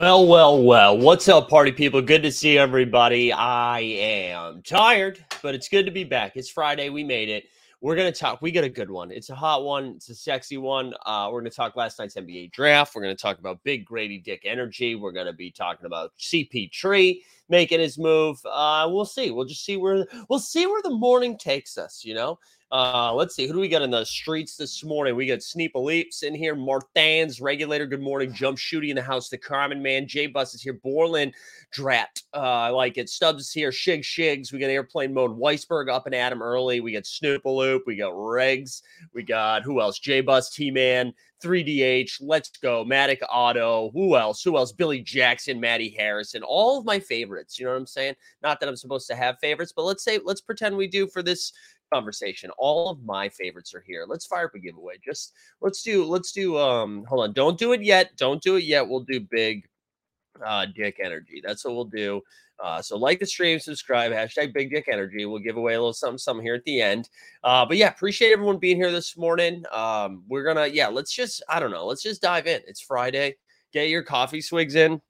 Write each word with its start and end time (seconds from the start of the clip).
Well, 0.00 0.26
well, 0.26 0.60
well. 0.60 0.98
What's 0.98 1.28
up, 1.28 1.48
party 1.48 1.70
people? 1.70 2.02
Good 2.02 2.24
to 2.24 2.32
see 2.32 2.58
everybody. 2.58 3.32
I 3.32 3.78
am 3.78 4.60
tired, 4.62 5.24
but 5.40 5.54
it's 5.54 5.68
good 5.68 5.86
to 5.86 5.92
be 5.92 6.02
back. 6.02 6.36
It's 6.36 6.50
Friday. 6.50 6.88
We 6.88 7.04
made 7.04 7.28
it. 7.28 7.44
We're 7.80 7.94
going 7.94 8.12
to 8.12 8.18
talk. 8.18 8.42
We 8.42 8.50
got 8.50 8.64
a 8.64 8.68
good 8.68 8.90
one. 8.90 9.12
It's 9.12 9.30
a 9.30 9.36
hot 9.36 9.62
one. 9.62 9.92
It's 9.94 10.08
a 10.08 10.14
sexy 10.16 10.56
one. 10.56 10.94
Uh, 11.06 11.28
we're 11.30 11.42
going 11.42 11.50
to 11.50 11.56
talk 11.56 11.76
last 11.76 12.00
night's 12.00 12.16
NBA 12.16 12.50
draft. 12.50 12.96
We're 12.96 13.02
going 13.02 13.14
to 13.14 13.22
talk 13.22 13.38
about 13.38 13.62
big 13.62 13.84
Grady 13.84 14.18
Dick 14.18 14.42
energy. 14.44 14.96
We're 14.96 15.12
going 15.12 15.26
to 15.26 15.32
be 15.32 15.52
talking 15.52 15.86
about 15.86 16.10
CP3 16.18 17.20
making 17.48 17.78
his 17.78 17.96
move. 17.96 18.40
Uh, 18.44 18.88
we'll 18.90 19.04
see. 19.04 19.30
We'll 19.30 19.44
just 19.44 19.64
see 19.64 19.76
where 19.76 20.04
we'll 20.28 20.40
see 20.40 20.66
where 20.66 20.82
the 20.82 20.90
morning 20.90 21.38
takes 21.38 21.78
us. 21.78 22.04
You 22.04 22.14
know, 22.14 22.40
uh, 22.74 23.14
let's 23.14 23.36
see. 23.36 23.46
Who 23.46 23.52
do 23.52 23.60
we 23.60 23.68
got 23.68 23.82
in 23.82 23.92
the 23.92 24.04
streets 24.04 24.56
this 24.56 24.82
morning? 24.82 25.14
We 25.14 25.26
got 25.26 25.38
Sneepa 25.38 25.76
Leaps 25.76 26.24
in 26.24 26.34
here. 26.34 26.56
Marthan's 26.56 27.40
regulator. 27.40 27.86
Good 27.86 28.02
morning. 28.02 28.32
Jump 28.32 28.58
shooting 28.58 28.90
in 28.90 28.96
the 28.96 29.02
house. 29.02 29.28
The 29.28 29.38
Carmen 29.38 29.80
man. 29.80 30.08
J 30.08 30.26
Bus 30.26 30.54
is 30.54 30.62
here. 30.62 30.72
Borland 30.72 31.34
Drat. 31.70 32.20
Uh, 32.34 32.40
I 32.40 32.68
like 32.70 32.98
it. 32.98 33.08
Stubbs 33.08 33.52
here. 33.52 33.70
Shig 33.70 34.00
Shigs. 34.00 34.52
We 34.52 34.58
got 34.58 34.70
airplane 34.70 35.14
mode. 35.14 35.38
Weisberg 35.38 35.88
up 35.88 36.06
and 36.06 36.16
Adam 36.16 36.42
early. 36.42 36.80
We 36.80 36.90
got 36.90 37.04
Snoopaloop. 37.04 37.82
We 37.86 37.94
got 37.94 38.12
Regs. 38.12 38.82
We 39.14 39.22
got 39.22 39.62
who 39.62 39.80
else? 39.80 40.00
J 40.00 40.20
Bus 40.20 40.50
T 40.50 40.72
Man. 40.72 41.14
3DH, 41.44 42.22
Let's 42.22 42.48
Go, 42.56 42.84
Matic 42.84 43.18
Auto, 43.30 43.90
who 43.92 44.16
else? 44.16 44.42
Who 44.42 44.56
else? 44.56 44.72
Billy 44.72 45.00
Jackson, 45.00 45.60
Maddie 45.60 45.94
Harrison, 45.96 46.42
all 46.42 46.78
of 46.78 46.86
my 46.86 46.98
favorites. 46.98 47.58
You 47.58 47.66
know 47.66 47.72
what 47.72 47.78
I'm 47.78 47.86
saying? 47.86 48.14
Not 48.42 48.60
that 48.60 48.68
I'm 48.68 48.76
supposed 48.76 49.06
to 49.08 49.14
have 49.14 49.38
favorites, 49.40 49.72
but 49.74 49.84
let's 49.84 50.02
say, 50.02 50.18
let's 50.24 50.40
pretend 50.40 50.74
we 50.74 50.86
do 50.86 51.06
for 51.06 51.22
this 51.22 51.52
conversation. 51.92 52.50
All 52.58 52.90
of 52.90 53.02
my 53.04 53.28
favorites 53.28 53.74
are 53.74 53.84
here. 53.86 54.04
Let's 54.08 54.26
fire 54.26 54.46
up 54.46 54.54
a 54.54 54.58
giveaway. 54.58 54.94
Just 55.04 55.32
let's 55.60 55.82
do, 55.82 56.04
let's 56.04 56.32
do, 56.32 56.58
um, 56.58 57.04
hold 57.08 57.24
on. 57.24 57.32
Don't 57.32 57.58
do 57.58 57.72
it 57.72 57.82
yet. 57.82 58.16
Don't 58.16 58.42
do 58.42 58.56
it 58.56 58.64
yet. 58.64 58.88
We'll 58.88 59.00
do 59.00 59.20
big 59.20 59.68
uh 60.44 60.66
dick 60.74 60.98
energy. 61.02 61.40
That's 61.44 61.64
what 61.64 61.74
we'll 61.74 61.84
do. 61.84 62.20
Uh, 62.62 62.80
so 62.80 62.96
like 62.96 63.18
the 63.18 63.26
stream, 63.26 63.58
subscribe, 63.58 64.12
hashtag 64.12 64.54
big 64.54 64.70
dick 64.70 64.86
energy. 64.90 65.26
We'll 65.26 65.40
give 65.40 65.56
away 65.56 65.74
a 65.74 65.78
little 65.78 65.92
something, 65.92 66.18
something 66.18 66.44
here 66.44 66.54
at 66.54 66.64
the 66.64 66.80
end. 66.80 67.08
Uh, 67.42 67.66
but 67.66 67.76
yeah, 67.76 67.88
appreciate 67.88 68.32
everyone 68.32 68.58
being 68.58 68.76
here 68.76 68.92
this 68.92 69.16
morning. 69.16 69.64
Um, 69.72 70.22
we're 70.28 70.44
gonna, 70.44 70.66
yeah, 70.66 70.88
let's 70.88 71.12
just, 71.12 71.42
I 71.48 71.58
don't 71.58 71.72
know, 71.72 71.86
let's 71.86 72.02
just 72.02 72.22
dive 72.22 72.46
in. 72.46 72.62
It's 72.66 72.80
Friday. 72.80 73.36
Get 73.72 73.88
your 73.88 74.04
coffee 74.04 74.40
swigs 74.40 74.76
in. 74.76 75.00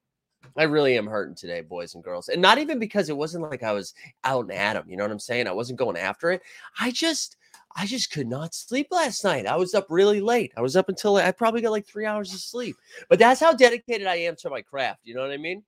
I 0.57 0.65
really 0.65 0.97
am 0.97 1.07
hurting 1.07 1.35
today, 1.35 1.61
boys 1.63 1.95
and 1.95 2.05
girls. 2.05 2.29
And 2.29 2.41
not 2.41 2.59
even 2.59 2.79
because 2.79 3.09
it 3.09 3.17
wasn't 3.17 3.51
like 3.51 3.63
I 3.63 3.73
was 3.73 3.95
out 4.23 4.45
and 4.45 4.53
at 4.53 4.75
them. 4.75 4.89
You 4.89 4.97
know 4.97 5.05
what 5.05 5.11
I'm 5.11 5.19
saying? 5.19 5.49
I 5.49 5.53
wasn't 5.53 5.79
going 5.79 5.97
after 5.97 6.31
it. 6.31 6.43
I 6.79 6.93
just, 6.93 7.37
I 7.75 7.87
just 7.87 8.13
could 8.13 8.29
not 8.29 8.55
sleep 8.55 8.89
last 8.91 9.25
night. 9.25 9.47
I 9.47 9.57
was 9.57 9.75
up 9.75 9.87
really 9.91 10.21
late. 10.21 10.53
I 10.57 10.61
was 10.61 10.77
up 10.77 10.89
until 10.89 11.17
I 11.17 11.33
probably 11.33 11.61
got 11.61 11.73
like 11.73 11.87
three 11.87 12.07
hours 12.07 12.33
of 12.33 12.41
sleep. 12.41 12.77
But 13.09 13.19
that's 13.19 13.41
how 13.41 13.53
dedicated 13.53 14.07
I 14.07 14.17
am 14.17 14.37
to 14.37 14.51
my 14.51 14.63
craft. 14.63 15.01
You 15.05 15.15
know 15.15 15.23
what 15.23 15.33
I 15.33 15.39
mean? 15.39 15.65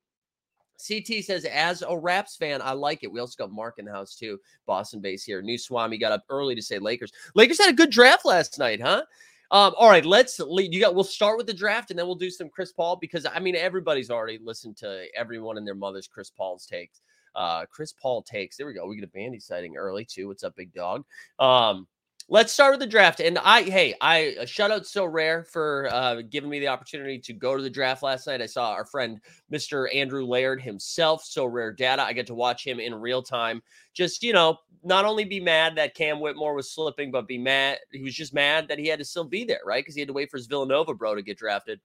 CT 0.78 1.24
says, 1.24 1.44
as 1.46 1.82
a 1.82 1.96
Raps 1.96 2.36
fan, 2.36 2.60
I 2.62 2.72
like 2.72 3.02
it. 3.02 3.10
We 3.10 3.18
also 3.18 3.34
got 3.38 3.50
Mark 3.50 3.78
in 3.78 3.86
the 3.86 3.92
house 3.92 4.14
too. 4.14 4.38
Boston 4.66 5.00
base 5.00 5.24
here. 5.24 5.42
New 5.42 5.58
Swami 5.58 5.98
got 5.98 6.12
up 6.12 6.24
early 6.28 6.54
to 6.54 6.62
say 6.62 6.78
Lakers. 6.78 7.12
Lakers 7.34 7.58
had 7.58 7.70
a 7.70 7.76
good 7.76 7.90
draft 7.90 8.24
last 8.24 8.58
night, 8.58 8.80
huh? 8.80 9.02
Um, 9.50 9.74
all 9.76 9.88
right, 9.88 10.04
let's 10.04 10.40
lead. 10.40 10.74
You 10.74 10.80
got. 10.80 10.94
We'll 10.94 11.04
start 11.04 11.36
with 11.36 11.46
the 11.46 11.54
draft, 11.54 11.90
and 11.90 11.98
then 11.98 12.06
we'll 12.06 12.16
do 12.16 12.30
some 12.30 12.48
Chris 12.48 12.72
Paul 12.72 12.96
because 12.96 13.26
I 13.26 13.38
mean 13.38 13.54
everybody's 13.54 14.10
already 14.10 14.38
listened 14.42 14.76
to 14.78 15.06
everyone 15.14 15.56
and 15.56 15.66
their 15.66 15.74
mother's 15.74 16.08
Chris 16.08 16.30
Paul's 16.30 16.66
takes. 16.66 17.00
Uh, 17.34 17.66
Chris 17.66 17.92
Paul 17.92 18.22
takes. 18.22 18.56
There 18.56 18.66
we 18.66 18.74
go. 18.74 18.86
We 18.86 18.96
get 18.96 19.04
a 19.04 19.08
Bandy 19.08 19.38
sighting 19.38 19.76
early 19.76 20.04
too. 20.04 20.28
What's 20.28 20.42
up, 20.42 20.56
big 20.56 20.72
dog? 20.72 21.04
Um, 21.38 21.86
let's 22.28 22.52
start 22.52 22.72
with 22.72 22.80
the 22.80 22.86
draft. 22.86 23.20
And 23.20 23.38
I, 23.38 23.62
hey, 23.62 23.94
I 24.00 24.36
a 24.38 24.46
shout 24.46 24.70
out 24.70 24.82
Sorare 24.82 25.46
for 25.46 25.88
uh, 25.92 26.22
giving 26.22 26.50
me 26.50 26.58
the 26.58 26.68
opportunity 26.68 27.18
to 27.20 27.32
go 27.32 27.56
to 27.56 27.62
the 27.62 27.70
draft 27.70 28.02
last 28.02 28.26
night. 28.26 28.42
I 28.42 28.46
saw 28.46 28.70
our 28.70 28.84
friend 28.84 29.20
Mr. 29.52 29.94
Andrew 29.94 30.24
Laird 30.24 30.60
himself, 30.60 31.24
so 31.24 31.46
rare 31.46 31.72
data. 31.72 32.02
I 32.02 32.12
get 32.12 32.26
to 32.28 32.34
watch 32.34 32.66
him 32.66 32.80
in 32.80 32.94
real 32.94 33.22
time. 33.22 33.62
Just 33.94 34.22
you 34.22 34.32
know, 34.32 34.58
not 34.82 35.04
only 35.04 35.24
be 35.24 35.40
mad 35.40 35.76
that 35.76 35.94
Cam 35.94 36.20
Whitmore 36.20 36.54
was 36.54 36.70
slipping, 36.70 37.10
but 37.10 37.28
be 37.28 37.38
mad. 37.38 37.78
He 37.92 38.02
was 38.02 38.14
just 38.14 38.34
mad 38.34 38.68
that 38.68 38.78
he 38.78 38.88
had 38.88 38.98
to 38.98 39.04
still 39.04 39.24
be 39.24 39.44
there, 39.44 39.60
right? 39.64 39.82
Because 39.82 39.94
he 39.94 40.00
had 40.00 40.08
to 40.08 40.14
wait 40.14 40.30
for 40.30 40.36
his 40.36 40.46
Villanova 40.46 40.94
bro 40.94 41.14
to 41.14 41.22
get 41.22 41.38
drafted. 41.38 41.80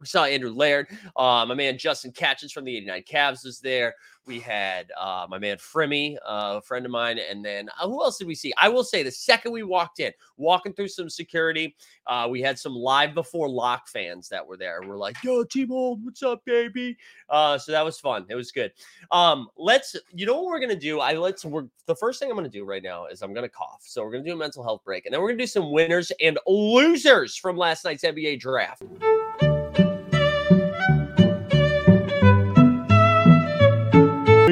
We 0.00 0.06
saw 0.06 0.24
Andrew 0.24 0.52
Laird. 0.52 0.88
Uh, 1.14 1.44
my 1.46 1.54
man 1.54 1.76
Justin 1.76 2.12
Catchins 2.12 2.52
from 2.52 2.64
the 2.64 2.74
89 2.76 3.02
Cavs 3.02 3.44
was 3.44 3.60
there. 3.60 3.94
We 4.26 4.38
had 4.38 4.92
uh, 4.98 5.26
my 5.28 5.38
man 5.38 5.56
Frimmy, 5.56 6.16
uh, 6.16 6.58
a 6.58 6.62
friend 6.62 6.86
of 6.86 6.92
mine. 6.92 7.18
And 7.18 7.44
then 7.44 7.68
uh, 7.78 7.88
who 7.88 8.02
else 8.02 8.16
did 8.16 8.26
we 8.26 8.34
see? 8.34 8.52
I 8.56 8.68
will 8.68 8.84
say 8.84 9.02
the 9.02 9.10
second 9.10 9.52
we 9.52 9.62
walked 9.62 9.98
in, 9.98 10.12
walking 10.36 10.72
through 10.72 10.88
some 10.88 11.10
security, 11.10 11.74
uh, 12.06 12.28
we 12.30 12.40
had 12.40 12.58
some 12.58 12.74
live 12.74 13.14
before 13.14 13.48
lock 13.48 13.88
fans 13.88 14.28
that 14.28 14.46
were 14.46 14.56
there. 14.56 14.80
We're 14.86 14.96
like, 14.96 15.16
yo, 15.24 15.44
Team 15.44 15.72
Old, 15.72 16.04
what's 16.04 16.22
up, 16.22 16.44
baby? 16.44 16.96
Uh, 17.28 17.58
so 17.58 17.72
that 17.72 17.84
was 17.84 17.98
fun. 17.98 18.24
It 18.28 18.36
was 18.36 18.52
good. 18.52 18.72
Um, 19.10 19.48
let's, 19.56 19.96
you 20.14 20.26
know 20.26 20.36
what 20.36 20.46
we're 20.46 20.60
going 20.60 20.70
to 20.70 20.76
do? 20.76 21.00
I 21.00 21.14
let's, 21.14 21.44
we're, 21.44 21.66
the 21.86 21.96
first 21.96 22.20
thing 22.20 22.30
I'm 22.30 22.36
going 22.36 22.50
to 22.50 22.56
do 22.56 22.64
right 22.64 22.82
now 22.82 23.06
is 23.06 23.22
I'm 23.22 23.34
going 23.34 23.44
to 23.44 23.50
cough. 23.52 23.82
So 23.84 24.02
we're 24.04 24.12
going 24.12 24.24
to 24.24 24.30
do 24.30 24.34
a 24.34 24.38
mental 24.38 24.62
health 24.62 24.82
break. 24.84 25.06
And 25.06 25.12
then 25.12 25.20
we're 25.20 25.28
going 25.28 25.38
to 25.38 25.42
do 25.42 25.48
some 25.48 25.72
winners 25.72 26.12
and 26.20 26.38
losers 26.46 27.36
from 27.36 27.56
last 27.56 27.84
night's 27.84 28.04
NBA 28.04 28.38
draft. 28.38 28.82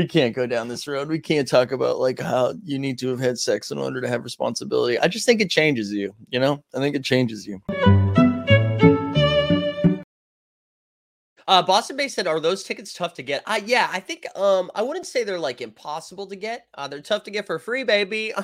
Can't 0.08 0.34
go 0.34 0.46
down 0.46 0.68
this 0.68 0.88
road. 0.88 1.08
We 1.08 1.18
can't 1.20 1.46
talk 1.46 1.70
about 1.70 1.98
like 1.98 2.18
how 2.18 2.54
you 2.64 2.78
need 2.78 2.98
to 3.00 3.08
have 3.08 3.20
had 3.20 3.38
sex 3.38 3.70
in 3.70 3.78
order 3.78 4.00
to 4.00 4.08
have 4.08 4.24
responsibility. 4.24 4.98
I 4.98 5.08
just 5.08 5.26
think 5.26 5.40
it 5.40 5.50
changes 5.50 5.92
you, 5.92 6.14
you 6.30 6.40
know? 6.40 6.62
I 6.74 6.78
think 6.78 6.96
it 6.96 7.04
changes 7.04 7.46
you. 7.46 7.62
Uh, 11.48 11.62
Boston 11.62 11.96
Bay 11.96 12.08
said, 12.08 12.26
"Are 12.26 12.40
those 12.40 12.62
tickets 12.62 12.92
tough 12.92 13.14
to 13.14 13.22
get?" 13.22 13.42
Uh, 13.46 13.58
yeah, 13.64 13.88
I 13.90 14.00
think. 14.00 14.26
Um, 14.36 14.70
I 14.74 14.82
wouldn't 14.82 15.06
say 15.06 15.24
they're 15.24 15.38
like 15.38 15.62
impossible 15.62 16.26
to 16.26 16.36
get. 16.36 16.66
Uh, 16.74 16.88
they're 16.88 17.00
tough 17.00 17.22
to 17.22 17.30
get 17.30 17.46
for 17.46 17.58
free, 17.58 17.84
baby. 17.84 18.34
uh, 18.34 18.42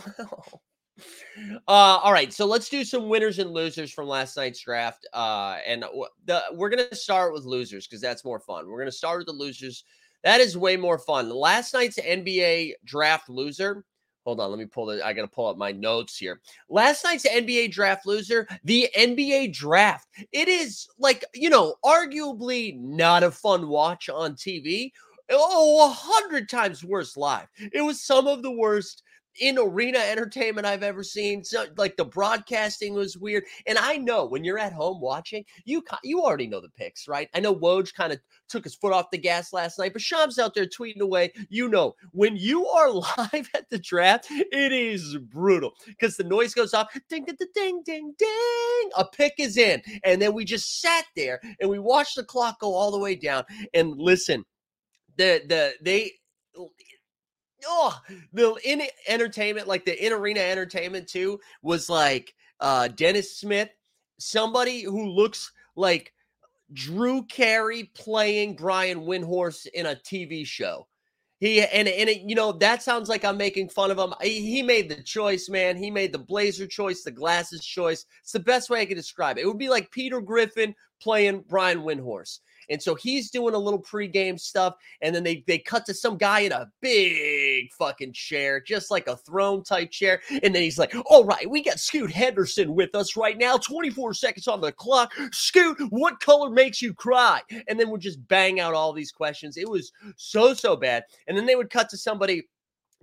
all 1.68 2.14
right, 2.14 2.32
so 2.32 2.46
let's 2.46 2.70
do 2.70 2.82
some 2.82 3.10
winners 3.10 3.38
and 3.38 3.50
losers 3.50 3.92
from 3.92 4.08
last 4.08 4.38
night's 4.38 4.60
draft. 4.60 5.06
Uh, 5.12 5.58
and 5.66 5.82
w- 5.82 6.06
the, 6.24 6.44
we're 6.52 6.70
gonna 6.70 6.94
start 6.94 7.34
with 7.34 7.44
losers 7.44 7.86
because 7.86 8.00
that's 8.00 8.24
more 8.24 8.40
fun. 8.40 8.66
We're 8.66 8.78
gonna 8.78 8.90
start 8.90 9.18
with 9.18 9.26
the 9.26 9.32
losers. 9.34 9.84
That 10.24 10.40
is 10.40 10.56
way 10.56 10.76
more 10.76 10.98
fun. 10.98 11.30
Last 11.30 11.74
night's 11.74 11.98
NBA 11.98 12.72
draft 12.84 13.28
loser. 13.28 13.84
Hold 14.24 14.40
on, 14.40 14.48
let 14.48 14.58
me 14.58 14.64
pull 14.64 14.88
it. 14.88 15.02
I 15.02 15.12
got 15.12 15.22
to 15.22 15.28
pull 15.28 15.48
up 15.48 15.58
my 15.58 15.70
notes 15.70 16.16
here. 16.16 16.40
Last 16.70 17.04
night's 17.04 17.28
NBA 17.28 17.70
draft 17.70 18.06
loser, 18.06 18.48
the 18.64 18.88
NBA 18.96 19.52
draft. 19.52 20.08
It 20.32 20.48
is 20.48 20.88
like, 20.98 21.24
you 21.34 21.50
know, 21.50 21.74
arguably 21.84 22.74
not 22.80 23.22
a 23.22 23.30
fun 23.30 23.68
watch 23.68 24.08
on 24.08 24.34
TV. 24.34 24.90
Oh, 25.30 25.86
a 25.86 25.90
hundred 25.90 26.48
times 26.48 26.82
worse 26.82 27.16
live. 27.18 27.48
It 27.72 27.82
was 27.82 28.02
some 28.02 28.26
of 28.26 28.42
the 28.42 28.50
worst 28.50 29.02
in 29.40 29.58
arena 29.58 29.98
entertainment 29.98 30.66
I've 30.66 30.82
ever 30.82 31.02
seen. 31.02 31.44
So, 31.44 31.66
like 31.76 31.96
the 31.96 32.04
broadcasting 32.04 32.94
was 32.94 33.16
weird. 33.16 33.44
And 33.66 33.78
I 33.78 33.96
know 33.96 34.24
when 34.24 34.44
you're 34.44 34.58
at 34.58 34.72
home 34.72 35.00
watching, 35.00 35.44
you 35.64 35.82
you 36.02 36.22
already 36.22 36.46
know 36.46 36.60
the 36.60 36.68
picks, 36.70 37.08
right? 37.08 37.28
I 37.34 37.40
know 37.40 37.54
Woj 37.54 37.94
kind 37.94 38.12
of 38.12 38.20
took 38.48 38.64
his 38.64 38.74
foot 38.74 38.92
off 38.92 39.10
the 39.10 39.18
gas 39.18 39.52
last 39.52 39.78
night, 39.78 39.92
but 39.92 40.02
Shams 40.02 40.38
out 40.38 40.54
there 40.54 40.66
tweeting 40.66 41.00
away. 41.00 41.32
You 41.48 41.68
know, 41.68 41.94
when 42.12 42.36
you 42.36 42.66
are 42.66 42.90
live 42.92 43.50
at 43.54 43.68
the 43.70 43.78
draft, 43.78 44.26
it 44.30 44.72
is 44.72 45.16
brutal 45.16 45.74
because 45.86 46.16
the 46.16 46.24
noise 46.24 46.54
goes 46.54 46.74
off. 46.74 46.92
Ding, 47.08 47.24
ding, 47.24 47.36
ding, 47.54 47.82
ding, 47.84 48.14
ding. 48.18 48.90
A 48.96 49.04
pick 49.12 49.34
is 49.38 49.56
in. 49.56 49.82
And 50.04 50.20
then 50.20 50.34
we 50.34 50.44
just 50.44 50.80
sat 50.80 51.04
there 51.16 51.40
and 51.60 51.70
we 51.70 51.78
watched 51.78 52.16
the 52.16 52.24
clock 52.24 52.60
go 52.60 52.74
all 52.74 52.90
the 52.90 52.98
way 52.98 53.14
down. 53.14 53.44
And 53.72 53.96
listen, 53.96 54.44
the 55.16 55.42
the 55.48 55.74
they 55.80 56.12
oh, 57.66 57.98
the 58.32 58.54
in 58.64 58.82
entertainment, 59.08 59.68
like 59.68 59.84
the 59.84 60.04
in 60.04 60.12
arena 60.12 60.40
entertainment 60.40 61.08
too, 61.08 61.40
was 61.62 61.88
like 61.88 62.34
uh 62.60 62.88
Dennis 62.88 63.38
Smith, 63.38 63.70
somebody 64.18 64.82
who 64.82 65.06
looks 65.06 65.52
like 65.76 66.12
Drew 66.72 67.24
Carey 67.24 67.90
playing 67.94 68.56
Brian 68.56 69.00
Windhorst 69.00 69.66
in 69.66 69.86
a 69.86 69.94
TV 69.94 70.46
show. 70.46 70.86
He 71.40 71.60
and 71.60 71.88
and 71.88 72.08
it, 72.08 72.22
you 72.22 72.34
know 72.34 72.52
that 72.52 72.82
sounds 72.82 73.08
like 73.08 73.24
I'm 73.24 73.36
making 73.36 73.68
fun 73.68 73.90
of 73.90 73.98
him. 73.98 74.14
He, 74.22 74.40
he, 74.40 74.62
made 74.62 74.88
the 74.88 75.02
choice, 75.02 75.48
man. 75.48 75.76
He 75.76 75.90
made 75.90 76.12
the 76.12 76.18
blazer 76.18 76.66
choice, 76.66 77.02
the 77.02 77.10
glasses 77.10 77.64
choice. 77.64 78.06
It's 78.22 78.32
the 78.32 78.40
best 78.40 78.70
way 78.70 78.80
I 78.80 78.86
can 78.86 78.96
describe 78.96 79.36
it. 79.36 79.42
It 79.42 79.46
would 79.46 79.58
be 79.58 79.68
like 79.68 79.90
Peter 79.90 80.20
Griffin 80.20 80.74
playing 81.02 81.44
Brian 81.48 81.80
Windhorst. 81.80 82.38
And 82.70 82.82
so 82.82 82.94
he's 82.94 83.30
doing 83.30 83.54
a 83.54 83.58
little 83.58 83.82
pregame 83.82 84.38
stuff. 84.38 84.74
And 85.00 85.14
then 85.14 85.22
they, 85.22 85.44
they 85.46 85.58
cut 85.58 85.86
to 85.86 85.94
some 85.94 86.16
guy 86.16 86.40
in 86.40 86.52
a 86.52 86.70
big 86.80 87.72
fucking 87.72 88.12
chair, 88.12 88.60
just 88.60 88.90
like 88.90 89.06
a 89.06 89.16
throne 89.16 89.62
type 89.62 89.90
chair. 89.90 90.20
And 90.42 90.54
then 90.54 90.62
he's 90.62 90.78
like, 90.78 90.94
All 91.06 91.24
right, 91.24 91.48
we 91.48 91.62
got 91.62 91.80
Scoot 91.80 92.10
Henderson 92.10 92.74
with 92.74 92.94
us 92.94 93.16
right 93.16 93.38
now. 93.38 93.56
24 93.56 94.14
seconds 94.14 94.48
on 94.48 94.60
the 94.60 94.72
clock. 94.72 95.12
Scoot, 95.32 95.78
what 95.90 96.20
color 96.20 96.50
makes 96.50 96.80
you 96.80 96.94
cry? 96.94 97.40
And 97.68 97.78
then 97.78 97.88
we'll 97.88 97.98
just 97.98 98.26
bang 98.28 98.60
out 98.60 98.74
all 98.74 98.92
these 98.92 99.12
questions. 99.12 99.56
It 99.56 99.68
was 99.68 99.92
so, 100.16 100.54
so 100.54 100.76
bad. 100.76 101.04
And 101.26 101.36
then 101.36 101.46
they 101.46 101.56
would 101.56 101.70
cut 101.70 101.88
to 101.90 101.96
somebody 101.96 102.44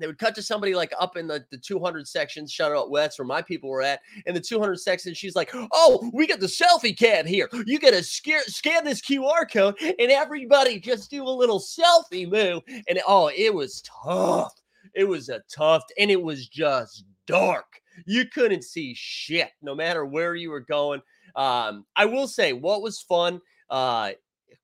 they 0.02 0.08
would 0.08 0.18
cut 0.18 0.36
to 0.36 0.42
somebody 0.42 0.76
like 0.76 0.94
up 1.00 1.18
in 1.18 1.28
the, 1.28 1.46
the 1.52 1.58
200 1.58 2.08
section. 2.08 2.48
Shout 2.48 2.72
out, 2.72 2.92
that's 2.94 3.20
where 3.20 3.26
my 3.26 3.42
people 3.42 3.70
were 3.70 3.82
at. 3.82 4.02
In 4.26 4.34
the 4.34 4.40
200 4.40 4.80
section, 4.80 5.14
she's 5.14 5.36
like, 5.36 5.52
"Oh, 5.72 6.10
we 6.14 6.28
got 6.28 6.40
the 6.40 6.48
selfie 6.48 6.98
cam 6.98 7.26
here. 7.26 7.50
You 7.66 7.80
got 7.80 7.92
to 7.92 8.04
scan 8.04 8.42
scan 8.44 8.84
this 8.84 9.02
QR 9.02 9.50
code, 9.52 9.76
and 9.82 10.12
everybody 10.12 10.80
just 10.80 11.10
do 11.10 11.24
a 11.24 11.30
little 11.30 11.60
selfie 11.60 12.30
move." 12.30 12.64
And 12.88 13.00
oh, 13.08 13.32
it 13.36 13.54
was 13.54 13.82
tough. 13.82 14.54
It 14.96 15.06
was 15.06 15.30
a 15.30 15.42
tough, 15.54 15.84
and 15.98 16.12
it 16.12 16.22
was 16.22 16.48
just 16.48 17.06
dark. 17.28 17.66
You 18.06 18.26
couldn't 18.26 18.64
see 18.64 18.94
shit, 18.96 19.52
no 19.62 19.76
matter 19.76 20.06
where 20.06 20.36
you 20.36 20.50
were 20.50 20.62
going. 20.62 21.02
Um, 21.36 21.86
I 21.96 22.06
will 22.06 22.28
say, 22.28 22.54
what 22.54 22.82
was 22.82 23.02
fun. 23.02 23.42
Uh, 23.70 24.12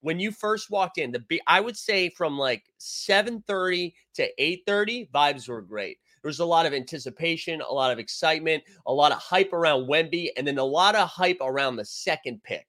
when 0.01 0.19
you 0.19 0.31
first 0.31 0.69
walked 0.69 0.97
in, 0.97 1.11
the 1.11 1.19
be- 1.19 1.41
I 1.47 1.59
would 1.59 1.77
say 1.77 2.09
from 2.09 2.37
like 2.37 2.63
7:30 2.79 3.93
to 4.15 4.29
8:30, 4.37 5.09
vibes 5.11 5.47
were 5.47 5.61
great. 5.61 5.97
There 6.21 6.29
was 6.29 6.39
a 6.39 6.45
lot 6.45 6.65
of 6.65 6.73
anticipation, 6.73 7.61
a 7.61 7.71
lot 7.71 7.91
of 7.91 7.99
excitement, 7.99 8.63
a 8.85 8.93
lot 8.93 9.11
of 9.11 9.19
hype 9.19 9.53
around 9.53 9.87
Wemby, 9.87 10.29
and 10.35 10.45
then 10.45 10.57
a 10.57 10.63
lot 10.63 10.95
of 10.95 11.07
hype 11.07 11.37
around 11.41 11.75
the 11.75 11.85
second 11.85 12.43
pick. 12.43 12.65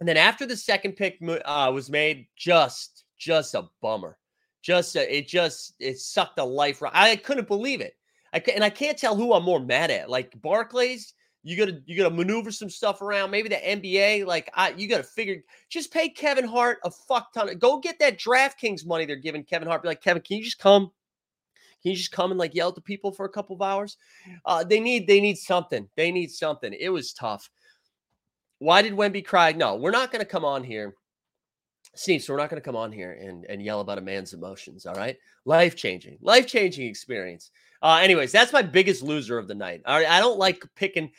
And 0.00 0.08
then 0.08 0.16
after 0.16 0.46
the 0.46 0.56
second 0.56 0.92
pick 0.92 1.18
uh, 1.44 1.70
was 1.72 1.90
made, 1.90 2.26
just 2.36 3.04
just 3.18 3.54
a 3.54 3.68
bummer. 3.82 4.18
Just 4.62 4.96
a, 4.96 5.16
it 5.16 5.28
just 5.28 5.74
it 5.78 5.98
sucked 5.98 6.36
the 6.36 6.44
life. 6.44 6.82
Right. 6.82 6.92
I 6.94 7.16
couldn't 7.16 7.48
believe 7.48 7.80
it. 7.80 7.94
I 8.32 8.42
and 8.54 8.64
I 8.64 8.70
can't 8.70 8.98
tell 8.98 9.14
who 9.14 9.32
I'm 9.32 9.44
more 9.44 9.60
mad 9.60 9.90
at. 9.90 10.10
Like 10.10 10.40
Barclays 10.40 11.14
you 11.42 11.56
gotta 11.56 11.80
you 11.86 11.96
gotta 11.96 12.14
maneuver 12.14 12.50
some 12.50 12.68
stuff 12.68 13.00
around. 13.00 13.30
Maybe 13.30 13.48
the 13.48 13.56
NBA, 13.56 14.26
like 14.26 14.50
I, 14.54 14.70
you 14.70 14.88
gotta 14.88 15.02
figure. 15.02 15.42
Just 15.68 15.92
pay 15.92 16.08
Kevin 16.08 16.46
Hart 16.46 16.78
a 16.84 16.90
fuck 16.90 17.32
ton. 17.32 17.48
Of, 17.48 17.58
go 17.58 17.78
get 17.78 17.98
that 18.00 18.18
DraftKings 18.18 18.86
money 18.86 19.06
they're 19.06 19.16
giving 19.16 19.44
Kevin 19.44 19.66
Hart. 19.66 19.82
Be 19.82 19.88
like, 19.88 20.02
Kevin, 20.02 20.22
can 20.22 20.38
you 20.38 20.44
just 20.44 20.58
come? 20.58 20.90
Can 21.82 21.92
you 21.92 21.96
just 21.96 22.12
come 22.12 22.30
and 22.30 22.38
like 22.38 22.54
yell 22.54 22.68
at 22.68 22.74
the 22.74 22.82
people 22.82 23.10
for 23.10 23.24
a 23.24 23.30
couple 23.30 23.56
of 23.56 23.62
hours? 23.62 23.96
Uh, 24.44 24.64
they 24.64 24.80
need 24.80 25.06
they 25.06 25.20
need 25.20 25.38
something. 25.38 25.88
They 25.96 26.12
need 26.12 26.30
something. 26.30 26.74
It 26.78 26.90
was 26.90 27.12
tough. 27.12 27.50
Why 28.58 28.82
did 28.82 28.92
Wemby 28.92 29.24
cry? 29.24 29.52
No, 29.52 29.76
we're 29.76 29.90
not 29.90 30.12
gonna 30.12 30.26
come 30.26 30.44
on 30.44 30.62
here. 30.62 30.94
Steve, 31.94 32.22
so 32.22 32.32
we're 32.32 32.38
not 32.38 32.50
to 32.50 32.60
come 32.60 32.76
on 32.76 32.92
here 32.92 33.18
and, 33.20 33.44
and 33.46 33.62
yell 33.62 33.80
about 33.80 33.98
a 33.98 34.00
man's 34.00 34.32
emotions. 34.32 34.86
All 34.86 34.94
right. 34.94 35.16
Life 35.44 35.74
changing, 35.74 36.18
life 36.20 36.46
changing 36.46 36.86
experience. 36.86 37.50
Uh, 37.82 37.98
anyways, 38.00 38.30
that's 38.30 38.52
my 38.52 38.62
biggest 38.62 39.02
loser 39.02 39.38
of 39.38 39.48
the 39.48 39.54
night. 39.54 39.82
All 39.86 39.98
right. 39.98 40.08
I 40.08 40.20
don't 40.20 40.38
like 40.38 40.62
picking 40.76 41.10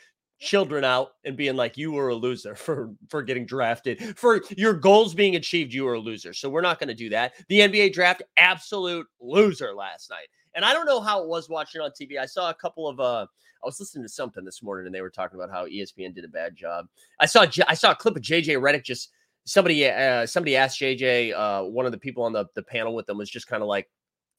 children 0.41 0.83
out 0.83 1.11
and 1.23 1.37
being 1.37 1.55
like 1.55 1.77
you 1.77 1.91
were 1.91 2.09
a 2.09 2.15
loser 2.15 2.55
for 2.55 2.89
for 3.07 3.21
getting 3.21 3.45
drafted 3.45 4.17
for 4.17 4.41
your 4.57 4.73
goals 4.73 5.13
being 5.13 5.35
achieved 5.35 5.73
you 5.73 5.85
were 5.85 5.93
a 5.93 5.99
loser. 5.99 6.33
So 6.33 6.49
we're 6.49 6.61
not 6.61 6.79
going 6.79 6.89
to 6.89 6.95
do 6.95 7.09
that. 7.09 7.33
The 7.47 7.59
nba 7.59 7.93
draft 7.93 8.23
absolute 8.37 9.07
loser 9.21 9.73
last 9.73 10.09
night. 10.09 10.27
And 10.55 10.65
i 10.65 10.73
don't 10.73 10.85
know 10.85 10.99
how 10.99 11.21
it 11.21 11.29
was 11.29 11.47
watching 11.47 11.79
on 11.79 11.91
tv 11.91 12.19
i 12.19 12.25
saw 12.25 12.49
a 12.49 12.53
couple 12.55 12.87
of 12.87 12.99
uh 12.99 13.25
i 13.63 13.65
was 13.65 13.79
listening 13.79 14.03
to 14.03 14.09
something 14.09 14.43
this 14.43 14.63
morning 14.63 14.87
and 14.87 14.93
they 14.93 15.01
were 15.01 15.11
talking 15.11 15.39
about 15.39 15.51
how 15.51 15.67
espn 15.67 16.13
did 16.13 16.25
a 16.25 16.29
bad 16.29 16.55
job. 16.55 16.87
I 17.19 17.27
saw 17.27 17.45
i 17.67 17.75
saw 17.75 17.91
a 17.91 17.95
clip 17.95 18.15
of 18.15 18.23
jj 18.23 18.59
Redick 18.59 18.83
just 18.83 19.11
somebody 19.45 19.87
uh 19.87 20.25
somebody 20.25 20.55
asked 20.57 20.79
jj 20.79 21.33
uh 21.33 21.63
one 21.69 21.85
of 21.85 21.91
the 21.91 21.97
people 21.99 22.23
on 22.23 22.33
the 22.33 22.45
the 22.55 22.63
panel 22.63 22.95
with 22.95 23.05
them 23.05 23.17
was 23.17 23.29
just 23.29 23.47
kind 23.47 23.61
of 23.61 23.69
like 23.69 23.87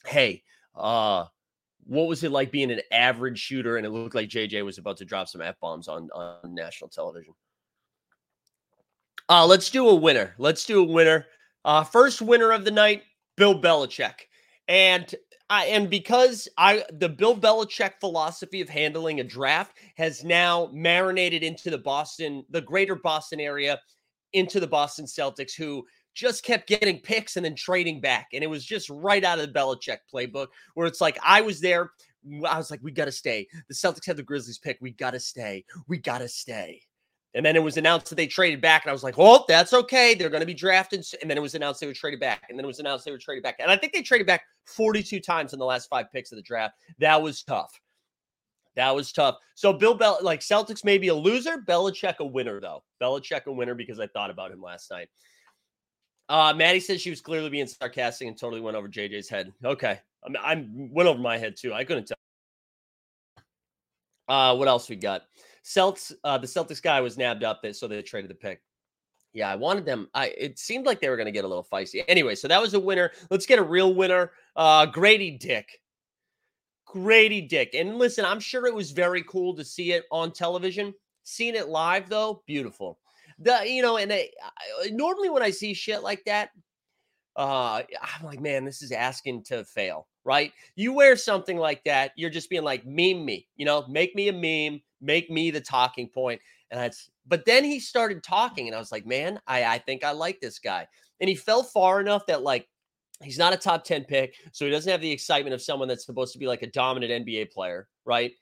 hey 0.05 0.43
uh 0.75 1.27
what 1.87 2.09
was 2.09 2.23
it 2.23 2.33
like 2.33 2.51
being 2.51 2.71
an 2.71 2.81
average 2.91 3.39
shooter? 3.39 3.77
And 3.77 3.87
it 3.87 3.91
looked 3.91 4.15
like 4.15 4.29
JJ 4.29 4.65
was 4.65 4.79
about 4.79 4.97
to 4.99 5.05
drop 5.05 5.29
some 5.29 5.41
F 5.41 5.57
bombs 5.61 5.89
on, 5.89 6.09
on 6.15 6.55
national 6.55 6.91
television. 6.91 7.35
Uh, 9.29 9.47
let's 9.47 9.71
do 9.71 9.89
a 9.89 9.95
winner. 9.95 10.35
Let's 10.39 10.65
do 10.65 10.81
a 10.81 10.85
winner. 10.85 11.27
Uh, 11.65 11.85
first 11.85 12.21
winner 12.21 12.53
of 12.53 12.65
the 12.65 12.71
night, 12.71 13.03
Bill 13.37 13.61
Belichick. 13.61 14.15
And 14.69 15.15
I 15.49 15.67
and 15.67 15.91
because 15.91 16.49
I 16.57 16.85
the 16.93 17.09
Bill 17.09 17.37
Belichick 17.37 17.93
philosophy 18.01 18.61
of 18.61 18.69
handling 18.69 19.21
a 19.21 19.25
draft 19.25 19.77
has 19.97 20.25
now 20.25 20.71
marinated 20.73 21.43
into 21.43 21.71
the 21.71 21.79
Boston, 21.79 22.45
the 22.51 22.61
greater 22.61 22.95
Boston 22.95 23.41
area, 23.41 23.81
into 24.33 24.61
the 24.61 24.67
Boston 24.67 25.05
Celtics, 25.05 25.55
who 25.55 25.85
just 26.15 26.45
kept 26.45 26.69
getting 26.69 26.99
picks 26.99 27.37
and 27.37 27.45
then 27.45 27.55
trading 27.55 28.01
back. 28.01 28.29
And 28.33 28.43
it 28.43 28.49
was 28.49 28.65
just 28.65 28.91
right 28.91 29.25
out 29.25 29.39
of 29.39 29.47
the 29.47 29.59
Belichick 29.59 29.99
playbook 30.13 30.49
where 30.75 30.87
it's 30.87 31.01
like, 31.01 31.19
I 31.25 31.41
was 31.41 31.61
there. 31.61 31.93
I 32.47 32.57
was 32.57 32.71
like, 32.71 32.81
we 32.83 32.93
got 32.93 33.07
to 33.07 33.13
stay. 33.13 33.49
The 33.69 33.75
Celtics 33.75 34.07
had 34.07 34.17
the 34.17 34.23
Grizzlies 34.23 34.59
pick. 34.59 34.79
We 34.81 34.93
got 34.93 35.13
to 35.13 35.21
stay. 35.21 35.65
We 35.89 35.99
got 35.99 36.19
to 36.19 36.29
stay. 36.29 36.83
And 37.35 37.45
then 37.45 37.57
it 37.57 37.63
was 37.63 37.79
announced 37.79 38.11
that 38.11 38.17
they 38.17 38.27
traded 38.27 38.61
back. 38.61 38.85
And 38.85 38.91
I 38.91 38.93
was 38.93 39.03
like, 39.03 39.15
oh, 39.17 39.45
that's 39.49 39.73
okay. 39.73 40.15
They're 40.15 40.29
going 40.29 40.41
to 40.43 40.47
be 40.47 40.55
drafted. 40.55 41.05
And 41.21 41.31
then 41.31 41.39
it 41.39 41.43
was 41.43 41.55
announced 41.55 41.81
they 41.81 41.87
were 41.87 41.95
traded 41.95 42.21
back. 42.21 42.43
And 42.49 42.59
then 42.59 42.65
it 42.65 42.69
was 42.69 42.79
announced 42.79 43.07
they 43.07 43.11
were 43.11 43.19
traded 43.19 43.43
back. 43.43 43.57
And 43.59 43.71
I 43.71 43.77
think 43.77 43.93
they 43.93 44.03
traded 44.03 44.27
back 44.27 44.43
42 44.67 45.21
times 45.21 45.53
in 45.53 45.59
the 45.59 45.65
last 45.65 45.89
five 45.89 46.13
picks 46.13 46.31
of 46.31 46.37
the 46.37 46.43
draft. 46.43 46.75
That 46.99 47.21
was 47.23 47.43
tough. 47.43 47.81
That 48.77 48.95
was 48.95 49.13
tough. 49.13 49.37
So 49.55 49.73
Bill 49.73 49.95
Bell, 49.95 50.19
like 50.23 50.41
Celtics, 50.41 50.85
maybe 50.85 51.09
a 51.09 51.15
loser. 51.15 51.59
Belichick 51.59 52.19
a 52.19 52.25
winner, 52.25 52.61
though. 52.61 52.83
Belichick 53.01 53.47
a 53.47 53.53
winner 53.53 53.75
because 53.75 53.99
I 53.99 54.07
thought 54.09 54.31
about 54.31 54.51
him 54.51 54.63
last 54.63 54.91
night. 54.91 55.09
Uh, 56.29 56.55
Maddie 56.57 56.81
said 56.81 57.01
she 57.01 57.11
was 57.11 57.21
clearly 57.21 57.51
being 57.51 57.67
sarcastic 57.67 58.29
and 58.29 58.39
totally 58.39 58.61
went 58.61 58.77
over 58.77 58.89
JJ's 58.89 59.29
head. 59.29 59.53
Okay, 59.65 60.01
I'm, 60.25 60.37
I'm 60.43 60.93
went 60.93 61.09
over 61.09 61.19
my 61.19 61.39
head 61.39 61.57
too. 61.57 61.75
I 61.75 61.85
couldn't 61.85 62.07
tell. 62.07 62.17
Uh, 64.29 64.57
what 64.57 64.69
else 64.69 64.89
we 64.89 64.97
got? 64.97 65.23
Celts, 65.63 66.13
uh, 66.25 66.39
the 66.39 66.47
Celtics 66.47 66.83
guy 66.83 67.01
was 67.01 67.19
nabbed 67.19 67.45
up, 67.45 67.65
so 67.73 67.87
they 67.87 68.01
traded 68.03 68.31
the 68.31 68.35
pick. 68.35 68.63
Yeah, 69.33 69.51
I 69.51 69.57
wanted 69.57 69.85
them. 69.85 70.09
I 70.15 70.27
it 70.29 70.59
seemed 70.59 70.87
like 70.87 71.01
they 71.01 71.09
were 71.09 71.17
going 71.17 71.27
to 71.27 71.33
get 71.33 71.45
a 71.45 71.49
little 71.49 71.67
feisty. 71.71 72.03
Anyway, 72.07 72.35
so 72.35 72.49
that 72.49 72.61
was 72.61 72.75
a 72.75 72.81
winner. 72.81 73.13
Let's 73.31 73.47
get 73.47 73.59
a 73.59 73.63
real 73.63 73.95
winner. 73.95 74.33
Uh, 74.57 74.87
Grady 74.87 75.31
Dick. 75.31 75.81
Grady 76.87 77.41
Dick. 77.41 77.75
And 77.75 77.97
listen, 77.97 78.25
I'm 78.25 78.41
sure 78.41 78.67
it 78.67 78.75
was 78.75 78.91
very 78.91 79.23
cool 79.23 79.55
to 79.57 79.65
see 79.65 79.93
it 79.93 80.05
on 80.11 80.33
television. 80.33 80.93
Seeing 81.25 81.55
it 81.55 81.69
live 81.69 82.09
though, 82.09 82.43
beautiful 82.47 82.99
the 83.43 83.63
you 83.67 83.83
know, 83.83 83.97
and 83.97 84.11
they, 84.11 84.31
normally 84.91 85.31
when 85.31 85.43
I 85.43 85.51
see 85.51 85.75
shit 85.75 86.03
like 86.03 86.23
that, 86.27 86.51
uh, 87.37 87.83
I'm 88.03 88.25
like, 88.25 88.41
man, 88.41 88.65
this 88.65 88.83
is 88.83 88.93
asking 88.93 89.45
to 89.45 89.65
fail, 89.65 90.09
right? 90.25 90.53
You 90.77 90.93
wear 90.93 91.17
something 91.17 91.57
like 91.57 91.83
that, 91.85 92.13
you're 92.17 92.31
just 92.31 92.51
being 92.51 92.65
like, 92.65 92.85
meme 92.87 93.25
me, 93.25 93.49
you 93.57 93.65
know, 93.65 93.87
make 93.89 94.15
me 94.15 94.29
a 94.29 94.33
meme, 94.33 94.81
make 95.01 95.31
me 95.31 95.51
the 95.51 95.61
talking 95.61 96.09
point. 96.09 96.41
And 96.71 96.81
that's, 96.81 97.11
but 97.27 97.45
then 97.45 97.65
he 97.65 97.81
started 97.81 98.23
talking, 98.23 98.67
and 98.67 98.75
I 98.75 98.79
was 98.79 98.93
like, 98.93 99.07
man, 99.07 99.41
I, 99.47 99.65
I 99.65 99.79
think 99.79 100.05
I 100.05 100.13
like 100.13 100.41
this 100.41 100.59
guy. 100.59 100.87
And 101.21 101.29
he 101.29 101.35
fell 101.35 101.63
far 101.63 102.01
enough 102.01 102.27
that 102.27 102.43
like 102.43 102.69
he's 103.23 103.39
not 103.39 103.53
a 103.53 103.57
top 103.57 103.85
10 103.85 104.05
pick, 104.05 104.35
so 104.53 104.65
he 104.65 104.71
doesn't 104.71 104.91
have 104.91 105.01
the 105.01 105.11
excitement 105.11 105.55
of 105.55 105.63
someone 105.63 105.89
that's 105.89 106.07
supposed 106.07 106.33
to 106.33 106.39
be 106.39 106.47
like 106.47 106.63
a 106.63 106.71
dominant 106.71 107.27
NBA 107.27 107.53
player, 107.53 107.89
right? 108.05 108.33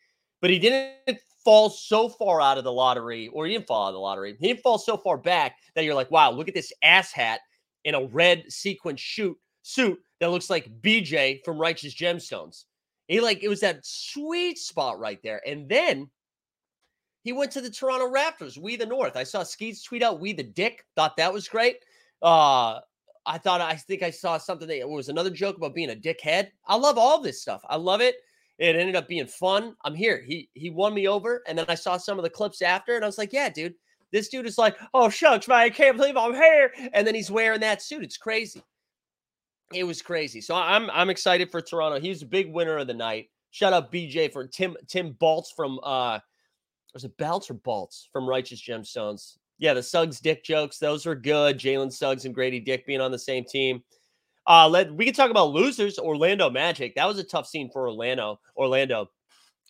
But 0.41 0.51
he 0.51 0.59
didn't 0.59 1.19
fall 1.51 1.69
so 1.69 2.09
far 2.09 2.41
out 2.41 2.59
of 2.59 2.65
the 2.65 2.71
lottery, 2.71 3.27
or 3.27 3.45
he 3.45 3.53
didn't 3.53 3.67
fall 3.67 3.87
out 3.87 3.89
of 3.89 3.95
the 3.95 3.99
lottery. 3.99 4.37
He 4.39 4.47
didn't 4.47 4.63
fall 4.63 4.79
so 4.79 4.97
far 4.97 5.17
back 5.17 5.57
that 5.75 5.85
you're 5.85 5.97
like, 5.97 6.09
wow, 6.09 6.31
look 6.31 6.47
at 6.47 6.55
this 6.55 6.73
ass 6.85 7.11
hat 7.11 7.41
in 7.83 7.97
a 7.97 8.05
red 8.05 8.45
sequin 8.49 8.95
shoot 8.95 9.37
suit 9.63 9.99
that 10.21 10.31
looks 10.31 10.49
like 10.49 10.71
BJ 10.81 11.41
from 11.45 11.59
Righteous 11.59 11.93
Gemstones. 11.93 12.67
He 13.09 13.21
like 13.21 13.43
it 13.43 13.49
was 13.49 13.59
that 13.61 13.85
sweet 13.85 14.59
spot 14.59 15.01
right 15.01 15.19
there. 15.25 15.43
And 15.45 15.69
then 15.69 16.09
he 17.25 17.33
went 17.33 17.51
to 17.51 17.61
the 17.61 17.69
Toronto 17.69 18.07
Raptors, 18.07 18.57
we 18.57 18.77
the 18.77 18.87
North. 18.87 19.17
I 19.17 19.25
saw 19.25 19.43
Skeets 19.43 19.83
tweet 19.83 20.05
out, 20.05 20.21
we 20.21 20.33
the 20.33 20.45
dick. 20.45 20.85
Thought 20.95 21.17
that 21.17 21.33
was 21.33 21.49
great. 21.49 21.79
Uh 22.23 22.79
I 23.27 23.39
thought 23.39 23.61
I 23.61 23.75
think 23.75 24.05
I 24.05 24.11
saw 24.11 24.39
something 24.39 24.69
that 24.69 24.89
was 24.89 25.09
another 25.09 25.31
joke 25.31 25.57
about 25.57 25.75
being 25.75 25.91
a 25.91 25.97
dickhead. 25.97 26.51
I 26.69 26.77
love 26.77 26.97
all 26.97 27.21
this 27.21 27.43
stuff. 27.43 27.63
I 27.69 27.75
love 27.75 28.01
it. 28.01 28.15
It 28.61 28.77
ended 28.77 28.95
up 28.95 29.09
being 29.09 29.27
fun. 29.27 29.75
I'm 29.85 29.95
here. 29.95 30.23
He 30.23 30.51
he 30.53 30.69
won 30.69 30.93
me 30.93 31.09
over, 31.09 31.43
and 31.49 31.59
then 31.59 31.65
I 31.69 31.75
saw 31.75 31.97
some 31.97 32.19
of 32.19 32.25
the 32.25 32.31
clips 32.31 32.61
after, 32.61 32.95
and 32.95 33.03
I 33.03 33.09
was 33.09 33.17
like, 33.17 33.33
yeah, 33.33 33.49
dude, 33.49 33.75
this 34.13 34.29
dude 34.29 34.47
is 34.47 34.59
like, 34.59 34.77
oh 34.93 35.09
shucks, 35.09 35.49
man, 35.49 35.59
I 35.59 35.71
can't 35.71 35.97
believe 35.97 36.17
I'm 36.17 36.35
here. 36.35 36.73
And 36.93 37.07
then 37.07 37.15
he's 37.15 37.31
wearing 37.31 37.61
that 37.61 37.81
suit. 37.81 38.05
It's 38.05 38.19
crazy. 38.19 38.63
It 39.73 39.85
was 39.85 40.03
crazy. 40.03 40.43
So 40.43 40.55
I'm 40.55 40.91
I'm 40.91 41.09
excited 41.09 41.51
for 41.51 41.63
Toronto. 41.63 41.99
He's 42.01 42.21
a 42.23 42.27
big 42.27 42.53
winner 42.53 42.77
of 42.77 42.87
the 42.87 42.95
night. 42.95 43.31
Shout 43.51 43.73
out 43.73 43.91
BJ 43.91 44.31
for 44.31 44.47
Tim 44.47 44.77
Tim 44.87 45.15
Baltz 45.15 45.55
from 45.57 45.81
uh 45.83 46.19
was 46.93 47.05
it 47.05 47.17
Baltz 47.17 47.51
or 47.51 47.55
Baltz 47.55 48.09
from 48.13 48.29
Righteous 48.29 48.61
Gemstones? 48.61 49.39
Yeah, 49.59 49.73
the 49.73 49.83
Suggs 49.83 50.21
Dick 50.21 50.45
jokes, 50.45 50.79
those 50.79 51.07
were 51.07 51.15
good. 51.15 51.59
Jalen 51.59 51.93
Suggs 51.93 52.27
and 52.27 52.35
Grady 52.35 52.61
Dick 52.61 52.85
being 52.87 53.01
on 53.01 53.11
the 53.11 53.19
same 53.19 53.45
team. 53.45 53.83
Uh, 54.47 54.69
let 54.69 54.93
we 54.95 55.05
can 55.05 55.15
talk 55.15 55.31
about 55.31 55.53
losers. 55.53 55.99
Orlando 55.99 56.51
Magic. 56.51 56.95
That 56.95 57.07
was 57.07 57.19
a 57.19 57.25
tough 57.25 57.47
scene 57.47 57.71
for 57.71 57.89
Orlando. 57.89 58.41
Orlando. 58.57 59.11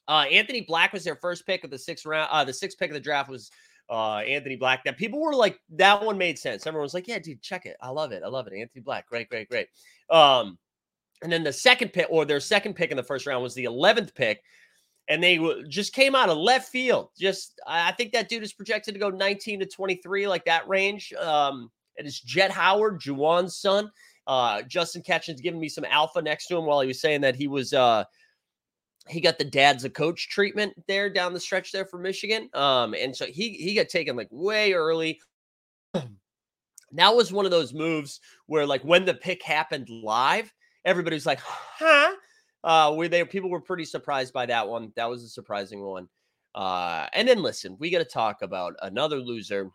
Uh, 0.09 0.25
Anthony 0.31 0.63
Black 0.63 0.93
was 0.93 1.05
their 1.05 1.17
first 1.17 1.47
pick 1.47 1.65
of 1.65 1.71
the 1.71 1.79
sixth 1.79 2.07
round. 2.07 2.29
Uh, 2.33 2.45
the 2.45 2.53
sixth 2.53 2.79
pick 2.79 2.91
of 2.91 2.95
the 2.95 3.01
draft 3.01 3.31
was 3.31 3.51
uh, 3.91 4.19
Anthony 4.19 4.57
Black. 4.57 4.85
That 4.85 4.97
people 4.97 5.21
were 5.21 5.35
like, 5.35 5.59
that 5.71 6.05
one 6.05 6.19
made 6.19 6.39
sense. 6.39 6.67
Everyone 6.67 6.85
was 6.85 6.95
like, 6.95 7.09
yeah, 7.09 7.19
dude, 7.19 7.43
check 7.43 7.67
it. 7.67 7.77
I 7.81 7.91
love 7.91 8.13
it. 8.13 8.23
I 8.25 8.29
love 8.29 8.47
it. 8.47 8.55
Anthony 8.55 8.83
Black. 8.83 9.09
Great, 9.09 9.29
great, 9.29 9.49
great. 9.49 9.69
Um, 10.09 10.59
and 11.23 11.31
then 11.31 11.45
the 11.45 11.53
second 11.53 11.93
pick, 11.93 12.07
or 12.09 12.25
their 12.25 12.41
second 12.41 12.75
pick 12.75 12.91
in 12.91 12.97
the 12.97 13.03
first 13.03 13.27
round, 13.27 13.43
was 13.43 13.55
the 13.55 13.65
11th 13.65 14.15
pick. 14.15 14.43
And 15.09 15.23
they 15.23 15.39
just 15.69 15.93
came 15.93 16.15
out 16.15 16.29
of 16.29 16.39
left 16.39 16.71
field. 16.71 17.11
Just, 17.19 17.61
I 17.67 17.93
think 17.93 18.13
that 18.13 18.29
dude 18.29 18.45
is 18.45 18.53
projected 18.53 18.95
to 18.95 19.01
go 19.01 19.11
19 19.11 19.61
to 19.61 19.67
23, 19.67 20.29
like 20.29 20.45
that 20.45 20.69
range. 20.69 21.13
Um, 21.15 21.71
it 21.97 22.07
is 22.07 22.21
Jett 22.21 22.53
Howard, 22.53 23.01
Juwan's 23.01 23.57
son. 23.57 23.91
Uh, 24.27 24.63
Justin 24.63 25.03
Ketchin's 25.03 25.41
giving 25.41 25.61
me 25.61 25.69
some 25.69 25.85
alpha 25.85 26.23
next 26.23 26.47
to 26.47 26.57
him 26.57 26.67
while 26.67 26.81
he 26.81 26.87
was 26.87 27.01
saying 27.01 27.23
that 27.23 27.35
he 27.35 27.49
was 27.49 27.73
uh, 27.73 28.05
he 29.09 29.21
got 29.21 29.39
the 29.39 29.45
dad's 29.45 29.85
a 29.85 29.91
coach 29.91 30.29
treatment 30.29 30.73
there 30.87 31.11
down 31.11 31.33
the 31.33 31.41
stretch 31.41 31.73
there 31.73 31.85
for 31.85 31.99
Michigan. 31.99 32.49
Um, 32.55 32.95
and 32.95 33.15
so 33.17 33.27
he 33.27 33.51
he 33.51 33.75
got 33.75 33.89
taken 33.89 34.17
like 34.17 34.29
way 34.31 34.73
early. 34.73 35.21
that 35.95 37.15
was 37.15 37.33
one 37.33 37.45
of 37.45 37.51
those 37.51 37.73
moves 37.73 38.21
where 38.47 38.67
like 38.67 38.83
when 38.83 39.05
the 39.05 39.15
pick 39.15 39.43
happened 39.43 39.89
live, 39.89 40.53
everybody 40.85 41.17
was 41.17 41.27
like, 41.27 41.41
huh? 41.41 42.15
Uh, 42.63 42.93
where 42.93 43.09
they 43.09 43.25
people 43.25 43.51
were 43.51 43.61
pretty 43.61 43.85
surprised 43.85 44.33
by 44.33 44.47
that 44.47 44.69
one. 44.69 44.93
That 44.97 45.09
was 45.09 45.25
a 45.25 45.29
surprising 45.29 45.83
one. 45.83 46.09
Uh, 46.55 47.07
and 47.13 47.27
then 47.27 47.43
listen, 47.43 47.77
we 47.79 47.91
got 47.91 47.99
to 47.99 48.05
talk 48.05 48.43
about 48.43 48.75
another 48.83 49.17
loser, 49.17 49.71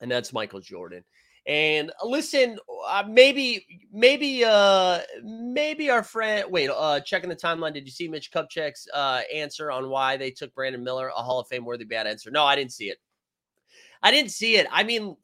and 0.00 0.10
that's 0.10 0.32
Michael 0.32 0.60
Jordan. 0.60 1.04
And 1.46 1.92
uh, 2.02 2.08
listen, 2.08 2.58
uh, 2.88 3.04
maybe, 3.08 3.66
maybe, 3.92 4.44
uh, 4.44 5.00
maybe 5.22 5.90
our 5.90 6.02
friend. 6.02 6.50
Wait, 6.50 6.68
uh, 6.70 7.00
checking 7.00 7.28
the 7.28 7.36
timeline. 7.36 7.72
Did 7.72 7.84
you 7.84 7.92
see 7.92 8.08
Mitch 8.08 8.32
Kupchak's 8.32 8.88
uh 8.92 9.22
answer 9.32 9.70
on 9.70 9.88
why 9.88 10.16
they 10.16 10.30
took 10.30 10.54
Brandon 10.54 10.82
Miller, 10.82 11.08
a 11.08 11.22
Hall 11.22 11.38
of 11.38 11.46
Fame 11.46 11.64
worthy 11.64 11.84
bad 11.84 12.06
answer? 12.06 12.30
No, 12.30 12.44
I 12.44 12.56
didn't 12.56 12.72
see 12.72 12.90
it. 12.90 12.98
I 14.02 14.10
didn't 14.10 14.32
see 14.32 14.56
it. 14.56 14.66
I 14.72 14.82
mean, 14.82 15.16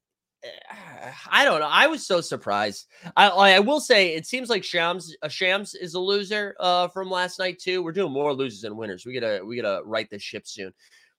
I 1.30 1.44
don't 1.44 1.60
know. 1.60 1.68
I 1.68 1.88
was 1.88 2.06
so 2.06 2.20
surprised. 2.20 2.86
I 3.16 3.28
I 3.28 3.58
will 3.58 3.80
say 3.80 4.14
it 4.14 4.26
seems 4.26 4.48
like 4.48 4.62
Shams 4.62 5.16
uh, 5.22 5.28
Shams 5.28 5.74
is 5.74 5.94
a 5.94 6.00
loser 6.00 6.54
uh, 6.60 6.88
from 6.88 7.10
last 7.10 7.38
night 7.38 7.58
too. 7.58 7.82
We're 7.82 7.92
doing 7.92 8.12
more 8.12 8.32
losers 8.32 8.60
than 8.60 8.76
winners. 8.76 9.04
We 9.04 9.12
gotta 9.12 9.44
we 9.44 9.60
gotta 9.60 9.82
write 9.84 10.08
this 10.10 10.22
ship 10.22 10.46
soon. 10.46 10.72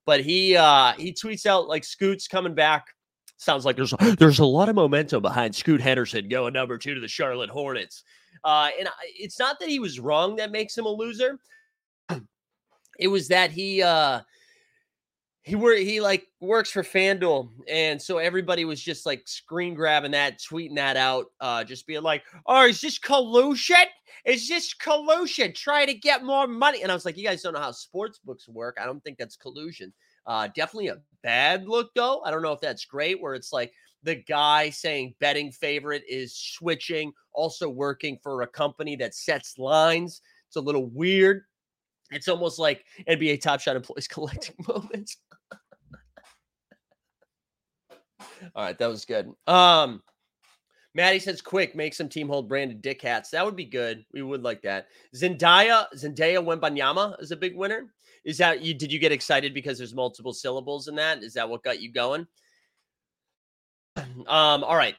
But 0.06 0.22
he 0.22 0.56
uh 0.56 0.94
he 0.94 1.12
tweets 1.12 1.46
out 1.46 1.68
like 1.68 1.84
Scoot's 1.84 2.28
coming 2.28 2.56
back. 2.56 2.88
Sounds 3.38 3.66
like 3.66 3.76
there's 3.76 3.94
there's 4.18 4.40
a 4.40 4.46
lot 4.46 4.70
of 4.70 4.76
momentum 4.76 5.22
behind 5.22 5.56
Scoot 5.56 5.82
Henderson 5.82 6.30
going 6.30 6.54
number 6.54 6.78
two 6.78 6.94
to 6.94 7.02
the 7.02 7.08
Charlotte 7.08 7.50
Hornets. 7.50 8.04
Uh, 8.44 8.70
and 8.80 8.90
it's 9.18 9.40
not 9.40 9.60
that 9.60 9.70
he 9.70 9.80
was 9.80 10.00
wrong 10.00 10.36
that 10.38 10.52
makes 10.52 10.78
him 10.78 10.86
a 10.86 10.90
loser. 10.90 11.40
It 13.00 13.08
was 13.08 13.28
that 13.30 13.50
he 13.50 13.82
uh 13.82 14.22
he 15.44 15.56
were 15.56 15.76
he 15.76 16.00
like 16.00 16.28
works 16.40 16.72
for 16.72 16.84
FanDuel, 16.84 17.50
and 17.68 18.02
so 18.02 18.18
everybody 18.18 18.64
was 18.64 18.82
just 18.82 19.06
like 19.06 19.28
screen 19.28 19.74
grabbing 19.74 20.12
that, 20.12 20.40
tweeting 20.40 20.76
that 20.76 20.96
out, 20.96 21.26
uh, 21.42 21.66
just 21.66 21.86
being 21.86 22.02
like, 22.02 22.24
"Oh, 22.46 22.66
is 22.66 22.80
this 22.80 22.98
collusion? 22.98 23.76
Is 24.26 24.48
this 24.48 24.74
collusion? 24.74 25.52
Try 25.54 25.86
to 25.86 25.94
get 25.94 26.24
more 26.24 26.48
money?" 26.48 26.82
And 26.82 26.92
I 26.92 26.96
was 26.96 27.04
like, 27.04 27.18
"You 27.18 27.26
guys 27.26 27.42
don't 27.42 27.54
know 27.54 27.60
how 27.60 27.72
sports 27.72 28.20
books 28.24 28.48
work. 28.48 28.78
I 28.80 28.86
don't 28.86 29.04
think 29.04 29.18
that's 29.18 29.36
collusion. 29.36 29.92
Uh, 30.26 30.48
definitely 30.56 30.88
a 30.88 31.02
bad 31.22 31.68
look, 31.68 31.94
though. 31.96 32.22
I 32.24 32.32
don't 32.32 32.42
know 32.42 32.54
if 32.54 32.62
that's 32.62 32.86
great. 32.86 33.22
Where 33.22 33.34
it's 33.34 33.54
like 33.54 33.74
the 34.04 34.16
guy 34.16 34.70
saying 34.70 35.16
betting 35.20 35.52
favorite 35.52 36.04
is 36.08 36.36
switching, 36.36 37.14
also 37.34 37.70
working 37.70 38.20
for 38.22 38.42
a 38.42 38.48
company 38.48 38.96
that 38.98 39.16
sets 39.16 39.58
lines. 39.58 40.22
It's 40.48 40.58
a 40.58 40.62
little 40.62 40.86
weird. 40.88 41.44
It's 42.12 42.28
almost 42.28 42.60
like 42.60 42.86
NBA 43.08 43.42
Top 43.42 43.60
Shot 43.60 43.76
employees 43.76 44.08
collecting 44.10 44.56
moments. 44.68 45.18
All 48.56 48.64
right, 48.64 48.78
that 48.78 48.88
was 48.88 49.06
good. 49.06 49.32
Um, 49.48 50.02
Maddie 50.94 51.20
says, 51.20 51.42
"Quick, 51.42 51.76
make 51.76 51.94
some 51.94 52.10
team 52.10 52.28
hold 52.28 52.48
branded 52.48 52.82
dick 52.82 53.02
hats. 53.02 53.32
That 53.32 53.46
would 53.46 53.56
be 53.56 53.66
good. 53.66 54.06
We 54.14 54.22
would 54.22 54.44
like 54.44 54.62
that." 54.62 54.88
Zendaya, 55.16 55.88
Zendaya 55.96 56.44
Wembanyama 56.44 57.22
is 57.22 57.32
a 57.32 57.38
big 57.38 57.56
winner. 57.56 57.92
Is 58.26 58.38
that 58.38 58.62
you? 58.62 58.74
Did 58.74 58.92
you 58.92 59.00
get 59.00 59.12
excited 59.12 59.54
because 59.54 59.78
there's 59.78 59.94
multiple 59.94 60.34
syllables 60.34 60.88
in 60.88 60.96
that? 60.96 61.24
Is 61.24 61.34
that 61.34 61.50
what 61.50 61.64
got 61.64 61.82
you 61.82 61.92
going? 61.92 62.26
Um, 63.98 64.64
all 64.64 64.76
right, 64.76 64.96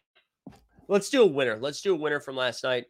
let's 0.88 1.10
do 1.10 1.22
a 1.22 1.26
winner. 1.26 1.58
Let's 1.60 1.80
do 1.80 1.94
a 1.94 1.98
winner 1.98 2.20
from 2.20 2.36
last 2.36 2.64
night. 2.64 2.84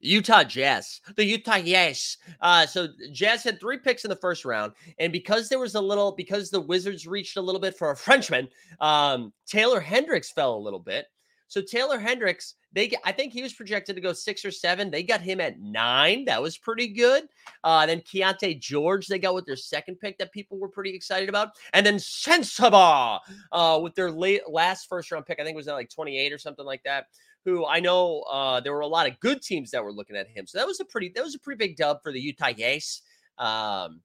Utah 0.00 0.44
Jazz, 0.44 1.00
the 1.16 1.24
Utah 1.24 1.60
Jazz. 1.60 2.18
Uh, 2.40 2.66
so 2.66 2.88
Jazz 3.12 3.42
had 3.42 3.58
three 3.58 3.78
picks 3.78 4.04
in 4.04 4.10
the 4.10 4.16
first 4.16 4.44
round, 4.44 4.72
and 4.98 5.12
because 5.12 5.48
there 5.48 5.58
was 5.58 5.74
a 5.74 5.80
little, 5.80 6.12
because 6.12 6.50
the 6.50 6.60
Wizards 6.60 7.06
reached 7.06 7.36
a 7.36 7.42
little 7.42 7.60
bit 7.60 7.76
for 7.76 7.90
a 7.90 7.96
Frenchman, 7.96 8.48
um, 8.80 9.32
Taylor 9.46 9.80
Hendricks 9.80 10.30
fell 10.30 10.54
a 10.54 10.58
little 10.58 10.80
bit. 10.80 11.06
So 11.46 11.60
Taylor 11.60 11.98
Hendricks, 11.98 12.54
they, 12.72 12.90
I 13.04 13.12
think 13.12 13.32
he 13.32 13.42
was 13.42 13.52
projected 13.52 13.94
to 13.96 14.02
go 14.02 14.12
six 14.12 14.44
or 14.44 14.50
seven. 14.50 14.90
They 14.90 15.02
got 15.02 15.20
him 15.20 15.40
at 15.40 15.60
nine. 15.60 16.24
That 16.24 16.42
was 16.42 16.58
pretty 16.58 16.88
good. 16.88 17.24
Uh, 17.62 17.86
then 17.86 18.00
Keyonte 18.00 18.58
George, 18.58 19.06
they 19.06 19.18
got 19.18 19.34
with 19.34 19.46
their 19.46 19.56
second 19.56 20.00
pick 20.00 20.18
that 20.18 20.32
people 20.32 20.58
were 20.58 20.68
pretty 20.68 20.94
excited 20.94 21.28
about, 21.28 21.50
and 21.72 21.84
then 21.84 21.96
Sensabaugh 21.96 23.20
uh, 23.52 23.78
with 23.82 23.94
their 23.94 24.10
late 24.10 24.42
last 24.48 24.88
first 24.88 25.12
round 25.12 25.26
pick. 25.26 25.38
I 25.38 25.44
think 25.44 25.54
it 25.54 25.56
was 25.56 25.66
like 25.66 25.90
twenty 25.90 26.18
eight 26.18 26.32
or 26.32 26.38
something 26.38 26.66
like 26.66 26.82
that 26.84 27.06
who 27.44 27.66
I 27.66 27.80
know 27.80 28.20
uh, 28.22 28.60
there 28.60 28.72
were 28.72 28.80
a 28.80 28.86
lot 28.86 29.06
of 29.06 29.20
good 29.20 29.42
teams 29.42 29.70
that 29.70 29.84
were 29.84 29.92
looking 29.92 30.16
at 30.16 30.28
him. 30.28 30.46
So 30.46 30.58
that 30.58 30.66
was 30.66 30.80
a 30.80 30.84
pretty 30.84 31.10
that 31.14 31.22
was 31.22 31.34
a 31.34 31.38
pretty 31.38 31.58
big 31.58 31.76
dub 31.76 32.02
for 32.02 32.10
the 32.10 32.20
Utah 32.20 32.52
Jazz. 32.52 33.02
Um, 33.38 34.00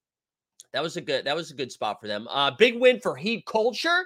that 0.73 0.83
was 0.83 0.97
a 0.97 1.01
good 1.01 1.25
that 1.25 1.35
was 1.35 1.51
a 1.51 1.55
good 1.55 1.71
spot 1.71 1.99
for 2.01 2.07
them. 2.07 2.27
Uh, 2.29 2.51
big 2.51 2.79
win 2.79 2.99
for 2.99 3.15
Heat 3.15 3.45
culture. 3.45 4.05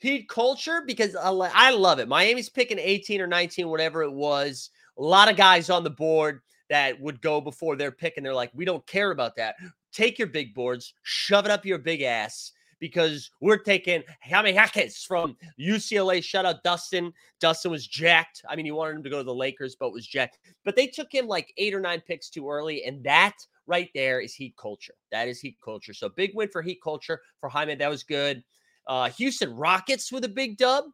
Heat 0.00 0.28
culture 0.28 0.82
because 0.86 1.16
I, 1.16 1.30
love 1.70 1.98
it. 1.98 2.08
Miami's 2.08 2.48
picking 2.48 2.78
18 2.78 3.20
or 3.20 3.26
19, 3.26 3.68
whatever 3.68 4.02
it 4.02 4.12
was. 4.12 4.70
A 4.98 5.02
lot 5.02 5.30
of 5.30 5.36
guys 5.36 5.70
on 5.70 5.82
the 5.82 5.90
board 5.90 6.40
that 6.68 7.00
would 7.00 7.20
go 7.20 7.40
before 7.40 7.76
their 7.76 7.90
pick, 7.90 8.16
and 8.16 8.24
they're 8.24 8.34
like, 8.34 8.50
we 8.54 8.64
don't 8.64 8.86
care 8.86 9.10
about 9.10 9.36
that. 9.36 9.56
Take 9.92 10.18
your 10.18 10.28
big 10.28 10.54
boards, 10.54 10.94
shove 11.02 11.44
it 11.44 11.50
up 11.50 11.64
your 11.64 11.78
big 11.78 12.02
ass, 12.02 12.52
because 12.80 13.30
we're 13.40 13.56
taking 13.56 14.02
Jaime 14.22 14.52
Jaquez 14.52 15.04
from 15.04 15.36
UCLA. 15.58 16.22
Shout 16.22 16.44
out 16.44 16.62
Dustin. 16.62 17.12
Dustin 17.40 17.70
was 17.70 17.86
jacked. 17.86 18.42
I 18.48 18.56
mean, 18.56 18.66
he 18.66 18.72
wanted 18.72 18.96
him 18.96 19.04
to 19.04 19.10
go 19.10 19.18
to 19.18 19.24
the 19.24 19.34
Lakers, 19.34 19.74
but 19.74 19.92
was 19.92 20.06
jacked. 20.06 20.38
But 20.64 20.76
they 20.76 20.86
took 20.86 21.10
him 21.10 21.26
like 21.26 21.52
eight 21.56 21.74
or 21.74 21.80
nine 21.80 22.02
picks 22.06 22.28
too 22.28 22.48
early. 22.50 22.84
And 22.84 23.02
that 23.04 23.36
right 23.66 23.88
there 23.94 24.20
is 24.20 24.34
Heat 24.34 24.54
culture. 24.60 24.94
That 25.12 25.28
is 25.28 25.40
Heat 25.40 25.56
culture. 25.64 25.94
So 25.94 26.08
big 26.08 26.32
win 26.34 26.48
for 26.48 26.62
Heat 26.62 26.82
culture 26.82 27.20
for 27.40 27.48
Jaime. 27.48 27.74
That 27.74 27.90
was 27.90 28.02
good. 28.02 28.42
Uh, 28.86 29.10
Houston 29.10 29.54
Rockets 29.54 30.12
with 30.12 30.24
a 30.24 30.28
big 30.28 30.56
dub. 30.56 30.84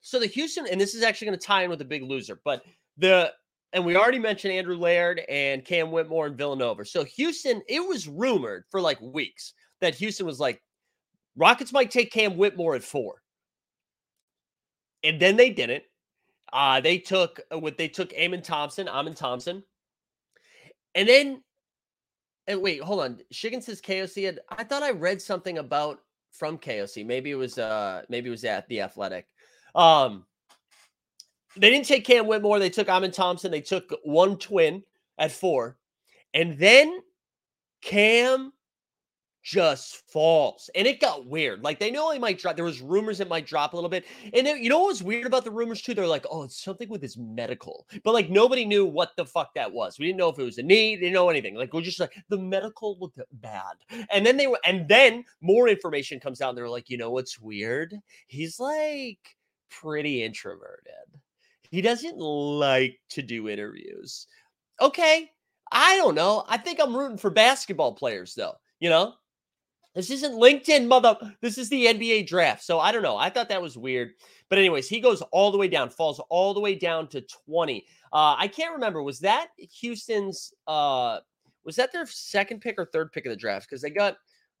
So 0.00 0.18
the 0.20 0.26
Houston, 0.26 0.66
and 0.66 0.80
this 0.80 0.94
is 0.94 1.02
actually 1.02 1.28
going 1.28 1.38
to 1.38 1.46
tie 1.46 1.64
in 1.64 1.70
with 1.70 1.78
the 1.78 1.84
big 1.84 2.02
loser, 2.02 2.40
but 2.44 2.62
the 2.98 3.32
and 3.72 3.84
we 3.84 3.96
already 3.96 4.20
mentioned 4.20 4.52
Andrew 4.52 4.76
Laird 4.76 5.20
and 5.28 5.64
Cam 5.64 5.90
Whitmore 5.90 6.26
and 6.26 6.38
Villanova. 6.38 6.84
So 6.84 7.02
Houston, 7.02 7.60
it 7.68 7.80
was 7.80 8.06
rumored 8.06 8.64
for 8.70 8.80
like 8.80 9.00
weeks 9.00 9.52
that 9.80 9.96
Houston 9.96 10.26
was 10.26 10.38
like, 10.38 10.62
Rockets 11.36 11.72
might 11.72 11.90
take 11.90 12.12
Cam 12.12 12.36
Whitmore 12.36 12.76
at 12.76 12.84
four. 12.84 13.20
And 15.02 15.20
then 15.20 15.36
they 15.36 15.50
didn't. 15.50 15.82
Uh, 16.52 16.80
they 16.80 16.98
took 16.98 17.40
uh, 17.52 17.58
what 17.58 17.76
they 17.76 17.88
took 17.88 18.12
Amen 18.12 18.42
Thompson, 18.42 18.88
Amen 18.88 19.14
Thompson. 19.14 19.64
And 20.94 21.08
then 21.08 21.42
and 22.46 22.62
wait, 22.62 22.80
hold 22.80 23.00
on. 23.00 23.20
Shiggin 23.32 23.62
says 23.62 23.80
KOC 23.80 24.24
had 24.24 24.40
I 24.50 24.62
thought 24.62 24.84
I 24.84 24.92
read 24.92 25.20
something 25.20 25.58
about 25.58 25.98
from 26.34 26.58
KOC. 26.58 27.06
Maybe 27.06 27.30
it 27.30 27.36
was 27.36 27.58
uh 27.58 28.02
maybe 28.08 28.28
it 28.28 28.32
was 28.32 28.44
at 28.44 28.68
the 28.68 28.80
athletic. 28.80 29.26
Um 29.74 30.26
they 31.56 31.70
didn't 31.70 31.86
take 31.86 32.04
Cam 32.04 32.26
Whitmore, 32.26 32.58
they 32.58 32.70
took 32.70 32.88
Amen 32.88 33.12
Thompson, 33.12 33.50
they 33.50 33.60
took 33.60 33.92
one 34.02 34.36
twin 34.36 34.82
at 35.18 35.30
four. 35.30 35.78
And 36.34 36.58
then 36.58 37.00
Cam 37.80 38.52
just 39.44 40.10
falls. 40.10 40.70
And 40.74 40.86
it 40.86 41.00
got 41.00 41.26
weird. 41.26 41.62
Like 41.62 41.78
they 41.78 41.90
know 41.90 42.10
he 42.10 42.18
might 42.18 42.38
drop. 42.38 42.56
There 42.56 42.64
was 42.64 42.80
rumors 42.80 43.20
it 43.20 43.28
might 43.28 43.46
drop 43.46 43.74
a 43.74 43.76
little 43.76 43.90
bit. 43.90 44.06
And 44.32 44.46
you 44.46 44.70
know 44.70 44.80
what 44.80 44.88
was 44.88 45.02
weird 45.02 45.26
about 45.26 45.44
the 45.44 45.50
rumors 45.50 45.82
too? 45.82 45.92
They're 45.92 46.06
like, 46.06 46.24
oh, 46.30 46.44
it's 46.44 46.64
something 46.64 46.88
with 46.88 47.02
his 47.02 47.18
medical. 47.18 47.86
But 48.02 48.14
like 48.14 48.30
nobody 48.30 48.64
knew 48.64 48.86
what 48.86 49.10
the 49.16 49.26
fuck 49.26 49.52
that 49.54 49.70
was. 49.70 49.98
We 49.98 50.06
didn't 50.06 50.18
know 50.18 50.30
if 50.30 50.38
it 50.38 50.44
was 50.44 50.56
a 50.56 50.62
knee, 50.62 50.96
didn't 50.96 51.12
know 51.12 51.28
anything. 51.28 51.54
Like 51.54 51.74
we're 51.74 51.82
just 51.82 52.00
like 52.00 52.14
the 52.30 52.38
medical 52.38 52.98
looked 52.98 53.20
bad. 53.32 53.74
And 54.10 54.24
then 54.24 54.38
they 54.38 54.46
were, 54.46 54.58
and 54.64 54.88
then 54.88 55.24
more 55.42 55.68
information 55.68 56.18
comes 56.18 56.40
out. 56.40 56.48
And 56.48 56.58
they're 56.58 56.68
like, 56.68 56.88
you 56.88 56.96
know 56.96 57.10
what's 57.10 57.38
weird? 57.38 57.94
He's 58.26 58.58
like 58.58 59.36
pretty 59.70 60.24
introverted. 60.24 61.20
He 61.70 61.82
doesn't 61.82 62.16
like 62.16 62.98
to 63.10 63.20
do 63.20 63.50
interviews. 63.50 64.26
Okay. 64.80 65.30
I 65.70 65.96
don't 65.96 66.14
know. 66.14 66.44
I 66.48 66.56
think 66.56 66.80
I'm 66.80 66.96
rooting 66.96 67.18
for 67.18 67.30
basketball 67.30 67.92
players 67.92 68.34
though. 68.34 68.54
You 68.80 68.90
know, 68.90 69.14
this 69.94 70.10
isn't 70.10 70.32
LinkedIn, 70.32 70.86
mother. 70.86 71.16
This 71.40 71.56
is 71.56 71.68
the 71.68 71.86
NBA 71.86 72.26
draft. 72.26 72.64
So 72.64 72.80
I 72.80 72.92
don't 72.92 73.02
know. 73.02 73.16
I 73.16 73.30
thought 73.30 73.48
that 73.48 73.62
was 73.62 73.78
weird. 73.78 74.14
But, 74.48 74.58
anyways, 74.58 74.88
he 74.88 75.00
goes 75.00 75.22
all 75.32 75.50
the 75.50 75.58
way 75.58 75.68
down, 75.68 75.88
falls 75.88 76.20
all 76.28 76.52
the 76.52 76.60
way 76.60 76.74
down 76.74 77.08
to 77.08 77.24
20. 77.46 77.86
Uh, 78.12 78.36
I 78.38 78.48
can't 78.48 78.74
remember. 78.74 79.02
Was 79.02 79.20
that 79.20 79.48
Houston's 79.80 80.52
uh 80.66 81.20
was 81.64 81.76
that 81.76 81.92
their 81.92 82.06
second 82.06 82.60
pick 82.60 82.74
or 82.78 82.84
third 82.84 83.10
pick 83.12 83.24
of 83.24 83.30
the 83.30 83.36
draft? 83.36 83.68
Because 83.68 83.82
they 83.82 83.90
got 83.90 84.16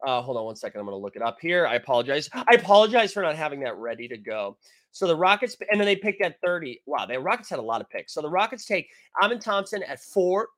uh 0.06 0.22
hold 0.22 0.36
on 0.36 0.44
one 0.44 0.56
second. 0.56 0.80
I'm 0.80 0.86
gonna 0.86 0.96
look 0.96 1.16
it 1.16 1.22
up 1.22 1.38
here. 1.40 1.66
I 1.66 1.74
apologize. 1.74 2.28
I 2.32 2.54
apologize 2.54 3.12
for 3.12 3.22
not 3.22 3.36
having 3.36 3.60
that 3.60 3.76
ready 3.76 4.08
to 4.08 4.16
go. 4.16 4.56
So 4.94 5.08
the 5.08 5.16
Rockets, 5.16 5.56
and 5.72 5.80
then 5.80 5.86
they 5.86 5.96
picked 5.96 6.22
at 6.22 6.40
30. 6.40 6.82
Wow, 6.86 7.04
the 7.04 7.18
Rockets 7.18 7.50
had 7.50 7.58
a 7.58 7.62
lot 7.62 7.80
of 7.80 7.90
picks. 7.90 8.14
So 8.14 8.22
the 8.22 8.30
Rockets 8.30 8.64
take 8.64 8.88
Amen 9.20 9.40
Thompson 9.40 9.82
at 9.82 10.00
four, 10.00 10.48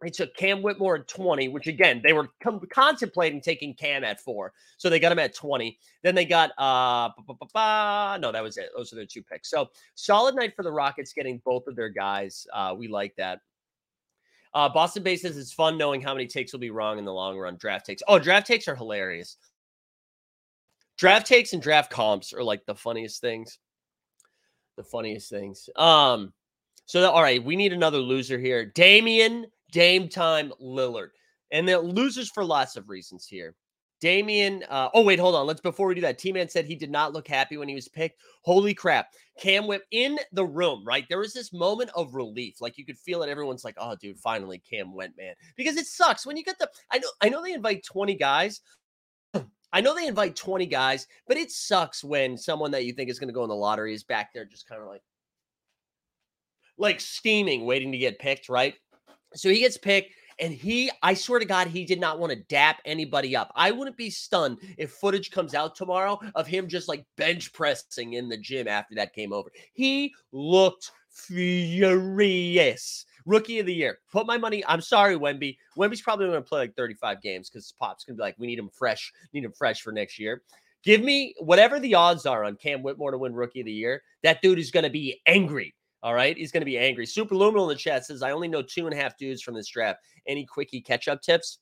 They 0.00 0.08
took 0.08 0.34
Cam 0.34 0.62
Whitmore 0.62 0.96
at 0.96 1.08
20, 1.08 1.48
which 1.48 1.66
again, 1.66 2.00
they 2.02 2.14
were 2.14 2.28
com- 2.42 2.66
contemplating 2.72 3.40
taking 3.40 3.74
Cam 3.74 4.02
at 4.02 4.20
four. 4.20 4.52
So 4.78 4.88
they 4.88 4.98
got 4.98 5.12
him 5.12 5.18
at 5.18 5.34
20. 5.34 5.78
Then 6.02 6.14
they 6.14 6.24
got, 6.24 6.52
uh, 6.58 7.10
no, 8.18 8.32
that 8.32 8.42
was 8.42 8.56
it. 8.56 8.70
Those 8.74 8.92
are 8.92 8.96
their 8.96 9.04
two 9.04 9.22
picks. 9.22 9.50
So 9.50 9.68
solid 9.96 10.34
night 10.34 10.54
for 10.56 10.62
the 10.62 10.72
Rockets 10.72 11.12
getting 11.12 11.42
both 11.44 11.66
of 11.66 11.76
their 11.76 11.90
guys. 11.90 12.46
Uh, 12.52 12.74
we 12.76 12.88
like 12.88 13.14
that. 13.16 13.40
Uh, 14.54 14.68
Boston 14.68 15.02
Bay 15.02 15.16
says 15.16 15.36
it's 15.36 15.52
fun 15.52 15.76
knowing 15.76 16.00
how 16.00 16.14
many 16.14 16.26
takes 16.26 16.52
will 16.52 16.60
be 16.60 16.70
wrong 16.70 16.98
in 16.98 17.04
the 17.04 17.12
long 17.12 17.38
run. 17.38 17.56
Draft 17.56 17.86
takes. 17.86 18.02
Oh, 18.08 18.18
draft 18.18 18.46
takes 18.46 18.66
are 18.68 18.74
hilarious. 18.74 19.36
Draft 20.96 21.26
takes 21.26 21.52
and 21.52 21.62
draft 21.62 21.90
comps 21.90 22.32
are 22.32 22.42
like 22.42 22.64
the 22.66 22.74
funniest 22.74 23.20
things. 23.20 23.58
The 24.76 24.82
funniest 24.82 25.30
things. 25.30 25.68
Um, 25.76 26.32
so 26.86 27.02
that, 27.02 27.10
all 27.10 27.22
right, 27.22 27.42
we 27.42 27.54
need 27.54 27.72
another 27.72 27.98
loser 27.98 28.38
here. 28.38 28.64
Damian 28.64 29.46
Dame 29.70 30.08
Time 30.08 30.52
Lillard. 30.62 31.10
And 31.52 31.68
they're 31.68 31.78
losers 31.78 32.30
for 32.30 32.44
lots 32.44 32.76
of 32.76 32.88
reasons 32.88 33.26
here. 33.26 33.54
Damian, 34.00 34.64
uh, 34.70 34.88
oh, 34.94 35.02
wait, 35.02 35.18
hold 35.18 35.34
on. 35.34 35.46
Let's 35.46 35.60
before 35.60 35.86
we 35.86 35.94
do 35.94 36.00
that. 36.00 36.18
T 36.18 36.32
Man 36.32 36.48
said 36.48 36.64
he 36.64 36.74
did 36.74 36.90
not 36.90 37.12
look 37.12 37.28
happy 37.28 37.58
when 37.58 37.68
he 37.68 37.74
was 37.74 37.86
picked. 37.86 38.20
Holy 38.42 38.72
crap. 38.72 39.08
Cam 39.38 39.66
Whip 39.66 39.84
in 39.90 40.18
the 40.32 40.44
room, 40.44 40.82
right? 40.84 41.04
There 41.08 41.18
was 41.18 41.34
this 41.34 41.52
moment 41.52 41.90
of 41.94 42.14
relief. 42.14 42.60
Like 42.60 42.78
you 42.78 42.86
could 42.86 42.98
feel 42.98 43.22
it. 43.22 43.28
Everyone's 43.28 43.64
like, 43.64 43.76
oh, 43.78 43.96
dude, 44.00 44.18
finally 44.18 44.58
Cam 44.58 44.94
went, 44.94 45.16
man. 45.18 45.34
Because 45.56 45.76
it 45.76 45.86
sucks 45.86 46.24
when 46.24 46.36
you 46.38 46.44
get 46.44 46.58
the 46.58 46.68
I 46.90 46.98
know 46.98 47.08
I 47.20 47.28
know 47.28 47.42
they 47.42 47.52
invite 47.52 47.84
20 47.84 48.14
guys. 48.14 48.62
I 49.72 49.82
know 49.82 49.94
they 49.94 50.06
invite 50.06 50.34
20 50.34 50.64
guys, 50.66 51.06
but 51.28 51.36
it 51.36 51.50
sucks 51.50 52.02
when 52.02 52.38
someone 52.38 52.70
that 52.70 52.86
you 52.86 52.94
think 52.94 53.10
is 53.10 53.18
going 53.18 53.28
to 53.28 53.34
go 53.34 53.42
in 53.42 53.50
the 53.50 53.54
lottery 53.54 53.92
is 53.92 54.02
back 54.02 54.32
there 54.32 54.46
just 54.46 54.66
kind 54.66 54.80
of 54.80 54.88
like 54.88 55.02
like 56.78 57.00
steaming, 57.00 57.66
waiting 57.66 57.92
to 57.92 57.98
get 57.98 58.18
picked, 58.18 58.48
right? 58.48 58.74
So 59.34 59.48
he 59.48 59.60
gets 59.60 59.76
picked. 59.76 60.14
And 60.40 60.54
he, 60.54 60.90
I 61.02 61.12
swear 61.12 61.38
to 61.38 61.44
God, 61.44 61.66
he 61.66 61.84
did 61.84 62.00
not 62.00 62.18
want 62.18 62.32
to 62.32 62.38
dap 62.48 62.80
anybody 62.86 63.36
up. 63.36 63.52
I 63.54 63.70
wouldn't 63.70 63.98
be 63.98 64.08
stunned 64.08 64.56
if 64.78 64.90
footage 64.92 65.30
comes 65.30 65.54
out 65.54 65.74
tomorrow 65.74 66.18
of 66.34 66.46
him 66.46 66.66
just 66.66 66.88
like 66.88 67.04
bench 67.16 67.52
pressing 67.52 68.14
in 68.14 68.30
the 68.30 68.38
gym 68.38 68.66
after 68.66 68.94
that 68.94 69.12
came 69.12 69.34
over. 69.34 69.50
He 69.74 70.14
looked 70.32 70.92
furious. 71.10 73.04
Rookie 73.26 73.58
of 73.58 73.66
the 73.66 73.74
year. 73.74 73.98
Put 74.10 74.26
my 74.26 74.38
money. 74.38 74.64
I'm 74.66 74.80
sorry, 74.80 75.14
Wemby. 75.14 75.58
Wemby's 75.76 76.00
probably 76.00 76.26
going 76.26 76.42
to 76.42 76.48
play 76.48 76.60
like 76.60 76.74
35 76.74 77.20
games 77.20 77.50
because 77.50 77.74
Pop's 77.78 78.04
going 78.04 78.16
to 78.16 78.20
be 78.20 78.22
like, 78.22 78.36
we 78.38 78.46
need 78.46 78.58
him 78.58 78.70
fresh, 78.72 79.12
need 79.34 79.44
him 79.44 79.52
fresh 79.52 79.82
for 79.82 79.92
next 79.92 80.18
year. 80.18 80.42
Give 80.82 81.02
me 81.02 81.34
whatever 81.38 81.78
the 81.78 81.94
odds 81.94 82.24
are 82.24 82.44
on 82.44 82.56
Cam 82.56 82.82
Whitmore 82.82 83.10
to 83.10 83.18
win 83.18 83.34
Rookie 83.34 83.60
of 83.60 83.66
the 83.66 83.72
Year. 83.72 84.02
That 84.22 84.40
dude 84.40 84.58
is 84.58 84.70
going 84.70 84.84
to 84.84 84.90
be 84.90 85.20
angry. 85.26 85.74
All 86.02 86.14
right. 86.14 86.36
He's 86.36 86.52
going 86.52 86.62
to 86.62 86.66
be 86.66 86.78
angry. 86.78 87.06
Superluminal 87.06 87.62
in 87.64 87.68
the 87.68 87.74
chat 87.74 88.06
says, 88.06 88.22
I 88.22 88.30
only 88.30 88.48
know 88.48 88.62
two 88.62 88.86
and 88.86 88.94
a 88.94 88.96
half 88.96 89.18
dudes 89.18 89.42
from 89.42 89.54
this 89.54 89.68
draft. 89.68 90.00
Any 90.26 90.46
quickie 90.46 90.80
catch 90.80 91.08
up 91.08 91.20
tips? 91.20 91.58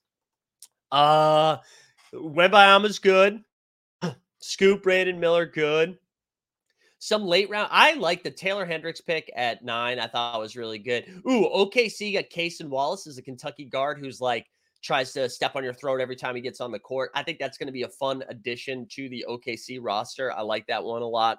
Uh, 0.93 1.57
Wembanyama's 2.15 2.99
good. 2.99 3.43
Scoot, 4.41 4.83
Brandon 4.83 5.19
Miller, 5.19 5.47
good. 5.47 5.99
Some 7.01 7.25
late 7.25 7.49
round. 7.49 7.69
I 7.71 7.95
like 7.95 8.23
the 8.23 8.31
Taylor 8.31 8.67
Hendricks 8.67 9.01
pick 9.01 9.31
at 9.37 9.65
nine. 9.65 10.01
I 10.01 10.09
thought 10.09 10.41
was 10.41 10.57
really 10.57 10.79
good. 10.79 11.07
Ooh, 11.29 11.49
OKC 11.55 12.15
got 12.15 12.31
Cason 12.31 12.69
Wallace 12.69 13.07
as 13.07 13.19
a 13.19 13.23
Kentucky 13.23 13.65
guard 13.65 13.99
who's 13.99 14.21
like 14.21 14.47
tries 14.83 15.13
to 15.13 15.29
step 15.29 15.55
on 15.55 15.63
your 15.63 15.75
throat 15.75 16.01
every 16.01 16.17
time 16.17 16.35
he 16.35 16.41
gets 16.41 16.61
on 16.61 16.73
the 16.73 16.79
court. 16.79 17.11
I 17.15 17.23
think 17.23 17.39
that's 17.39 17.57
going 17.57 17.67
to 17.69 17.73
be 17.73 17.83
a 17.83 17.89
fun 17.89 18.25
addition 18.29 18.87
to 18.93 19.09
the 19.09 19.25
OKC 19.29 19.79
roster. 19.81 20.33
I 20.33 20.43
like 20.43 20.67
that 20.67 20.83
one 20.83 21.03
a 21.03 21.07
lot. 21.07 21.39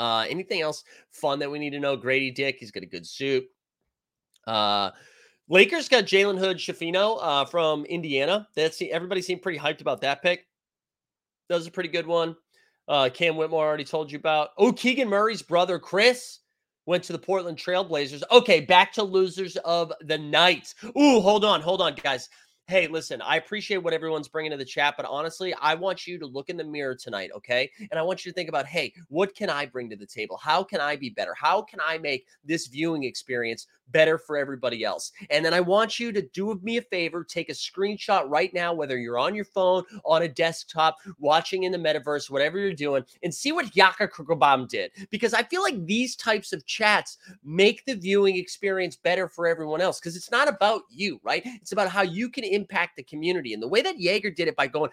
Uh, 0.00 0.24
anything 0.30 0.62
else 0.62 0.82
fun 1.10 1.38
that 1.38 1.50
we 1.50 1.58
need 1.58 1.70
to 1.70 1.78
know? 1.78 1.94
Grady 1.94 2.30
Dick, 2.30 2.56
he's 2.58 2.70
got 2.70 2.82
a 2.82 2.86
good 2.86 3.06
suit. 3.06 3.44
Uh, 4.46 4.90
Lakers 5.50 5.90
got 5.90 6.04
Jalen 6.04 6.38
Hood 6.38 6.56
Schifino 6.56 7.18
uh, 7.20 7.44
from 7.44 7.84
Indiana. 7.84 8.48
That's 8.56 8.80
everybody 8.90 9.20
seemed 9.20 9.42
pretty 9.42 9.58
hyped 9.58 9.82
about 9.82 10.00
that 10.00 10.22
pick. 10.22 10.46
That 11.50 11.56
was 11.56 11.66
a 11.66 11.70
pretty 11.70 11.90
good 11.90 12.06
one. 12.06 12.34
Uh, 12.88 13.10
Cam 13.12 13.36
Whitmore 13.36 13.66
already 13.66 13.84
told 13.84 14.10
you 14.10 14.18
about. 14.18 14.50
Oh, 14.56 14.72
Keegan 14.72 15.08
Murray's 15.08 15.42
brother 15.42 15.78
Kris 15.78 16.38
went 16.86 17.04
to 17.04 17.12
the 17.12 17.18
Portland 17.18 17.58
Trailblazers. 17.58 18.22
Okay, 18.32 18.60
back 18.60 18.92
to 18.94 19.02
losers 19.02 19.56
of 19.58 19.92
the 20.00 20.16
night. 20.18 20.74
Ooh, 20.98 21.20
hold 21.20 21.44
on, 21.44 21.60
hold 21.60 21.82
on, 21.82 21.94
guys 21.94 22.30
hey, 22.70 22.86
listen, 22.86 23.20
I 23.20 23.36
appreciate 23.36 23.78
what 23.78 23.92
everyone's 23.92 24.28
bringing 24.28 24.52
to 24.52 24.56
the 24.56 24.64
chat, 24.64 24.94
but 24.96 25.04
honestly, 25.04 25.52
I 25.60 25.74
want 25.74 26.06
you 26.06 26.20
to 26.20 26.26
look 26.26 26.48
in 26.48 26.56
the 26.56 26.62
mirror 26.62 26.94
tonight, 26.94 27.32
okay? 27.34 27.68
And 27.90 27.98
I 27.98 28.02
want 28.02 28.24
you 28.24 28.30
to 28.30 28.34
think 28.34 28.48
about, 28.48 28.64
hey, 28.64 28.92
what 29.08 29.34
can 29.34 29.50
I 29.50 29.66
bring 29.66 29.90
to 29.90 29.96
the 29.96 30.06
table? 30.06 30.36
How 30.36 30.62
can 30.62 30.80
I 30.80 30.94
be 30.94 31.10
better? 31.10 31.34
How 31.34 31.62
can 31.62 31.80
I 31.84 31.98
make 31.98 32.26
this 32.44 32.68
viewing 32.68 33.02
experience 33.02 33.66
better 33.92 34.18
for 34.18 34.36
everybody 34.36 34.84
else? 34.84 35.12
And 35.30 35.44
then 35.44 35.54
I 35.54 35.60
want 35.60 35.98
you 35.98 36.12
to 36.12 36.22
do 36.22 36.58
me 36.62 36.76
a 36.76 36.82
favor, 36.82 37.24
take 37.24 37.48
a 37.48 37.52
screenshot 37.52 38.28
right 38.28 38.52
now, 38.54 38.72
whether 38.72 38.98
you're 38.98 39.18
on 39.18 39.34
your 39.34 39.44
phone, 39.44 39.84
on 40.04 40.22
a 40.22 40.28
desktop, 40.28 40.98
watching 41.18 41.64
in 41.64 41.72
the 41.72 41.78
metaverse, 41.78 42.30
whatever 42.30 42.58
you're 42.58 42.72
doing, 42.72 43.04
and 43.22 43.34
see 43.34 43.52
what 43.52 43.74
Yaka 43.76 44.08
Krugerbaum 44.08 44.68
did. 44.68 44.90
Because 45.10 45.34
I 45.34 45.42
feel 45.42 45.62
like 45.62 45.84
these 45.86 46.16
types 46.16 46.52
of 46.52 46.66
chats 46.66 47.18
make 47.44 47.84
the 47.84 47.94
viewing 47.94 48.36
experience 48.36 48.96
better 48.96 49.28
for 49.28 49.46
everyone 49.46 49.80
else 49.80 49.98
because 50.00 50.16
it's 50.16 50.30
not 50.30 50.48
about 50.48 50.82
you, 50.90 51.20
right? 51.22 51.42
It's 51.44 51.72
about 51.72 51.88
how 51.88 52.02
you 52.02 52.28
can 52.28 52.44
impact 52.44 52.96
the 52.96 53.02
community. 53.02 53.54
And 53.54 53.62
the 53.62 53.68
way 53.68 53.82
that 53.82 54.00
Jaeger 54.00 54.30
did 54.30 54.48
it 54.48 54.56
by 54.56 54.66
going 54.66 54.90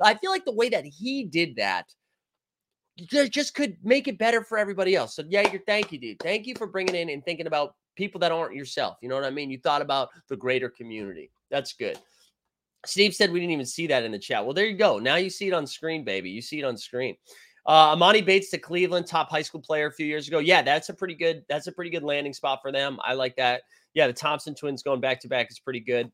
I 0.00 0.14
feel 0.14 0.30
like 0.30 0.44
the 0.44 0.52
way 0.54 0.68
that 0.68 0.84
he 0.84 1.24
did 1.24 1.56
that 1.56 1.86
just 3.08 3.54
could 3.54 3.76
make 3.82 4.08
it 4.08 4.18
better 4.18 4.44
for 4.44 4.58
everybody 4.58 4.94
else. 4.94 5.16
So, 5.16 5.22
Jaeger, 5.28 5.60
thank 5.66 5.92
you, 5.92 5.98
dude. 5.98 6.20
Thank 6.20 6.46
you 6.46 6.54
for 6.54 6.66
bringing 6.66 6.94
in 6.94 7.10
and 7.10 7.24
thinking 7.24 7.46
about 7.46 7.74
people 7.96 8.20
that 8.20 8.32
aren't 8.32 8.54
yourself. 8.54 8.98
You 9.00 9.08
know 9.08 9.14
what 9.14 9.24
I 9.24 9.30
mean? 9.30 9.50
You 9.50 9.58
thought 9.58 9.82
about 9.82 10.10
the 10.28 10.36
greater 10.36 10.68
community. 10.68 11.30
That's 11.50 11.72
good. 11.72 11.98
Steve 12.86 13.14
said 13.14 13.30
we 13.30 13.40
didn't 13.40 13.52
even 13.52 13.66
see 13.66 13.86
that 13.88 14.04
in 14.04 14.12
the 14.12 14.18
chat. 14.18 14.44
Well, 14.44 14.54
there 14.54 14.66
you 14.66 14.76
go. 14.76 14.98
Now 14.98 15.16
you 15.16 15.30
see 15.30 15.48
it 15.48 15.52
on 15.54 15.66
screen, 15.66 16.04
baby. 16.04 16.30
You 16.30 16.40
see 16.40 16.60
it 16.60 16.64
on 16.64 16.76
screen. 16.76 17.16
Uh, 17.66 17.94
Emoni 17.94 18.24
Bates 18.24 18.50
to 18.50 18.58
Cleveland, 18.58 19.06
top 19.06 19.28
high 19.28 19.42
school 19.42 19.60
player 19.60 19.88
a 19.88 19.92
few 19.92 20.06
years 20.06 20.26
ago. 20.28 20.38
Yeah, 20.38 20.62
that's 20.62 20.88
a 20.88 20.94
pretty 20.94 21.14
good. 21.14 21.44
That's 21.48 21.66
a 21.66 21.72
pretty 21.72 21.90
good 21.90 22.02
landing 22.02 22.32
spot 22.32 22.60
for 22.62 22.72
them. 22.72 22.98
I 23.02 23.12
like 23.14 23.36
that. 23.36 23.62
Yeah, 23.94 24.06
the 24.06 24.12
Thompson 24.12 24.54
twins 24.54 24.82
going 24.82 25.00
back 25.00 25.20
to 25.20 25.28
back 25.28 25.50
is 25.50 25.58
pretty 25.58 25.80
good. 25.80 26.10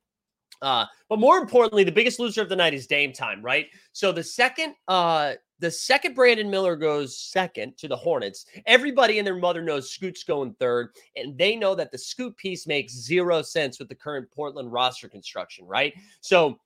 Uh, 0.63 0.87
but 1.09 1.19
more 1.19 1.39
importantly, 1.39 1.85
the 1.85 1.93
biggest 1.93 2.19
loser 2.19 2.43
of 2.43 2.49
the 2.49 2.57
night 2.57 2.75
is 2.75 2.87
Dame 2.87 3.13
time, 3.13 3.43
right? 3.43 3.67
So 3.93 4.13
the 4.13 4.23
second, 4.23 4.75
uh, 4.89 5.35
the 5.59 5.71
second 5.71 6.15
Brandon 6.15 6.51
Miller 6.51 6.77
goes 6.77 7.19
second 7.19 7.77
to 7.79 7.89
the 7.89 7.97
Hornets. 7.97 8.47
Everybody 8.67 9.19
and 9.19 9.27
their 9.27 9.37
mother 9.37 9.63
knows 9.63 9.91
Scoot's 9.91 10.25
going 10.25 10.55
third, 10.59 10.91
and 11.17 11.37
they 11.37 11.57
know 11.57 11.75
that 11.75 11.91
the 11.91 11.99
Scoot 11.99 12.37
piece 12.37 12.67
makes 12.67 12.93
zero 12.95 13.43
sense 13.43 13.79
with 13.79 13.89
the 13.89 13.95
current 13.95 14.31
Portland 14.31 14.73
roster 14.73 15.09
construction, 15.09 15.67
right? 15.67 15.95
So 16.21 16.59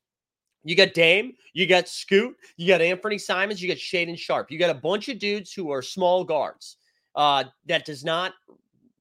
you 0.65 0.77
got 0.77 0.95
Dame, 0.95 1.33
you 1.53 1.67
got 1.67 1.89
Scoot, 1.89 2.37
you 2.57 2.69
got 2.69 2.81
Anthony 2.81 3.19
Simons, 3.19 3.63
you 3.63 3.69
got 3.69 3.79
Shaedon 3.79 4.19
Sharpe, 4.19 4.51
You 4.51 4.59
got 4.59 4.71
a 4.71 4.81
bunch 4.81 5.09
of 5.09 5.19
dudes 5.19 5.53
who 5.53 5.71
are 5.71 5.83
small 5.83 6.25
guards. 6.25 6.77
Uh, 7.15 7.45
that 7.67 7.85
does 7.85 8.05
not 8.05 8.35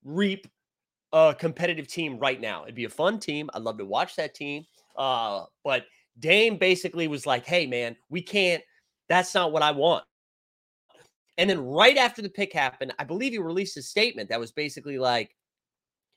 reap 0.04 0.48
a 1.12 1.36
competitive 1.38 1.88
team 1.88 2.18
right 2.20 2.40
now. 2.40 2.64
It'd 2.64 2.76
be 2.76 2.86
a 2.86 2.90
fun 2.90 3.20
team. 3.20 3.50
I'd 3.54 3.64
love 3.64 3.78
to 3.80 3.86
watch 3.86 4.16
that 4.16 4.36
team. 4.36 4.66
Uh, 4.96 5.46
but 5.64 5.86
Dame 6.20 6.58
basically 6.58 7.08
was 7.08 7.26
like, 7.26 7.46
hey, 7.46 7.66
man, 7.66 7.96
we 8.10 8.22
can't, 8.22 8.64
that's 9.08 9.34
not 9.34 9.52
what 9.52 9.64
I 9.64 9.72
want. 9.72 10.04
And 11.38 11.50
then 11.50 11.62
right 11.62 11.98
after 11.98 12.22
the 12.22 12.30
pick 12.30 12.52
happened, 12.52 12.94
I 13.00 13.06
believe 13.06 13.32
he 13.32 13.40
released 13.40 13.78
a 13.78 13.82
statement 13.82 14.30
that 14.30 14.40
was 14.40 14.52
basically 14.52 15.00
like, 15.00 15.36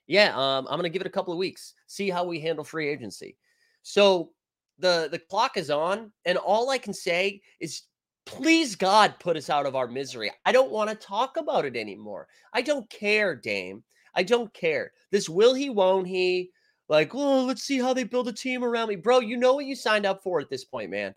yeah, 0.05 0.33
um, 0.35 0.67
I'm 0.67 0.77
going 0.77 0.83
to 0.83 0.89
give 0.89 1.01
it 1.01 1.07
a 1.07 1.11
couple 1.11 1.31
of 1.31 1.39
weeks, 1.39 1.73
see 1.87 2.09
how 2.09 2.25
we 2.25 2.41
handle 2.41 2.65
free 2.65 2.89
agency. 2.89 3.37
So 3.83 4.31
the 4.79 5.07
the 5.09 5.19
clock 5.19 5.55
is 5.55 5.69
on, 5.69 6.11
and 6.25 6.37
all 6.37 6.69
I 6.69 6.77
can 6.77 6.93
say 6.93 7.41
is 7.59 7.83
please 8.25 8.75
God 8.75 9.15
put 9.19 9.37
us 9.37 9.49
out 9.49 9.65
of 9.65 9.75
our 9.75 9.87
misery. 9.87 10.31
I 10.45 10.51
don't 10.51 10.71
want 10.71 10.89
to 10.89 10.95
talk 10.95 11.37
about 11.37 11.65
it 11.65 11.75
anymore. 11.75 12.27
I 12.53 12.61
don't 12.61 12.89
care, 12.89 13.35
Dame. 13.35 13.83
I 14.15 14.23
don't 14.23 14.53
care. 14.53 14.91
This 15.11 15.29
will 15.29 15.53
he, 15.53 15.69
won't 15.69 16.07
he? 16.07 16.51
Like, 16.89 17.15
oh, 17.15 17.45
let's 17.45 17.63
see 17.63 17.79
how 17.79 17.93
they 17.93 18.03
build 18.03 18.27
a 18.27 18.33
team 18.33 18.63
around 18.63 18.89
me. 18.89 18.95
Bro, 18.95 19.21
you 19.21 19.37
know 19.37 19.53
what 19.53 19.65
you 19.65 19.75
signed 19.75 20.05
up 20.05 20.21
for 20.21 20.39
at 20.39 20.49
this 20.49 20.65
point, 20.65 20.91
man. 20.91 21.15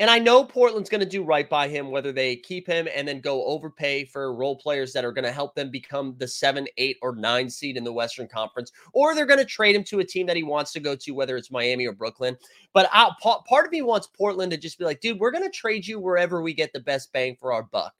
And 0.00 0.08
I 0.08 0.20
know 0.20 0.44
Portland's 0.44 0.88
going 0.88 1.00
to 1.00 1.06
do 1.06 1.24
right 1.24 1.50
by 1.50 1.66
him, 1.66 1.90
whether 1.90 2.12
they 2.12 2.36
keep 2.36 2.68
him 2.68 2.86
and 2.94 3.06
then 3.06 3.20
go 3.20 3.44
overpay 3.46 4.04
for 4.04 4.32
role 4.32 4.54
players 4.54 4.92
that 4.92 5.04
are 5.04 5.10
going 5.10 5.24
to 5.24 5.32
help 5.32 5.56
them 5.56 5.72
become 5.72 6.14
the 6.18 6.28
seven, 6.28 6.68
eight, 6.76 6.98
or 7.02 7.16
nine 7.16 7.50
seed 7.50 7.76
in 7.76 7.82
the 7.82 7.92
Western 7.92 8.28
Conference, 8.28 8.70
or 8.92 9.14
they're 9.14 9.26
going 9.26 9.40
to 9.40 9.44
trade 9.44 9.74
him 9.74 9.82
to 9.84 9.98
a 9.98 10.04
team 10.04 10.24
that 10.28 10.36
he 10.36 10.44
wants 10.44 10.72
to 10.72 10.80
go 10.80 10.94
to, 10.94 11.10
whether 11.10 11.36
it's 11.36 11.50
Miami 11.50 11.84
or 11.84 11.92
Brooklyn. 11.92 12.36
But 12.72 12.88
I, 12.92 13.10
part 13.20 13.66
of 13.66 13.72
me 13.72 13.82
wants 13.82 14.06
Portland 14.06 14.52
to 14.52 14.56
just 14.56 14.78
be 14.78 14.84
like, 14.84 15.00
dude, 15.00 15.18
we're 15.18 15.32
going 15.32 15.42
to 15.42 15.50
trade 15.50 15.84
you 15.84 15.98
wherever 15.98 16.42
we 16.42 16.54
get 16.54 16.72
the 16.72 16.78
best 16.78 17.12
bang 17.12 17.34
for 17.34 17.52
our 17.52 17.64
buck. 17.64 17.92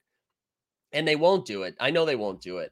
And 0.93 1.05
they 1.05 1.17
won't 1.17 1.45
do 1.45 1.63
it. 1.63 1.75
I 1.81 1.91
know 1.91 2.05
they 2.05 2.15
won't 2.15 2.41
do 2.41 2.59
it. 2.59 2.71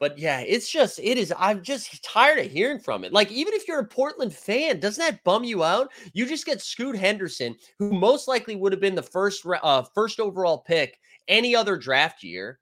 But 0.00 0.18
yeah, 0.18 0.40
it's 0.40 0.70
just, 0.70 0.98
it 0.98 1.18
is, 1.18 1.32
I'm 1.38 1.62
just 1.62 2.02
tired 2.02 2.38
of 2.38 2.50
hearing 2.50 2.78
from 2.78 3.04
it. 3.04 3.12
Like, 3.12 3.30
even 3.30 3.52
if 3.52 3.68
you're 3.68 3.80
a 3.80 3.86
Portland 3.86 4.32
fan, 4.32 4.80
doesn't 4.80 5.04
that 5.04 5.22
bum 5.24 5.44
you 5.44 5.62
out? 5.62 5.92
You 6.14 6.26
just 6.26 6.46
get 6.46 6.62
Scoot 6.62 6.96
Henderson, 6.96 7.54
who 7.78 7.92
most 7.92 8.26
likely 8.26 8.56
would 8.56 8.72
have 8.72 8.80
been 8.80 8.94
the 8.94 9.02
first, 9.02 9.46
uh, 9.46 9.82
first 9.94 10.18
overall 10.18 10.56
pick 10.56 10.98
any 11.28 11.54
other 11.54 11.76
draft 11.76 12.22
year, 12.22 12.58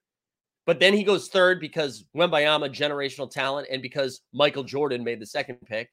but 0.67 0.81
then 0.81 0.93
he 0.93 1.05
goes 1.05 1.29
third 1.29 1.61
because 1.61 2.05
Wembanyama 2.15 2.71
generational 2.71 3.31
talent 3.31 3.69
and 3.71 3.81
because 3.81 4.23
Michael 4.35 4.65
Jordan 4.65 5.05
made 5.05 5.21
the 5.21 5.27
second 5.27 5.59
pick, 5.65 5.91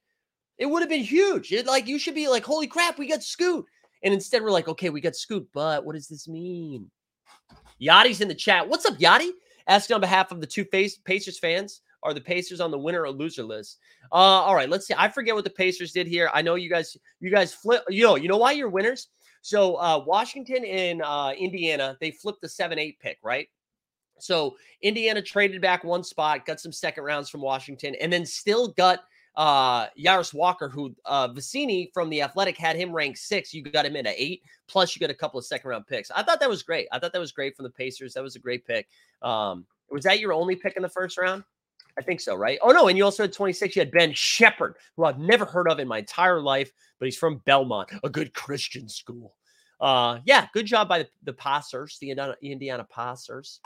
it 0.58 0.66
would 0.66 0.82
have 0.82 0.90
been 0.90 1.04
huge. 1.04 1.52
It, 1.52 1.68
like 1.68 1.88
you 1.88 2.00
should 2.00 2.16
be 2.16 2.28
like, 2.28 2.44
holy 2.44 2.66
crap, 2.66 2.98
we 2.98 3.08
got 3.08 3.22
Scoot. 3.22 3.66
And 4.04 4.16
instead 4.16 4.42
we're 4.42 4.50
like, 4.50 4.68
okay, 4.68 4.90
we 4.90 5.00
got 5.00 5.16
Scoot, 5.16 5.48
but 5.54 5.86
what 5.86 5.94
does 5.94 6.08
this 6.08 6.28
mean? 6.28 6.90
Yachty's 7.80 8.22
in 8.22 8.30
the 8.30 8.36
chat. 8.36 8.68
What's 8.68 8.86
up, 8.86 8.98
Yachty? 8.98 9.30
Asking 9.68 9.96
on 9.96 10.02
behalf 10.02 10.32
of 10.32 10.42
the 10.42 10.48
two 10.48 10.66
Pacers 10.66 11.40
fans. 11.40 11.82
Are 12.04 12.14
the 12.14 12.22
Pacers 12.22 12.62
on 12.62 12.70
the 12.70 12.78
winner 12.78 13.02
or 13.02 13.10
loser 13.10 13.44
list? 13.44 13.80
Uh, 14.12 14.16
all 14.16 14.54
right, 14.54 14.70
let's 14.70 14.86
see. 14.86 14.94
I 14.96 15.10
forget 15.10 15.34
what 15.34 15.44
the 15.44 15.50
Pacers 15.50 15.92
did 15.92 16.06
here. 16.06 16.30
I 16.32 16.44
know 16.44 16.54
you 16.54 16.70
guys, 16.70 16.96
you 17.20 17.32
guys 17.32 17.52
flip. 17.52 17.84
You 17.90 18.04
know, 18.04 18.16
you 18.16 18.28
know 18.28 18.38
why 18.38 18.52
you're 18.52 18.70
winners. 18.70 19.08
So 19.42 19.76
uh, 19.76 20.04
Washington 20.06 20.64
and 20.66 21.02
uh, 21.02 21.34
Indiana, 21.36 21.98
they 22.00 22.12
flipped 22.12 22.42
the 22.42 22.50
seven 22.50 22.78
eight 22.78 23.00
pick, 23.00 23.18
right? 23.24 23.48
So 24.20 24.56
Indiana 24.82 25.22
traded 25.22 25.62
back 25.62 25.84
one 25.84 26.04
spot, 26.04 26.46
got 26.46 26.60
some 26.60 26.72
second 26.72 27.04
rounds 27.04 27.30
from 27.30 27.42
Washington, 27.42 27.96
and 27.96 28.14
then 28.14 28.26
still 28.26 28.70
got 28.70 29.00
uh 29.38 29.88
Jarace 29.98 30.34
Walker, 30.34 30.70
who 30.70 30.96
uh 31.06 31.28
Vecenie 31.30 31.92
from 31.94 32.10
the 32.10 32.22
Athletic 32.22 32.58
had 32.58 32.76
him 32.76 32.92
ranked 32.92 33.20
six. 33.20 33.54
You 33.54 33.64
got 33.64 33.86
him 33.86 33.96
in 33.96 34.08
at 34.08 34.16
eight, 34.18 34.44
plus 34.68 34.96
you 34.96 35.00
got 35.00 35.10
a 35.10 35.16
couple 35.16 35.38
of 35.38 35.46
second 35.46 35.70
round 35.70 35.88
picks. 35.88 36.12
I 36.12 36.24
thought 36.24 36.40
that 36.40 36.50
was 36.50 36.64
great. 36.64 36.88
I 36.92 37.00
thought 37.00 37.14
that 37.14 37.20
was 37.20 37.32
great 37.32 37.56
from 37.56 37.64
the 37.64 37.70
Pacers. 37.72 38.14
That 38.14 38.24
was 38.24 38.36
a 38.36 38.40
great 38.40 38.66
pick. 38.66 38.88
Um, 39.22 39.66
was 39.90 40.04
that 40.04 40.20
your 40.20 40.34
only 40.34 40.56
pick 40.56 40.76
in 40.76 40.84
the 40.84 40.90
first 40.90 41.18
round? 41.18 41.44
I 41.98 42.02
think 42.02 42.20
so, 42.20 42.36
right? 42.36 42.60
Oh 42.62 42.72
no, 42.72 42.88
and 42.88 42.98
you 42.98 43.06
also 43.06 43.24
had 43.24 43.34
26. 43.34 43.76
You 43.76 43.82
had 43.82 43.92
Ben 43.92 44.14
Sheppard, 44.14 44.76
who 44.96 45.06
I've 45.06 45.20
never 45.20 45.46
heard 45.46 45.70
of 45.70 45.80
in 45.80 45.88
my 45.88 46.00
entire 46.00 46.42
life, 46.42 46.72
but 47.00 47.06
he's 47.06 47.18
from 47.18 47.42
Belmont, 47.46 47.90
a 48.04 48.10
good 48.10 48.34
Christian 48.34 48.90
school. 48.90 49.36
Uh, 49.80 50.20
yeah, 50.26 50.48
good 50.54 50.66
job 50.66 50.90
by 50.90 51.00
the, 51.00 51.10
the 51.24 51.34
passers, 51.34 51.98
the 52.00 52.10
Indiana, 52.10 52.36
Indiana 52.42 52.88
passers. 52.90 53.60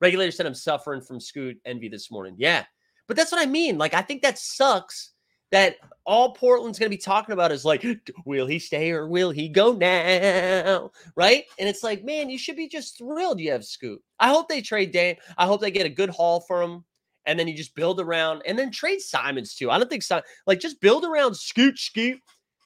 Regulators 0.00 0.36
said 0.36 0.46
I'm 0.46 0.54
suffering 0.54 1.00
from 1.00 1.20
Scoot 1.20 1.60
envy 1.64 1.88
this 1.88 2.10
morning. 2.10 2.34
Yeah, 2.38 2.64
but 3.08 3.16
that's 3.16 3.32
what 3.32 3.42
I 3.42 3.50
mean. 3.50 3.78
Like, 3.78 3.94
I 3.94 4.02
think 4.02 4.22
that 4.22 4.38
sucks 4.38 5.12
that 5.50 5.76
all 6.04 6.34
Portland's 6.34 6.78
going 6.78 6.90
to 6.90 6.96
be 6.96 7.00
talking 7.00 7.32
about 7.32 7.50
is 7.50 7.64
like, 7.64 7.84
will 8.24 8.46
he 8.46 8.58
stay 8.58 8.90
or 8.90 9.08
will 9.08 9.30
he 9.30 9.48
go 9.48 9.72
now? 9.72 10.90
Right. 11.16 11.44
And 11.58 11.68
it's 11.68 11.82
like, 11.82 12.04
man, 12.04 12.28
you 12.28 12.38
should 12.38 12.56
be 12.56 12.68
just 12.68 12.98
thrilled 12.98 13.40
you 13.40 13.50
have 13.52 13.64
Scoot. 13.64 14.02
I 14.20 14.28
hope 14.28 14.48
they 14.48 14.60
trade 14.60 14.92
Dame. 14.92 15.16
I 15.38 15.46
hope 15.46 15.60
they 15.60 15.70
get 15.70 15.86
a 15.86 15.90
good 15.90 16.10
haul 16.10 16.40
for 16.40 16.62
him 16.62 16.84
and 17.28 17.38
then 17.38 17.48
you 17.48 17.54
just 17.54 17.74
build 17.74 18.00
around 18.00 18.42
and 18.46 18.58
then 18.58 18.70
trade 18.70 19.00
Simons 19.00 19.54
too. 19.54 19.70
I 19.70 19.78
don't 19.78 19.88
think 19.88 20.02
so. 20.02 20.22
Like 20.46 20.60
just 20.60 20.80
build 20.80 21.04
around 21.04 21.34
Scoot 21.34 21.78
Scoot, 21.78 22.18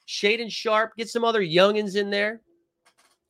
Shaedon 0.07 0.51
Sharpe, 0.51 0.95
get 0.97 1.09
some 1.09 1.25
other 1.25 1.41
youngins 1.41 1.95
in 1.95 2.09
there. 2.09 2.41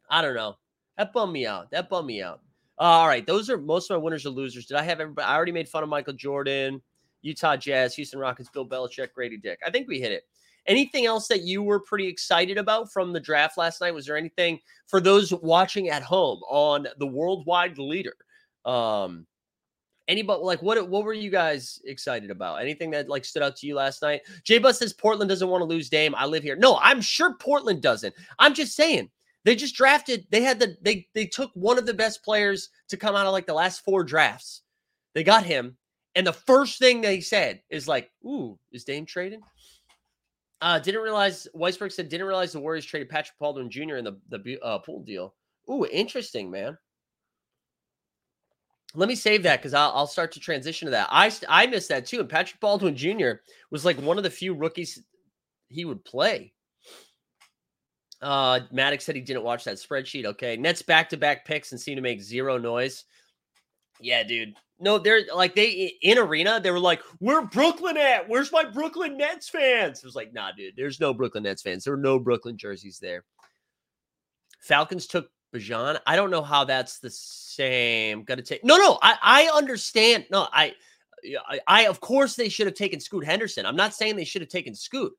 I 0.10 0.22
don't 0.22 0.36
know. 0.36 0.58
That 0.98 1.12
bummed 1.12 1.34
me 1.34 1.48
out. 1.48 1.72
That 1.72 1.90
bummed 1.90 2.08
me 2.08 2.22
out. 2.22 2.42
Uh, 2.80 2.84
all 2.84 3.08
right, 3.08 3.26
those 3.26 3.50
are 3.50 3.58
most 3.58 3.90
of 3.90 3.96
my 3.96 4.04
winners 4.04 4.26
or 4.26 4.30
losers. 4.30 4.66
Did 4.66 4.78
I 4.78 4.84
have 4.84 5.00
everybody? 5.00 5.26
I 5.26 5.36
already 5.36 5.52
made 5.52 5.70
fun 5.70 5.84
of 5.84 5.90
Michael 5.90 6.14
Jordan, 6.14 6.82
Utah 7.24 7.58
Jazz, 7.58 7.96
Houston 7.96 8.20
Rockets, 8.20 8.50
Bill 8.50 8.68
Belichick, 8.68 9.14
Grady 9.14 9.38
Dick. 9.38 9.60
I 9.66 9.72
think 9.72 9.88
we 9.88 10.00
hit 10.00 10.12
it. 10.12 10.24
Anything 10.68 11.06
else 11.08 11.28
that 11.28 11.42
you 11.42 11.64
were 11.64 11.80
pretty 11.80 12.08
excited 12.08 12.58
about 12.58 12.92
from 12.92 13.12
the 13.12 13.20
draft 13.20 13.58
last 13.58 13.82
night? 13.82 13.94
Was 13.94 14.06
there 14.06 14.16
anything 14.16 14.60
for 14.88 15.02
those 15.02 15.34
watching 15.34 15.90
at 15.90 16.04
home 16.04 16.42
on 16.48 16.88
the 17.00 17.08
worldwide 17.08 17.78
leader? 17.78 18.16
Um, 18.64 19.26
Anybody 20.10 20.42
like 20.44 20.62
what? 20.62 20.90
What 20.90 21.06
were 21.06 21.14
you 21.14 21.30
guys 21.30 21.80
excited 21.86 22.30
about? 22.30 22.62
Anything 22.62 22.92
that 22.92 23.08
like 23.08 23.24
stood 23.24 23.42
out 23.42 23.56
to 23.58 23.68
you 23.68 23.76
last 23.76 24.02
night? 24.02 24.22
J 24.44 24.58
Bus 24.58 24.80
says 24.80 24.92
Portland 24.92 25.30
doesn't 25.30 25.48
want 25.48 25.62
to 25.62 25.66
lose 25.66 25.90
Dame. 25.90 26.14
I 26.16 26.26
live 26.26 26.44
here. 26.44 26.58
No, 26.58 26.78
I'm 26.82 27.00
sure 27.00 27.36
Portland 27.36 27.82
doesn't. 27.82 28.14
I'm 28.38 28.54
just 28.54 28.76
saying 28.76 29.10
they 29.46 29.56
just 29.56 29.76
drafted. 29.76 30.28
They 30.30 30.42
had 30.42 30.60
the 30.60 30.76
they 30.82 31.08
they 31.14 31.26
took 31.26 31.52
one 31.54 31.78
of 31.78 31.86
the 31.86 31.94
best 31.94 32.22
players 32.22 32.70
to 32.90 32.98
come 32.98 33.16
out 33.16 33.26
of 33.26 33.32
like 33.32 33.46
the 33.46 33.54
last 33.54 33.86
four 33.86 34.04
drafts. 34.04 34.64
They 35.14 35.24
got 35.24 35.46
him, 35.46 35.78
and 36.16 36.26
the 36.26 36.34
first 36.34 36.80
thing 36.80 37.02
they 37.02 37.22
said 37.22 37.62
is 37.70 37.88
like, 37.88 38.12
"Ooh, 38.26 38.58
is 38.72 38.84
Dame 38.84 39.06
trading?" 39.06 39.42
Uh, 40.62 40.80
didn't 40.80 41.02
realize 41.02 41.48
Weisberg 41.56 41.92
said 41.92 42.10
didn't 42.10 42.28
realize 42.28 42.54
the 42.54 42.60
Warriors 42.60 42.86
traded 42.86 43.10
Patrick 43.10 43.38
Baldwin 43.40 43.70
Jr. 43.70 43.98
in 43.98 44.06
the 44.06 44.20
the 44.30 44.60
uh, 44.62 44.80
Poole 44.80 45.04
deal. 45.04 45.36
Ooh, 45.70 45.86
interesting, 45.86 46.50
man 46.52 46.78
let 48.96 49.10
me 49.10 49.16
save 49.16 49.44
that 49.44 49.60
because 49.60 49.74
I'll, 49.74 49.92
I'll, 49.94 50.08
start 50.08 50.32
to 50.34 50.40
transition 50.40 50.86
to 50.86 50.92
that. 50.92 51.08
I 51.10 51.32
I 51.50 51.68
missed 51.68 51.90
that 51.90 52.06
too. 52.06 52.20
And 52.20 52.30
Patrick 52.30 52.60
Baldwin 52.60 52.96
Jr. 52.96 53.32
was 53.72 53.86
like 53.86 53.98
one 53.98 54.18
of 54.18 54.24
the 54.24 54.30
few 54.30 54.54
rookies 54.54 55.02
he 55.70 55.86
would 55.86 56.04
play. 56.06 56.54
Uh, 58.22 58.62
Maddox 58.72 59.04
said 59.04 59.16
he 59.16 59.22
didn't 59.22 59.44
watch 59.44 59.64
that 59.66 59.76
spreadsheet. 59.76 60.26
Okay, 60.26 60.56
Nets 60.58 60.82
back 60.82 61.10
to 61.10 61.18
back 61.18 61.46
picks 61.46 61.72
and 61.72 61.82
seem 61.82 61.96
to 61.96 62.02
make 62.02 62.22
zero 62.22 62.58
noise. 62.58 63.06
Yeah, 64.00 64.24
dude. 64.24 64.56
No, 64.84 65.00
they're 65.00 65.24
like 65.34 65.56
they 65.56 65.98
in 66.02 66.18
arena. 66.18 66.60
They 66.60 66.72
were 66.72 66.80
like, 66.80 67.02
"Where 67.20 67.46
Brooklyn 67.46 67.98
at? 67.98 68.28
Where's 68.28 68.52
my 68.52 68.64
Brooklyn 68.64 69.18
Nets 69.18 69.50
fans?" 69.50 70.00
It 70.00 70.06
was 70.06 70.16
like, 70.16 70.34
"Nah, 70.34 70.52
dude. 70.52 70.76
There's 70.76 71.00
no 71.00 71.14
Brooklyn 71.14 71.44
Nets 71.44 71.62
fans. 71.62 71.84
There 71.84 71.94
are 71.94 71.98
no 71.98 72.20
Brooklyn 72.20 72.58
jerseys 72.58 73.00
there." 73.00 73.24
Falcons 74.60 75.08
took 75.08 75.30
Bijan. 75.54 76.00
I 76.06 76.16
don't 76.16 76.32
know 76.32 76.42
how 76.42 76.66
that's 76.66 77.00
the 77.00 77.10
same. 77.10 78.24
Got 78.24 78.36
to 78.36 78.42
take. 78.42 78.64
No, 78.64 78.78
no. 78.78 79.00
I 79.02 79.18
I 79.22 79.58
understand. 79.58 80.26
No, 80.32 80.48
I, 80.52 80.74
I, 81.48 81.60
I 81.68 81.86
of 81.88 82.00
course 82.02 82.36
they 82.36 82.50
should 82.50 82.68
have 82.68 82.76
taken 82.76 83.00
Scoot 83.00 83.26
Henderson. 83.26 83.66
I'm 83.66 83.76
not 83.76 83.94
saying 83.94 84.16
they 84.16 84.24
should 84.26 84.42
have 84.42 84.50
taken 84.50 84.76
Scoot. 84.76 85.14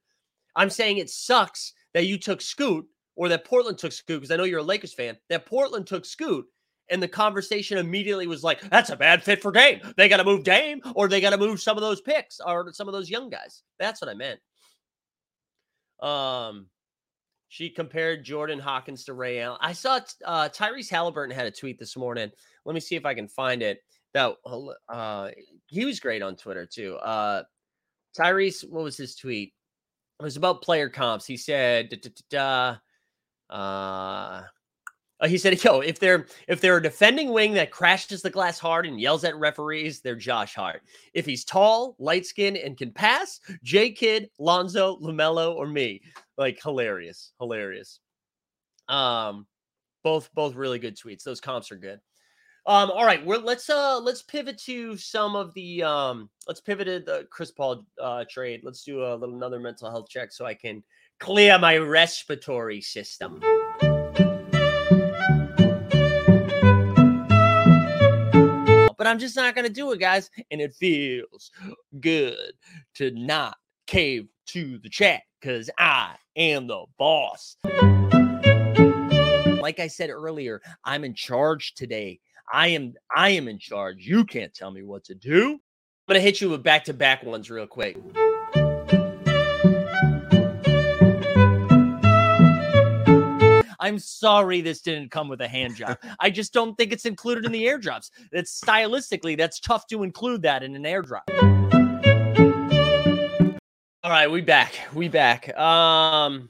I'm 0.57 0.71
saying 0.71 0.99
it 0.99 1.11
sucks 1.11 1.73
that 1.95 2.07
you 2.07 2.19
took 2.19 2.41
Scoot 2.41 2.87
or 3.17 3.29
that 3.29 3.45
Portland 3.45 3.79
took 3.79 3.93
Scoot 3.93 4.21
because 4.21 4.31
I 4.31 4.37
know 4.37 4.45
you're 4.45 4.61
a 4.61 4.63
Lakers 4.63 4.93
fan. 4.93 5.17
That 5.29 5.47
Portland 5.47 5.87
took 5.87 6.05
Scoot. 6.05 6.47
And 6.91 7.03
the 7.03 7.09
conversation 7.09 7.79
immediately 7.79 8.27
was 8.27 8.45
like, 8.45 8.61
that's 8.69 8.91
a 8.91 8.97
bad 8.97 9.23
fit 9.23 9.41
for 9.41 9.51
Dame. 9.51 9.81
They 9.97 10.09
got 10.09 10.19
to 10.19 10.25
move 10.25 10.45
Dame 10.45 10.83
or 10.95 11.09
they 11.09 11.21
got 11.21 11.31
to 11.31 11.39
move 11.39 11.61
some 11.61 11.79
of 11.79 11.83
those 11.83 12.01
picks 12.01 12.41
or 12.45 12.73
some 12.73 12.89
of 12.89 12.93
those 12.93 13.09
young 13.09 13.31
guys. 13.31 13.63
That's 13.79 14.03
what 14.03 14.11
I 14.11 14.15
meant. 14.15 14.41
Um, 16.01 16.67
she 17.49 17.71
compared 17.71 18.25
Jordan 18.25 18.59
Hawkins 18.59 19.05
to 19.05 19.15
Ray 19.15 19.41
Allen. 19.41 19.59
I 19.63 19.73
saw 19.73 20.01
uh, 20.25 20.49
Tyrese 20.51 20.91
Halliburton 20.91 21.35
had 21.35 21.47
a 21.47 21.51
tweet 21.51 21.79
this 21.79 21.97
morning. 21.97 22.31
Let 22.65 22.75
me 22.75 22.81
see 22.81 22.97
if 22.97 23.07
I 23.07 23.15
can 23.15 23.29
find 23.29 23.63
it. 23.63 23.79
That 24.13 24.35
uh, 24.89 25.31
he 25.67 25.85
was 25.85 26.01
great 26.01 26.23
on 26.23 26.37
Twitter 26.37 26.67
too. 26.67 26.97
Uh, 26.97 27.45
Tyrese, 28.17 28.69
what 28.69 28.85
was 28.85 28.97
his 28.97 29.17
tweet? 29.17 29.55
It 30.21 30.23
was 30.23 30.37
about 30.37 30.63
player 30.63 30.89
comps. 30.89 31.27
He 31.27 31.37
said, 31.37 31.93
uh, 32.33 32.77
uh, 35.21 35.29
he 35.29 35.39
said, 35.39 35.63
"Yo, 35.63 35.81
if 35.81 35.99
they're 35.99 36.27
if 36.49 36.61
they're 36.61 36.79
a 36.79 36.83
defending 36.83 37.31
wing 37.31 37.55
that 37.55 37.71
crashes 37.71 38.23
the 38.23 38.31
glass 38.31 38.59
hard 38.59 38.87
and 38.87 39.01
yells 39.01 39.25
at 39.25 39.37
referees, 39.37 40.01
they're 40.01 40.17
Josh 40.17 40.55
Hart. 40.55 40.83
If 41.13 41.25
he's 41.25 41.45
tall, 41.45 41.95
light 41.99 42.27
skinned, 42.27 42.57
and 42.57 42.77
can 42.77 42.91
pass, 42.91 43.41
J 43.63 43.93
Kidd, 43.93 44.29
Lonzo, 44.39 44.99
LaMelo, 44.99 45.55
or 45.55 45.67
me. 45.67 46.03
Like 46.37 46.61
hilarious, 46.61 47.33
hilarious. 47.39 48.01
Um, 48.89 49.47
both 50.03 50.31
both 50.35 50.57
really 50.57 50.79
good 50.79 50.97
tweets. 50.97 51.23
Those 51.23 51.41
comps 51.41 51.71
are 51.71 51.77
good. 51.77 52.01
Um, 52.67 52.91
all 52.91 53.05
right, 53.05 53.25
we're 53.25 53.39
let's 53.39 53.71
uh 53.71 54.01
let's 54.01 54.23
pivot 54.23 54.59
to 54.65 54.97
some 54.97 55.37
of 55.37 55.55
the 55.55 55.83
um 55.83 56.29
let's 56.49 56.61
pivot 56.61 56.87
to 56.87 57.01
the 57.01 57.29
Chris 57.31 57.53
Paul 57.53 57.87
uh 58.01 58.25
trade. 58.29 58.63
Let's 58.65 58.83
do 58.83 59.05
a 59.05 59.15
little 59.15 59.37
another 59.37 59.61
mental 59.61 59.91
health 59.91 60.09
check 60.09 60.33
so 60.33 60.45
I 60.45 60.55
can 60.55 60.83
clear 61.21 61.59
my 61.59 61.77
respiratory 61.77 62.81
system. 62.81 63.41
But 69.05 69.11
I'm 69.11 69.19
just 69.19 69.37
not 69.37 69.55
going 69.55 69.67
to 69.67 69.73
do 69.73 69.93
it, 69.93 70.01
guys. 70.01 70.31
And 70.51 70.63
it 70.63 70.75
feels 70.75 71.51
good 72.01 72.55
to 72.95 73.11
not 73.11 73.55
cave 73.87 74.29
to 74.47 74.79
the 74.79 74.89
chat 74.89 75.21
because 75.39 75.69
I 75.79 76.15
am 76.37 76.67
the 76.67 76.87
boss. 76.99 77.59
Like 79.61 79.79
I 79.79 79.89
said 79.89 80.09
earlier, 80.09 80.63
I'm 80.85 81.05
in 81.05 81.15
charge 81.15 81.75
today. 81.75 82.19
I 82.51 82.69
am 82.69 82.95
I 83.15 83.29
am 83.31 83.47
in 83.47 83.59
charge. 83.59 84.07
You 84.07 84.25
can't 84.25 84.55
tell 84.55 84.71
me 84.71 84.83
what 84.83 85.05
to 85.05 85.15
do. 85.15 85.53
I'm 85.53 85.61
gonna 86.09 86.21
hit 86.21 86.41
you 86.41 86.49
with 86.49 86.63
back-to-back 86.63 87.25
ones 87.25 87.51
real 87.51 87.67
quick. 87.67 87.99
I'm 93.85 93.99
sorry 93.99 94.63
this 94.63 94.81
didn't 94.81 95.11
come 95.11 95.29
with 95.29 95.43
a 95.43 95.49
hand 95.49 95.77
job. 95.77 95.99
I 96.19 96.31
just 96.31 96.55
don't 96.55 96.75
think 96.75 96.91
it's 96.91 97.05
included 97.05 97.45
in 97.45 97.53
the 97.53 97.67
airdrops. 97.67 98.11
It's 98.33 98.59
stylistically, 98.59 99.37
that's 99.37 99.61
tough 99.61 99.87
to 99.89 100.05
include 100.05 100.41
that 100.41 100.63
in 100.63 100.75
an 100.75 100.85
airdrop. 100.85 101.21
All 104.03 104.11
right, 104.11 104.31
we 104.31 104.41
back. 104.41 104.73
We 104.95 105.09
back. 105.09 105.55
Um 105.59 106.49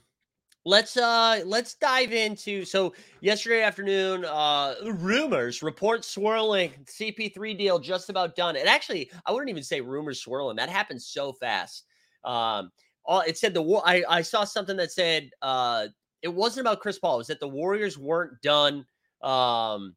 let's 0.65 0.97
uh 0.97 1.43
let's 1.45 1.75
dive 1.75 2.13
into 2.13 2.65
so 2.65 2.95
yesterday 3.21 3.63
afternoon 3.63 4.25
uh 4.25 4.75
rumors 4.95 5.63
reports 5.63 6.09
swirling 6.09 6.73
cp3 6.87 7.59
deal 7.59 7.79
just 7.79 8.09
about 8.09 8.35
done 8.35 8.57
and 8.57 8.67
actually 8.67 9.11
i 9.27 9.31
wouldn't 9.31 9.51
even 9.51 9.63
say 9.63 9.83
rumors 9.83 10.23
swirling 10.23 10.57
that 10.57 10.71
happened 10.71 11.03
so 11.03 11.35
fast 11.35 11.85
um 12.25 12.71
all 13.05 13.21
it 13.21 13.37
said 13.37 13.53
the 13.53 13.61
war 13.61 13.83
i 13.85 14.03
i 14.09 14.23
saw 14.23 14.43
something 14.43 14.75
that 14.75 14.91
said 14.91 15.29
uh 15.43 15.87
it 16.25 16.35
wasn't 16.35 16.67
about 16.67 16.81
Chris 16.81 16.99
Paul. 16.99 17.17
It 17.17 17.19
was 17.19 17.27
that 17.29 17.39
the 17.39 17.47
Warriors 17.47 17.97
weren't 17.97 18.41
done 18.43 18.85
um, 19.23 19.95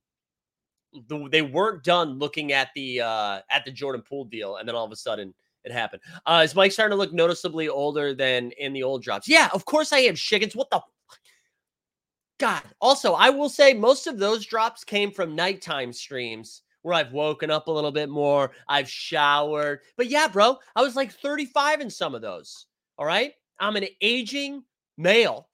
the, 1.08 1.28
they 1.32 1.42
weren't 1.42 1.84
done 1.84 2.20
looking 2.20 2.52
at 2.52 2.70
the 2.76 3.02
uh, 3.02 3.40
at 3.50 3.66
the 3.66 3.72
Jordan 3.72 4.04
Poole 4.08 4.26
deal, 4.26 4.58
and 4.58 4.68
then 4.68 4.76
all 4.76 4.86
of 4.86 4.92
a 4.92 4.96
sudden 4.96 5.34
it 5.64 5.72
happened. 5.72 6.02
Uh, 6.26 6.42
is 6.44 6.56
Mike 6.56 6.72
starting 6.72 6.96
to 6.96 6.98
look 6.98 7.14
noticeably 7.14 7.68
older 7.68 8.14
than 8.14 8.52
in 8.52 8.74
the 8.74 8.84
old 8.84 9.04
drops? 9.04 9.28
Yeah, 9.28 9.50
of 9.54 9.66
course 9.66 9.92
I 9.92 10.00
am. 10.00 10.16
Shiggins, 10.16 10.56
what 10.56 10.70
the 10.70 10.82
God. 12.40 12.62
Also, 12.80 13.14
I 13.14 13.30
will 13.30 13.50
say 13.50 13.74
most 13.74 14.06
of 14.06 14.20
those 14.20 14.46
drops 14.46 14.84
came 14.84 15.12
from 15.12 15.36
nighttime 15.36 15.92
streams 15.92 16.62
where 16.84 16.94
I've 16.94 17.12
woken 17.12 17.50
up 17.50 17.68
a 17.68 17.72
little 17.72 17.92
bit 17.92 18.10
more. 18.10 18.52
I've 18.68 18.90
showered. 18.90 19.80
But 19.98 20.08
yeah, 20.08 20.28
bro, 20.28 20.58
I 20.76 20.82
was 20.82 20.96
like 20.96 21.12
35 21.12 21.82
in 21.82 21.90
some 21.90 22.14
of 22.14 22.22
those. 22.22 22.68
All 22.98 23.06
right. 23.06 23.34
I'm 23.60 23.76
an 23.76 23.88
aging 24.02 24.64
male. 24.98 25.48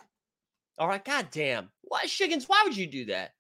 All 0.78 0.88
right. 0.88 1.04
God 1.04 1.28
damn. 1.32 1.70
Why, 1.82 2.06
Shiggins? 2.06 2.46
Why 2.46 2.64
would 2.66 2.76
you 2.76 2.88
do 2.88 3.06
that? 3.06 3.32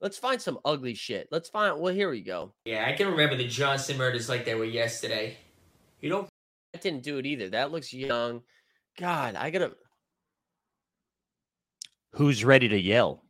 Let's 0.00 0.16
find 0.16 0.40
some 0.40 0.58
ugly 0.64 0.94
shit. 0.94 1.28
Let's 1.30 1.48
find. 1.50 1.78
Well, 1.78 1.92
here 1.92 2.10
we 2.10 2.22
go. 2.22 2.54
Yeah, 2.64 2.86
I 2.88 2.92
can 2.94 3.08
remember 3.08 3.36
the 3.36 3.46
Johnson 3.46 3.98
murders 3.98 4.28
like 4.28 4.44
they 4.44 4.54
were 4.54 4.64
yesterday. 4.64 5.36
You 6.00 6.08
don't. 6.08 6.28
I 6.74 6.78
didn't 6.78 7.02
do 7.02 7.18
it 7.18 7.26
either. 7.26 7.50
That 7.50 7.70
looks 7.70 7.92
young. 7.92 8.42
God, 8.98 9.36
I 9.36 9.50
gotta. 9.50 9.72
Who's 12.12 12.44
ready 12.44 12.68
to 12.68 12.80
yell? 12.80 13.22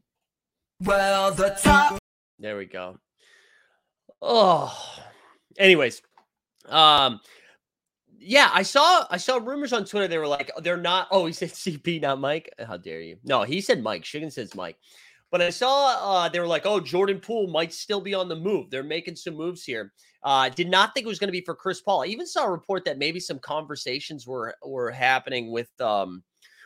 Well, 0.82 1.32
the 1.32 1.58
top. 1.60 1.98
There 2.38 2.56
we 2.56 2.66
go. 2.66 2.98
Oh, 4.22 4.76
anyways, 5.58 6.02
um, 6.68 7.20
yeah, 8.22 8.50
I 8.52 8.62
saw 8.62 9.06
I 9.10 9.16
saw 9.16 9.38
rumors 9.38 9.72
on 9.72 9.84
Twitter. 9.84 10.06
They 10.06 10.18
were 10.18 10.28
like, 10.28 10.50
they're 10.62 10.76
not. 10.76 11.08
Oh, 11.10 11.26
he 11.26 11.32
said 11.32 11.48
CP, 11.50 12.02
not 12.02 12.20
Mike. 12.20 12.52
How 12.66 12.76
dare 12.76 13.00
you? 13.00 13.16
No, 13.24 13.42
he 13.42 13.60
said 13.60 13.82
Mike. 13.82 14.02
Shiggin 14.02 14.30
says 14.30 14.54
Mike. 14.54 14.76
But 15.30 15.40
I 15.40 15.50
saw 15.50 15.96
uh, 16.00 16.28
they 16.28 16.40
were 16.40 16.46
like, 16.46 16.66
oh, 16.66 16.80
Jordan 16.80 17.20
Poole 17.20 17.48
might 17.48 17.72
still 17.72 18.00
be 18.00 18.14
on 18.14 18.28
the 18.28 18.36
move. 18.36 18.68
They're 18.68 18.82
making 18.82 19.16
some 19.16 19.34
moves 19.34 19.64
here. 19.64 19.92
Uh, 20.22 20.48
did 20.50 20.68
not 20.68 20.92
think 20.92 21.06
it 21.06 21.08
was 21.08 21.18
going 21.18 21.28
to 21.28 21.32
be 21.32 21.40
for 21.40 21.54
Chris 21.54 21.80
Paul. 21.80 22.02
I 22.02 22.06
even 22.06 22.26
saw 22.26 22.44
a 22.44 22.50
report 22.50 22.84
that 22.84 22.98
maybe 22.98 23.20
some 23.20 23.38
conversations 23.38 24.26
were 24.26 24.54
were 24.64 24.90
happening 24.90 25.50
with 25.50 25.70
um 25.80 26.22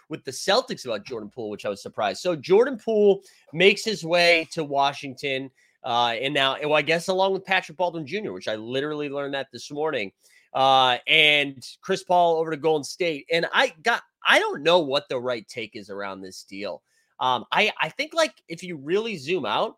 with 0.08 0.24
the 0.24 0.30
Celtics 0.30 0.84
about 0.84 1.04
Jordan 1.04 1.30
Poole, 1.30 1.50
which 1.50 1.64
I 1.64 1.68
was 1.68 1.82
surprised. 1.82 2.20
So 2.20 2.36
Jordan 2.36 2.78
Poole 2.78 3.22
makes 3.52 3.84
his 3.84 4.04
way 4.04 4.46
to 4.52 4.64
Washington. 4.64 5.50
Uh, 5.82 6.14
and 6.20 6.32
now, 6.32 6.56
well, 6.62 6.74
I 6.74 6.82
guess 6.82 7.08
along 7.08 7.32
with 7.32 7.44
Patrick 7.44 7.76
Baldwin 7.76 8.06
Jr., 8.06 8.32
which 8.32 8.48
I 8.48 8.56
literally 8.56 9.08
learned 9.08 9.34
that 9.34 9.48
this 9.52 9.70
morning, 9.70 10.12
uh, 10.54 10.98
and 11.06 11.66
Chris 11.82 12.04
Paul 12.04 12.36
over 12.36 12.50
to 12.50 12.56
Golden 12.56 12.84
State. 12.84 13.26
And 13.32 13.46
I 13.52 13.74
got, 13.82 14.02
I 14.26 14.38
don't 14.38 14.62
know 14.62 14.80
what 14.80 15.08
the 15.08 15.18
right 15.18 15.46
take 15.48 15.76
is 15.76 15.90
around 15.90 16.20
this 16.20 16.44
deal. 16.44 16.82
Um, 17.20 17.44
I, 17.52 17.72
I 17.80 17.88
think 17.88 18.14
like 18.14 18.34
if 18.48 18.62
you 18.62 18.76
really 18.76 19.16
zoom 19.16 19.44
out, 19.46 19.76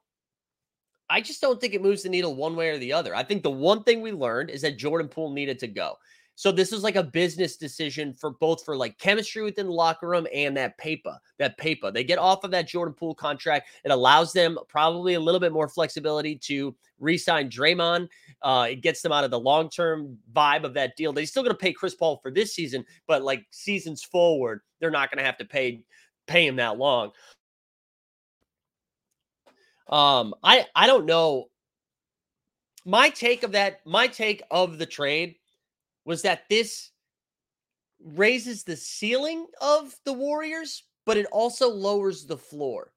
I 1.08 1.20
just 1.20 1.40
don't 1.40 1.60
think 1.60 1.74
it 1.74 1.82
moves 1.82 2.02
the 2.02 2.08
needle 2.08 2.34
one 2.34 2.56
way 2.56 2.70
or 2.70 2.78
the 2.78 2.92
other. 2.92 3.14
I 3.14 3.22
think 3.22 3.42
the 3.42 3.50
one 3.50 3.84
thing 3.84 4.00
we 4.00 4.12
learned 4.12 4.50
is 4.50 4.62
that 4.62 4.76
Jordan 4.76 5.08
Poole 5.08 5.32
needed 5.32 5.58
to 5.60 5.68
go. 5.68 5.96
So 6.36 6.52
this 6.52 6.70
is 6.70 6.82
like 6.82 6.96
a 6.96 7.02
business 7.02 7.56
decision 7.56 8.12
for 8.12 8.30
both 8.30 8.62
for 8.62 8.76
like 8.76 8.98
chemistry 8.98 9.42
within 9.42 9.66
the 9.66 9.72
locker 9.72 10.06
room 10.06 10.26
and 10.32 10.54
that 10.58 10.76
paper, 10.76 11.16
that 11.38 11.56
paper. 11.56 11.90
They 11.90 12.04
get 12.04 12.18
off 12.18 12.44
of 12.44 12.50
that 12.50 12.68
Jordan 12.68 12.94
Poole 12.94 13.14
contract. 13.14 13.68
It 13.84 13.90
allows 13.90 14.34
them 14.34 14.58
probably 14.68 15.14
a 15.14 15.20
little 15.20 15.40
bit 15.40 15.52
more 15.52 15.66
flexibility 15.66 16.36
to 16.36 16.76
re-sign 17.00 17.48
Draymond. 17.48 18.08
Uh, 18.42 18.68
it 18.70 18.82
gets 18.82 19.00
them 19.00 19.12
out 19.12 19.24
of 19.24 19.30
the 19.30 19.40
long-term 19.40 20.18
vibe 20.34 20.64
of 20.64 20.74
that 20.74 20.94
deal. 20.94 21.14
They're 21.14 21.24
still 21.24 21.42
going 21.42 21.54
to 21.54 21.58
pay 21.58 21.72
Chris 21.72 21.94
Paul 21.94 22.18
for 22.22 22.30
this 22.30 22.54
season, 22.54 22.84
but 23.06 23.22
like 23.22 23.46
seasons 23.50 24.02
forward, 24.02 24.60
they're 24.78 24.90
not 24.90 25.10
going 25.10 25.18
to 25.18 25.24
have 25.24 25.38
to 25.38 25.46
pay 25.46 25.80
pay 26.26 26.46
him 26.46 26.56
that 26.56 26.76
long. 26.76 27.12
Um, 29.88 30.34
I 30.42 30.66
I 30.74 30.86
don't 30.86 31.06
know. 31.06 31.46
My 32.84 33.08
take 33.08 33.42
of 33.42 33.52
that, 33.52 33.80
my 33.86 34.06
take 34.06 34.42
of 34.50 34.78
the 34.78 34.86
trade 34.86 35.36
was 36.06 36.22
that 36.22 36.44
this 36.48 36.92
raises 38.02 38.62
the 38.62 38.76
ceiling 38.76 39.46
of 39.60 39.94
the 40.04 40.12
Warriors, 40.12 40.84
but 41.04 41.16
it 41.16 41.26
also 41.32 41.68
lowers 41.68 42.24
the 42.24 42.38
floor. 42.38 42.92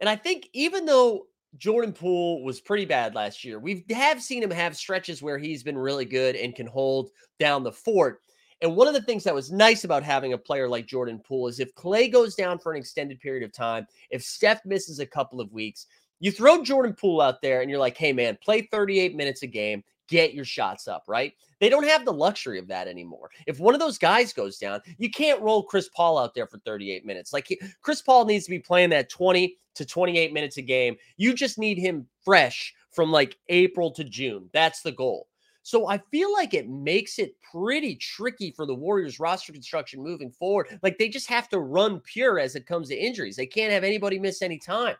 And 0.00 0.08
I 0.08 0.16
think 0.16 0.48
even 0.54 0.86
though 0.86 1.26
Jordan 1.56 1.92
Poole 1.92 2.44
was 2.44 2.60
pretty 2.60 2.84
bad 2.84 3.14
last 3.14 3.44
year, 3.44 3.58
we 3.58 3.84
have 3.90 4.22
seen 4.22 4.42
him 4.42 4.50
have 4.50 4.76
stretches 4.76 5.20
where 5.20 5.38
he's 5.38 5.62
been 5.62 5.76
really 5.76 6.04
good 6.04 6.36
and 6.36 6.54
can 6.54 6.66
hold 6.66 7.10
down 7.38 7.64
the 7.64 7.72
fort. 7.72 8.20
And 8.60 8.76
one 8.76 8.88
of 8.88 8.94
the 8.94 9.02
things 9.02 9.24
that 9.24 9.34
was 9.34 9.52
nice 9.52 9.84
about 9.84 10.02
having 10.02 10.32
a 10.32 10.38
player 10.38 10.68
like 10.68 10.86
Jordan 10.86 11.20
Poole 11.20 11.48
is 11.48 11.60
if 11.60 11.74
Clay 11.74 12.08
goes 12.08 12.34
down 12.34 12.58
for 12.58 12.72
an 12.72 12.78
extended 12.78 13.20
period 13.20 13.44
of 13.44 13.52
time, 13.52 13.86
if 14.10 14.22
Steph 14.22 14.64
misses 14.64 15.00
a 15.00 15.06
couple 15.06 15.40
of 15.40 15.52
weeks, 15.52 15.86
you 16.20 16.32
throw 16.32 16.62
Jordan 16.62 16.94
Poole 16.94 17.20
out 17.20 17.40
there 17.40 17.60
and 17.60 17.70
you're 17.70 17.78
like, 17.78 17.96
hey, 17.96 18.12
man, 18.12 18.38
play 18.42 18.62
38 18.62 19.14
minutes 19.14 19.42
a 19.42 19.46
game, 19.46 19.82
get 20.08 20.34
your 20.34 20.44
shots 20.44 20.88
up, 20.88 21.04
right? 21.06 21.34
They 21.60 21.68
don't 21.68 21.86
have 21.86 22.04
the 22.04 22.12
luxury 22.12 22.58
of 22.58 22.68
that 22.68 22.88
anymore. 22.88 23.30
If 23.46 23.60
one 23.60 23.74
of 23.74 23.80
those 23.80 23.98
guys 23.98 24.32
goes 24.32 24.58
down, 24.58 24.80
you 24.96 25.10
can't 25.10 25.40
roll 25.40 25.62
Chris 25.62 25.88
Paul 25.94 26.18
out 26.18 26.34
there 26.34 26.46
for 26.46 26.58
38 26.58 27.04
minutes. 27.04 27.32
Like 27.32 27.46
he, 27.48 27.60
Chris 27.82 28.02
Paul 28.02 28.24
needs 28.24 28.44
to 28.44 28.50
be 28.50 28.58
playing 28.58 28.90
that 28.90 29.10
20 29.10 29.56
to 29.74 29.84
28 29.84 30.32
minutes 30.32 30.56
a 30.56 30.62
game. 30.62 30.96
You 31.16 31.34
just 31.34 31.58
need 31.58 31.78
him 31.78 32.06
fresh 32.24 32.74
from 32.90 33.10
like 33.10 33.36
April 33.48 33.90
to 33.92 34.04
June. 34.04 34.50
That's 34.52 34.82
the 34.82 34.92
goal. 34.92 35.28
So 35.62 35.86
I 35.86 35.98
feel 36.10 36.32
like 36.32 36.54
it 36.54 36.68
makes 36.68 37.18
it 37.18 37.34
pretty 37.52 37.94
tricky 37.96 38.52
for 38.52 38.64
the 38.64 38.74
Warriors 38.74 39.20
roster 39.20 39.52
construction 39.52 40.02
moving 40.02 40.30
forward. 40.30 40.78
Like 40.82 40.96
they 40.96 41.08
just 41.10 41.28
have 41.28 41.48
to 41.50 41.58
run 41.58 42.00
pure 42.00 42.38
as 42.38 42.56
it 42.56 42.66
comes 42.66 42.88
to 42.88 42.96
injuries. 42.96 43.36
They 43.36 43.46
can't 43.46 43.72
have 43.72 43.84
anybody 43.84 44.18
miss 44.18 44.40
any 44.40 44.58
time. 44.58 44.96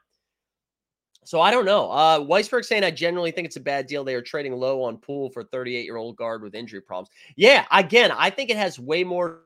So 1.24 1.40
I 1.40 1.50
don't 1.50 1.66
know. 1.66 1.90
Uh, 1.90 2.20
Weisberg 2.20 2.64
saying 2.64 2.84
I 2.84 2.90
generally 2.90 3.30
think 3.30 3.46
it's 3.46 3.56
a 3.56 3.60
bad 3.60 3.86
deal. 3.86 4.02
They 4.02 4.14
are 4.14 4.22
trading 4.22 4.54
low 4.54 4.82
on 4.82 4.96
Poole 4.96 5.30
for 5.30 5.44
38 5.44 5.84
year 5.84 5.96
old 5.96 6.16
guard 6.16 6.42
with 6.42 6.54
injury 6.54 6.80
problems. 6.80 7.10
Yeah, 7.36 7.66
again, 7.70 8.10
I 8.10 8.30
think 8.30 8.50
it 8.50 8.56
has 8.56 8.78
way 8.78 9.04
more. 9.04 9.42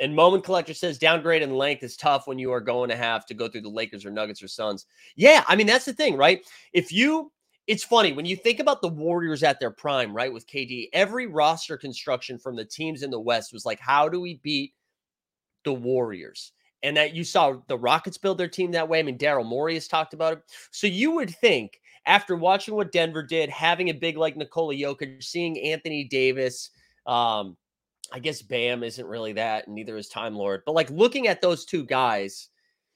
And 0.00 0.14
Moment 0.14 0.44
Collector 0.44 0.74
says 0.74 0.98
downgrade 0.98 1.42
in 1.42 1.54
length 1.54 1.82
is 1.82 1.96
tough 1.96 2.26
when 2.26 2.38
you 2.38 2.52
are 2.52 2.60
going 2.60 2.88
to 2.90 2.96
have 2.96 3.26
to 3.26 3.34
go 3.34 3.48
through 3.48 3.62
the 3.62 3.68
Lakers 3.68 4.04
or 4.04 4.10
Nuggets 4.10 4.42
or 4.42 4.48
Suns. 4.48 4.86
Yeah, 5.16 5.44
I 5.46 5.56
mean 5.56 5.66
that's 5.66 5.84
the 5.84 5.92
thing, 5.92 6.16
right? 6.16 6.40
If 6.72 6.92
you 6.92 7.30
it's 7.66 7.84
funny 7.84 8.12
when 8.12 8.24
you 8.24 8.34
think 8.34 8.60
about 8.60 8.80
the 8.80 8.88
Warriors 8.88 9.42
at 9.42 9.60
their 9.60 9.70
prime, 9.70 10.14
right? 10.14 10.32
With 10.32 10.46
KD, 10.46 10.88
every 10.94 11.26
roster 11.26 11.76
construction 11.76 12.38
from 12.38 12.56
the 12.56 12.64
teams 12.64 13.02
in 13.02 13.10
the 13.10 13.20
West 13.20 13.52
was 13.52 13.66
like, 13.66 13.78
how 13.78 14.08
do 14.08 14.20
we 14.20 14.40
beat 14.42 14.72
the 15.64 15.74
Warriors? 15.74 16.52
And 16.82 16.96
that 16.96 17.14
you 17.14 17.24
saw 17.24 17.56
the 17.66 17.78
Rockets 17.78 18.18
build 18.18 18.38
their 18.38 18.48
team 18.48 18.70
that 18.72 18.88
way. 18.88 18.98
I 19.00 19.02
mean, 19.02 19.18
Daryl 19.18 19.44
Morey 19.44 19.74
has 19.74 19.88
talked 19.88 20.14
about 20.14 20.34
it. 20.34 20.42
So 20.70 20.86
you 20.86 21.12
would 21.12 21.30
think 21.30 21.80
after 22.06 22.36
watching 22.36 22.74
what 22.74 22.92
Denver 22.92 23.22
did, 23.22 23.50
having 23.50 23.90
a 23.90 23.94
big 23.94 24.16
like 24.16 24.36
Nikola 24.36 24.74
Jokic, 24.74 25.22
seeing 25.22 25.60
Anthony 25.60 26.04
Davis, 26.04 26.70
um, 27.06 27.56
I 28.12 28.18
guess 28.18 28.40
Bam 28.40 28.82
isn't 28.82 29.06
really 29.06 29.34
that, 29.34 29.66
and 29.66 29.74
neither 29.74 29.96
is 29.96 30.08
Time 30.08 30.34
Lord. 30.34 30.62
But 30.64 30.74
like 30.74 30.90
looking 30.90 31.28
at 31.28 31.42
those 31.42 31.64
two 31.64 31.84
guys, 31.84 32.48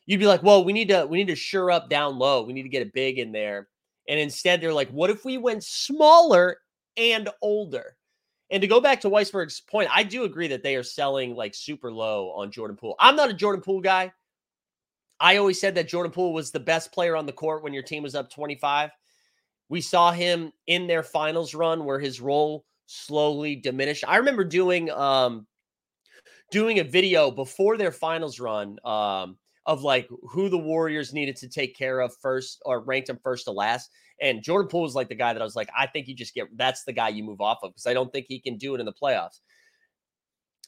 you'd 0.06 0.20
be 0.20 0.26
like, 0.26 0.42
well, 0.42 0.64
we 0.64 0.72
need 0.72 0.88
to 0.88 1.06
we 1.06 1.18
need 1.18 1.28
to 1.28 1.36
sure 1.36 1.70
up 1.70 1.90
down 1.90 2.18
low. 2.18 2.42
We 2.42 2.52
need 2.52 2.62
to 2.62 2.68
get 2.68 2.86
a 2.86 2.90
big 2.92 3.18
in 3.18 3.32
there. 3.32 3.68
And 4.08 4.18
instead, 4.18 4.60
they're 4.60 4.72
like, 4.72 4.90
what 4.90 5.10
if 5.10 5.24
we 5.24 5.38
went 5.38 5.62
smaller 5.62 6.58
and 6.96 7.28
older? 7.40 7.96
And 8.52 8.60
to 8.60 8.68
go 8.68 8.82
back 8.82 9.00
to 9.00 9.10
Weisberg's 9.10 9.62
point, 9.62 9.88
I 9.90 10.02
do 10.02 10.24
agree 10.24 10.46
that 10.48 10.62
they 10.62 10.76
are 10.76 10.82
selling 10.82 11.34
like 11.34 11.54
super 11.54 11.90
low 11.90 12.30
on 12.32 12.52
Jordan 12.52 12.76
Poole. 12.76 12.94
I'm 13.00 13.16
not 13.16 13.30
a 13.30 13.34
Jordan 13.34 13.62
Poole 13.62 13.80
guy. 13.80 14.12
I 15.18 15.38
always 15.38 15.58
said 15.58 15.74
that 15.76 15.88
Jordan 15.88 16.12
Poole 16.12 16.34
was 16.34 16.50
the 16.50 16.60
best 16.60 16.92
player 16.92 17.16
on 17.16 17.24
the 17.24 17.32
court 17.32 17.62
when 17.62 17.72
your 17.72 17.82
team 17.82 18.02
was 18.02 18.14
up 18.14 18.30
25. 18.30 18.90
We 19.70 19.80
saw 19.80 20.12
him 20.12 20.52
in 20.66 20.86
their 20.86 21.02
finals 21.02 21.54
run 21.54 21.86
where 21.86 21.98
his 21.98 22.20
role 22.20 22.66
slowly 22.84 23.56
diminished. 23.56 24.04
I 24.06 24.16
remember 24.18 24.44
doing 24.44 24.90
um 24.90 25.46
doing 26.50 26.80
a 26.80 26.84
video 26.84 27.30
before 27.30 27.78
their 27.78 27.92
finals 27.92 28.38
run 28.38 28.78
um 28.84 29.38
of 29.64 29.82
like 29.82 30.10
who 30.28 30.50
the 30.50 30.58
Warriors 30.58 31.14
needed 31.14 31.36
to 31.36 31.48
take 31.48 31.74
care 31.74 32.00
of 32.00 32.14
first 32.20 32.60
or 32.66 32.80
ranked 32.80 33.06
them 33.06 33.18
first 33.22 33.46
to 33.46 33.50
last. 33.50 33.88
And 34.22 34.42
Jordan 34.42 34.68
Poole 34.68 34.82
was 34.82 34.94
like 34.94 35.08
the 35.08 35.14
guy 35.14 35.32
that 35.32 35.42
I 35.42 35.44
was 35.44 35.56
like, 35.56 35.68
I 35.76 35.86
think 35.86 36.06
you 36.06 36.14
just 36.14 36.32
get 36.32 36.46
that's 36.56 36.84
the 36.84 36.92
guy 36.92 37.08
you 37.08 37.24
move 37.24 37.40
off 37.40 37.58
of 37.62 37.72
because 37.72 37.86
I 37.86 37.92
don't 37.92 38.10
think 38.12 38.26
he 38.28 38.38
can 38.38 38.56
do 38.56 38.74
it 38.74 38.80
in 38.80 38.86
the 38.86 38.92
playoffs. 38.92 39.40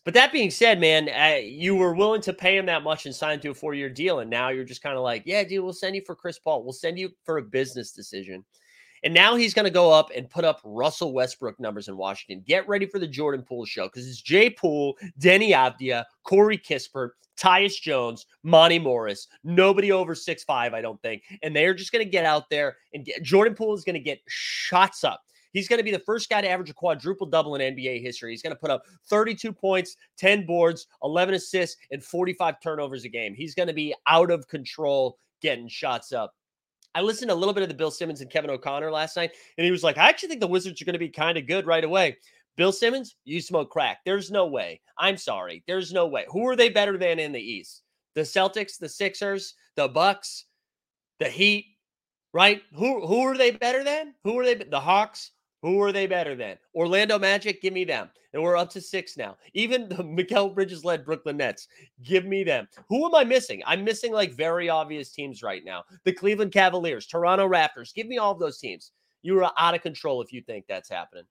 But 0.05 0.13
that 0.15 0.33
being 0.33 0.51
said, 0.51 0.81
man, 0.81 1.09
you 1.47 1.77
were 1.77 1.95
willing 1.95 2.21
to 2.23 2.35
pay 2.35 2.59
him 2.59 2.67
that 2.67 2.83
much 2.83 3.07
and 3.07 3.15
sign 3.15 3.41
to 3.41 3.51
a 3.51 3.55
four 3.55 3.73
year 3.73 3.89
deal. 3.89 4.19
And 4.19 4.29
now 4.29 4.51
you're 4.51 4.65
just 4.65 4.83
kind 4.83 4.97
of 4.97 5.03
like, 5.03 5.23
yeah, 5.25 5.43
dude, 5.45 5.65
we'll 5.65 5.73
send 5.73 5.97
you 5.97 6.03
for 6.05 6.15
Chris 6.15 6.39
Paul. 6.39 6.63
We'll 6.63 6.75
send 6.75 6.99
you 6.99 7.11
for 7.25 7.39
a 7.39 7.43
business 7.43 7.93
decision. 7.93 8.45
And 9.05 9.13
now 9.13 9.37
he's 9.37 9.53
going 9.53 9.65
to 9.65 9.71
go 9.71 9.93
up 9.93 10.11
and 10.17 10.31
put 10.31 10.45
up 10.45 10.61
Russell 10.65 11.13
Westbrook 11.13 11.61
numbers 11.61 11.89
in 11.89 11.97
Washington. 11.97 12.43
Get 12.47 12.67
ready 12.67 12.87
for 12.87 12.99
the 12.99 13.07
Jordan 13.07 13.45
Poole 13.47 13.67
show 13.67 13.85
because 13.85 14.09
it's 14.09 14.21
Jay 14.21 14.49
Poole, 14.49 14.97
Deni 15.21 15.51
Avdija, 15.51 16.05
Corey 16.25 16.57
Kispert, 16.57 17.11
Tyus 17.39 17.81
Jones, 17.81 18.27
Monty 18.43 18.79
Morris, 18.79 19.29
nobody 19.43 19.93
over 19.93 20.15
six 20.15 20.43
five, 20.43 20.73
I 20.73 20.81
don't 20.81 21.01
think. 21.03 21.23
And 21.43 21.55
they're 21.55 21.75
just 21.75 21.93
going 21.93 22.05
to 22.05 22.11
get 22.11 22.25
out 22.25 22.49
there 22.49 22.77
and 22.95 23.05
get 23.05 23.23
Jordan 23.23 23.55
Poole 23.55 23.75
is 23.75 23.85
going 23.85 23.95
to 23.95 24.01
get 24.01 24.21
shots 24.27 25.05
up. 25.05 25.21
He's 25.53 25.69
going 25.69 25.79
to 25.79 25.85
be 25.85 25.93
the 25.93 26.01
first 26.01 26.29
guy 26.29 26.41
to 26.41 26.49
average 26.49 26.71
a 26.71 26.75
quadruple 26.75 27.27
double 27.27 27.55
in 27.55 27.77
NBA 27.77 28.03
history. 28.03 28.33
He's 28.33 28.43
going 28.43 28.55
to 28.55 28.59
put 28.59 28.71
up 28.71 28.83
32 29.09 29.53
points, 29.53 29.97
10 30.19 30.47
boards, 30.47 30.89
11 31.05 31.35
assists, 31.35 31.77
and 31.93 32.03
45 32.03 32.61
turnovers 32.61 33.05
a 33.05 33.09
game. 33.09 33.35
He's 33.35 33.55
going 33.55 33.69
to 33.69 33.75
be 33.75 33.95
out 34.09 34.33
of 34.33 34.49
control 34.49 35.19
getting 35.41 35.69
shots 35.69 36.13
up. 36.13 36.35
I 36.95 37.01
listened 37.01 37.29
to 37.29 37.35
a 37.35 37.37
little 37.37 37.55
bit 37.55 37.63
of 37.63 37.69
the 37.69 37.75
Bill 37.75 37.91
Simmons 37.91 38.21
and 38.21 38.31
Kevin 38.31 38.51
O'Connor 38.51 38.91
last 38.91 39.17
night, 39.17 39.33
and 39.59 39.65
he 39.65 39.71
was 39.71 39.83
like, 39.83 39.99
I 39.99 40.09
actually 40.09 40.29
think 40.29 40.41
the 40.41 40.47
Wizards 40.47 40.81
are 40.81 40.85
going 40.85 40.95
to 40.95 40.99
be 40.99 41.09
kind 41.09 41.37
of 41.37 41.47
good 41.47 41.67
right 41.67 41.85
away. 41.85 42.17
Bill 42.57 42.73
Simmons, 42.73 43.17
you 43.25 43.41
smoke 43.41 43.71
crack. 43.71 43.99
There's 44.05 44.31
no 44.31 44.47
way. 44.47 44.81
I'm 44.99 45.17
sorry. 45.17 45.65
There's 45.67 45.93
no 45.93 46.07
way. 46.07 46.25
Who 46.29 46.47
are 46.47 46.55
they 46.57 46.69
better 46.69 46.97
than 46.97 47.19
in 47.19 47.33
the 47.33 47.41
East? 47.41 47.83
The 48.15 48.21
Celtics, 48.21 48.79
the 48.79 48.89
Sixers, 48.89 49.55
the 49.75 49.89
Bucks, 49.89 50.45
the 51.19 51.29
Heat, 51.29 51.67
right? 52.33 52.63
Who 52.77 53.05
who 53.07 53.23
are 53.23 53.37
they 53.37 53.51
better 53.51 53.83
than? 53.83 54.15
Who 54.23 54.39
are 54.39 54.45
they? 54.45 54.55
The 54.55 54.81
Hawks. 54.81 55.33
Who 55.65 55.81
are 55.81 55.93
they 55.93 56.07
better 56.07 56.37
than? 56.37 56.59
Orlando 56.75 57.19
Magic, 57.19 57.63
give 57.63 57.73
me 57.73 57.85
them. 57.85 58.11
And 58.35 58.43
we're 58.43 58.55
up 58.55 58.69
to 58.73 58.83
six 58.83 59.17
now. 59.17 59.39
Even 59.55 59.89
the 59.89 60.05
Mikal 60.05 60.55
Bridges 60.55 60.85
led 60.85 61.07
Brooklyn 61.07 61.39
Nets, 61.39 61.69
give 62.03 62.27
me 62.27 62.45
them. 62.45 62.69
Who 62.91 63.07
am 63.07 63.15
I 63.15 63.25
missing? 63.25 63.63
I'm 63.65 63.83
missing 63.83 64.13
like 64.13 64.35
very 64.35 64.69
obvious 64.69 65.11
teams 65.11 65.43
right 65.43 65.65
now. 65.65 65.85
The 66.05 66.13
Cleveland 66.13 66.53
Cavaliers, 66.53 67.07
Toronto 67.07 67.49
Raptors. 67.49 67.95
Give 67.95 68.07
me 68.07 68.19
all 68.19 68.31
of 68.31 68.39
those 68.39 68.59
teams. 68.59 68.93
You 69.23 69.43
are 69.43 69.51
out 69.57 69.75
of 69.75 69.81
control 69.81 70.21
if 70.21 70.35
you 70.35 70.43
think 70.43 70.67
that's 70.69 70.91
happening. 70.91 71.25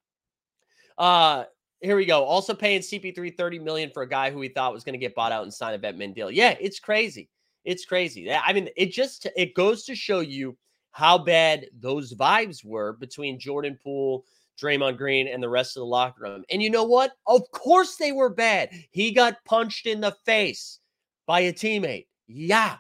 Uh, 0.98 1.44
here 1.82 1.96
we 1.96 2.06
go. 2.08 2.24
Also 2.24 2.56
paying 2.56 2.82
CP3 2.82 3.38
30 3.38 3.60
million 3.60 3.92
for 3.94 4.02
a 4.02 4.10
guy 4.10 4.32
who 4.32 4.42
he 4.42 4.50
thought 4.50 4.74
was 4.74 4.84
going 4.84 4.94
to 4.94 5.00
get 5.00 5.14
bought 5.14 5.32
out 5.32 5.44
and 5.44 5.54
sign 5.54 5.76
a 5.76 5.80
Bettman 5.80 6.16
deal. 6.16 6.32
Yeah, 6.32 6.56
it's 6.60 6.80
crazy. 6.80 7.30
It's 7.66 7.86
crazy. 7.86 8.32
I 8.32 8.52
mean, 8.52 8.70
it 8.76 8.94
just 8.94 9.28
it 9.38 9.54
goes 9.54 9.84
to 9.84 9.94
show 9.94 10.22
you 10.22 10.58
how 10.94 11.18
bad 11.18 11.66
those 11.80 12.14
vibes 12.14 12.64
were 12.64 12.94
between 12.94 13.40
Jordan 13.40 13.78
Poole, 13.84 14.26
Draymond 14.60 14.98
Green, 14.98 15.28
and 15.28 15.44
the 15.44 15.50
rest 15.50 15.76
of 15.76 15.82
the 15.82 15.86
locker 15.86 16.24
room. 16.24 16.46
And 16.50 16.64
you 16.64 16.70
know 16.70 16.86
what? 16.86 17.12
Of 17.28 17.42
course 17.52 17.98
they 17.98 18.12
were 18.12 18.30
bad. 18.30 18.70
He 18.92 19.12
got 19.12 19.44
punched 19.46 19.86
in 19.86 20.00
the 20.00 20.16
face 20.26 20.80
by 21.26 21.42
a 21.42 21.54
teammate. 21.54 22.08
Yeah. 22.28 22.78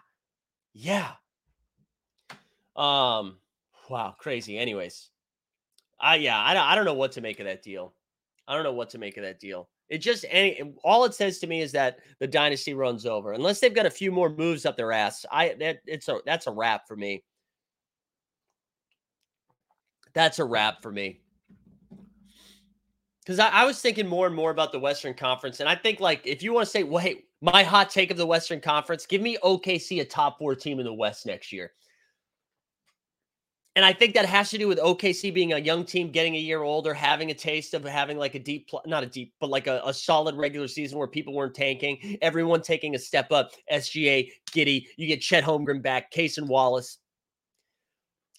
Yeah. 0.74 1.12
Um, 2.76 3.38
wow, 3.90 4.16
crazy. 4.18 4.58
Anyways. 4.58 5.10
I 6.00 6.16
yeah, 6.16 6.40
I 6.40 6.54
don't, 6.54 6.64
I 6.64 6.76
don't 6.76 6.86
know 6.86 6.94
what 6.94 7.14
to 7.14 7.22
make 7.22 7.40
of 7.40 7.46
that 7.46 7.64
deal. 7.64 7.94
I 8.48 8.56
don't 8.56 8.64
know 8.64 8.74
what 8.74 8.90
to 8.90 8.98
make 8.98 9.16
of 9.18 9.24
that 9.24 9.40
deal. 9.40 9.70
It 9.90 10.00
just 10.00 10.26
any 10.30 10.76
all 10.84 11.06
it 11.06 11.14
says 11.14 11.40
to 11.40 11.48
me 11.48 11.62
is 11.62 11.72
that 11.72 12.00
the 12.20 12.28
dynasty 12.28 12.74
runs 12.74 13.06
over. 13.06 13.32
Unless 13.32 13.62
they've 13.62 13.74
got 13.74 13.86
a 13.86 13.92
few 13.92 14.12
more 14.12 14.30
moves 14.30 14.66
up 14.66 14.76
their 14.76 14.92
ass. 14.92 15.26
I 15.32 15.56
that 15.60 15.78
it's 15.86 16.10
a 16.10 16.20
that's 16.26 16.48
a 16.48 16.52
wrap 16.52 16.88
for 16.88 16.98
me. 16.98 17.24
That's 20.14 20.40
a 20.40 20.46
wrap 20.46 20.82
for 20.82 20.92
me. 20.92 21.20
Because 23.22 23.40
I, 23.40 23.50
I, 23.50 23.66
was 23.66 23.80
thinking 23.80 24.08
more 24.08 24.28
and 24.28 24.36
more 24.36 24.52
about 24.52 24.74
the 24.74 24.80
Western 24.80 25.14
Conference. 25.14 25.62
And 25.62 25.70
I 25.70 25.76
think, 25.76 26.02
like, 26.02 26.22
if 26.26 26.44
you 26.44 26.54
want 26.54 26.66
to 26.66 26.72
say, 26.72 26.86
hey, 26.86 27.24
my 27.42 27.64
hot 27.64 27.90
take 27.90 28.12
of 28.12 28.18
the 28.18 28.26
Western 28.26 28.60
Conference, 28.60 29.06
give 29.06 29.22
me 29.22 29.38
OKC 29.44 30.02
a 30.02 30.06
top 30.06 30.40
four 30.40 30.56
team 30.56 30.80
in 30.80 30.86
the 30.86 30.94
West 30.94 31.26
next 31.26 31.52
year. 31.52 31.72
And 33.76 33.84
I 33.84 33.92
think 33.92 34.14
that 34.14 34.26
has 34.26 34.52
to 34.52 34.58
do 34.58 34.68
with 34.68 34.78
OKC 34.78 35.34
being 35.34 35.54
a 35.54 35.58
young 35.58 35.84
team, 35.84 36.12
getting 36.12 36.36
a 36.36 36.40
year 36.40 36.62
older, 36.62 36.94
having 36.94 37.32
a 37.32 37.34
taste 37.34 37.74
of 37.74 37.84
having 37.84 38.18
like 38.18 38.36
a 38.36 38.40
deep, 38.40 38.70
not 38.86 39.04
a 39.04 39.08
deep, 39.08 39.34
but 39.40 39.50
like 39.50 39.66
a, 39.66 39.82
a 39.84 39.94
solid 39.94 40.36
regular 40.36 40.68
season 40.68 41.00
where 41.00 41.08
people 41.08 41.34
weren't 41.34 41.56
tanking, 41.56 42.18
everyone 42.22 42.62
taking 42.62 42.94
a 42.94 43.00
step 43.00 43.32
up. 43.32 43.52
SGA, 43.72 44.30
Giddey, 44.52 44.86
you 44.96 45.08
get 45.08 45.22
Chet 45.22 45.44
Holmgren 45.44 45.82
back, 45.82 46.12
Cason 46.12 46.48
Wallace. 46.48 47.00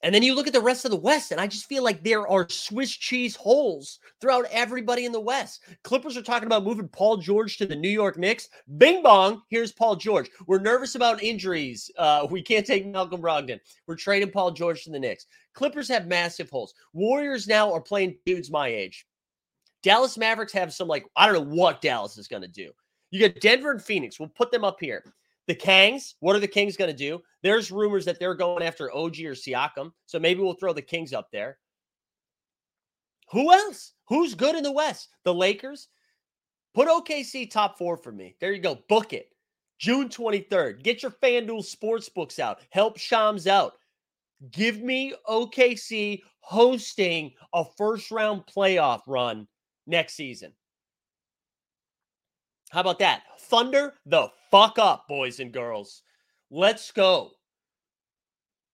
And 0.04 0.14
then 0.14 0.22
you 0.22 0.34
look 0.34 0.46
at 0.46 0.52
the 0.52 0.60
rest 0.60 0.84
of 0.84 0.90
the 0.90 0.98
West, 0.98 1.32
and 1.32 1.40
I 1.40 1.46
just 1.46 1.64
feel 1.64 1.82
like 1.82 2.04
there 2.04 2.28
are 2.28 2.46
Swiss 2.50 2.90
cheese 2.90 3.34
holes 3.34 3.98
throughout 4.20 4.44
everybody 4.50 5.06
in 5.06 5.12
the 5.12 5.18
West. 5.20 5.62
Clippers 5.82 6.14
are 6.18 6.22
talking 6.22 6.44
about 6.44 6.62
moving 6.62 6.88
Paul 6.88 7.16
George 7.16 7.56
to 7.56 7.64
the 7.64 7.74
New 7.74 7.88
York 7.88 8.18
Knicks. 8.18 8.50
Bing 8.76 9.02
bong, 9.02 9.40
here's 9.48 9.72
Paul 9.72 9.96
George. 9.96 10.28
We're 10.46 10.58
nervous 10.58 10.94
about 10.94 11.22
injuries. 11.22 11.90
Uh, 11.96 12.26
we 12.30 12.42
can't 12.42 12.66
take 12.66 12.86
Malcolm 12.86 13.22
Brogdon. 13.22 13.58
We're 13.86 13.96
trading 13.96 14.30
Paul 14.30 14.50
George 14.50 14.84
to 14.84 14.90
the 14.90 15.00
Knicks. 15.00 15.24
Clippers 15.54 15.88
have 15.88 16.06
massive 16.06 16.50
holes. 16.50 16.74
Warriors 16.92 17.48
now 17.48 17.72
are 17.72 17.80
playing 17.80 18.18
dudes 18.26 18.50
my 18.50 18.68
age. 18.68 19.06
Dallas 19.82 20.18
Mavericks 20.18 20.52
have 20.52 20.74
some, 20.74 20.86
like, 20.86 21.06
I 21.16 21.24
don't 21.24 21.34
know 21.34 21.56
what 21.56 21.80
Dallas 21.80 22.18
is 22.18 22.28
going 22.28 22.42
to 22.42 22.48
do. 22.48 22.72
You 23.10 23.26
got 23.26 23.40
Denver 23.40 23.70
and 23.70 23.82
Phoenix. 23.82 24.20
We'll 24.20 24.28
put 24.28 24.52
them 24.52 24.64
up 24.64 24.76
here. 24.80 25.02
The 25.46 25.54
Kings, 25.54 26.14
what 26.20 26.34
are 26.34 26.40
the 26.40 26.48
Kings 26.48 26.76
going 26.76 26.90
to 26.90 26.96
do? 26.96 27.20
There's 27.42 27.70
rumors 27.70 28.04
that 28.06 28.18
they're 28.18 28.34
going 28.34 28.62
after 28.62 28.94
OG 28.94 29.20
or 29.20 29.34
Siakam. 29.34 29.92
So 30.06 30.18
maybe 30.18 30.40
we'll 30.40 30.54
throw 30.54 30.72
the 30.72 30.82
Kings 30.82 31.12
up 31.12 31.28
there. 31.30 31.58
Who 33.30 33.52
else? 33.52 33.92
Who's 34.08 34.34
good 34.34 34.54
in 34.54 34.62
the 34.62 34.72
West? 34.72 35.08
The 35.24 35.34
Lakers? 35.34 35.88
Put 36.74 36.88
OKC 36.88 37.50
top 37.50 37.78
four 37.78 37.96
for 37.96 38.12
me. 38.12 38.36
There 38.40 38.52
you 38.52 38.60
go. 38.60 38.78
Book 38.88 39.12
it. 39.12 39.28
June 39.78 40.08
23rd. 40.08 40.82
Get 40.82 41.02
your 41.02 41.12
FanDuel 41.12 41.64
sports 41.64 42.08
books 42.08 42.38
out. 42.38 42.60
Help 42.70 42.98
Shams 42.98 43.46
out. 43.46 43.74
Give 44.50 44.80
me 44.80 45.14
OKC 45.28 46.22
hosting 46.40 47.32
a 47.52 47.64
first 47.76 48.10
round 48.10 48.44
playoff 48.46 49.00
run 49.06 49.46
next 49.86 50.14
season. 50.14 50.52
How 52.70 52.80
about 52.80 52.98
that? 52.98 53.22
Thunder 53.38 53.94
the 54.06 54.28
fuck 54.54 54.78
up, 54.78 55.08
boys 55.08 55.40
and 55.40 55.50
girls. 55.50 56.02
Let's 56.48 56.92
go. 56.92 57.32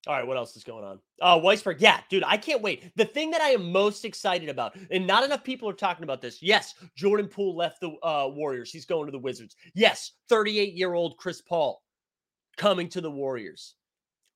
All 0.05 0.15
right, 0.15 0.27
what 0.27 0.37
else 0.37 0.55
is 0.55 0.63
going 0.63 0.83
on? 0.83 0.99
Uh, 1.19 1.39
Weisberg. 1.39 1.77
Yeah, 1.79 2.01
dude, 2.07 2.23
I 2.23 2.37
can't 2.37 2.61
wait. 2.61 2.95
The 2.97 3.05
thing 3.05 3.31
that 3.31 3.41
I 3.41 3.49
am 3.49 3.71
most 3.71 4.05
excited 4.05 4.47
about, 4.47 4.75
and 4.91 5.07
not 5.07 5.23
enough 5.23 5.43
people 5.43 5.67
are 5.67 5.73
talking 5.73 6.03
about 6.03 6.21
this. 6.21 6.39
Yes, 6.39 6.75
Jordan 6.95 7.27
Poole 7.27 7.55
left 7.55 7.81
the 7.81 7.89
uh, 8.03 8.29
Warriors. 8.31 8.71
He's 8.71 8.85
going 8.85 9.07
to 9.07 9.11
the 9.11 9.17
Wizards. 9.17 9.55
Yes, 9.73 10.11
38 10.29 10.73
year 10.73 10.93
old 10.93 11.17
Chris 11.17 11.41
Paul 11.41 11.81
coming 12.57 12.87
to 12.89 13.01
the 13.01 13.09
Warriors. 13.09 13.73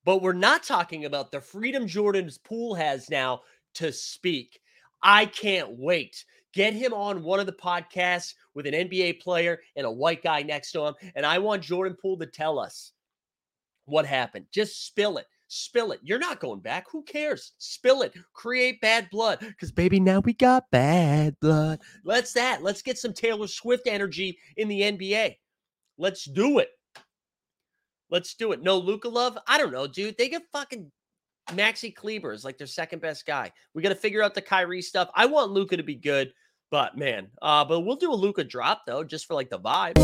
But 0.04 0.22
we're 0.22 0.32
not 0.32 0.64
talking 0.64 1.04
about 1.04 1.30
the 1.30 1.40
freedom 1.40 1.86
Jordan's 1.86 2.38
Poole 2.38 2.74
has 2.74 3.08
now 3.08 3.42
to 3.74 3.92
speak. 3.92 4.58
I 5.00 5.26
can't 5.26 5.78
wait. 5.78 6.24
Get 6.56 6.72
him 6.72 6.94
on 6.94 7.22
one 7.22 7.38
of 7.38 7.44
the 7.44 7.52
podcasts 7.52 8.32
with 8.54 8.64
an 8.66 8.72
NBA 8.72 9.20
player 9.20 9.60
and 9.76 9.84
a 9.84 9.90
white 9.90 10.22
guy 10.22 10.40
next 10.40 10.72
to 10.72 10.86
him. 10.86 10.94
And 11.14 11.26
I 11.26 11.38
want 11.38 11.62
Jordan 11.62 11.94
Poole 12.00 12.16
to 12.16 12.24
tell 12.24 12.58
us 12.58 12.92
what 13.84 14.06
happened. 14.06 14.46
Just 14.50 14.86
spill 14.86 15.18
it. 15.18 15.26
Spill 15.48 15.92
it. 15.92 16.00
You're 16.02 16.18
not 16.18 16.40
going 16.40 16.60
back. 16.60 16.86
Who 16.90 17.02
cares? 17.02 17.52
Spill 17.58 18.00
it. 18.00 18.14
Create 18.32 18.80
bad 18.80 19.10
blood. 19.10 19.40
Because, 19.40 19.70
baby, 19.70 20.00
now 20.00 20.20
we 20.20 20.32
got 20.32 20.70
bad 20.70 21.38
blood. 21.40 21.80
Let's 22.04 22.32
that. 22.32 22.62
Let's 22.62 22.80
get 22.80 22.96
some 22.96 23.12
Taylor 23.12 23.48
Swift 23.48 23.86
energy 23.86 24.38
in 24.56 24.66
the 24.68 24.80
NBA. 24.80 25.36
Let's 25.98 26.24
do 26.24 26.60
it. 26.60 26.70
Let's 28.08 28.34
do 28.34 28.52
it. 28.52 28.62
No 28.62 28.78
Luka 28.78 29.10
love? 29.10 29.36
I 29.46 29.58
don't 29.58 29.74
know, 29.74 29.86
dude. 29.86 30.16
They 30.16 30.30
get 30.30 30.44
fucking 30.52 30.90
Maxi 31.50 31.94
Kleber 31.94 32.32
is 32.32 32.46
like 32.46 32.56
their 32.56 32.66
second 32.66 33.02
best 33.02 33.26
guy. 33.26 33.52
We 33.74 33.82
got 33.82 33.90
to 33.90 33.94
figure 33.94 34.22
out 34.22 34.34
the 34.34 34.40
Kyrie 34.40 34.80
stuff. 34.80 35.10
I 35.14 35.26
want 35.26 35.52
Luka 35.52 35.76
to 35.76 35.82
be 35.82 35.94
good, 35.94 36.32
but 36.70 36.96
man, 36.96 37.28
uh, 37.40 37.64
but 37.64 37.80
we'll 37.80 37.96
do 37.96 38.12
a 38.12 38.14
Luka 38.14 38.44
drop 38.44 38.86
though, 38.86 39.04
just 39.04 39.26
for 39.26 39.34
like 39.34 39.50
the 39.50 39.58
vibe. 39.58 39.96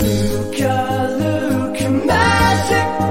Luka, 0.00 1.16
Luka 1.18 1.90
magic. 1.90 3.10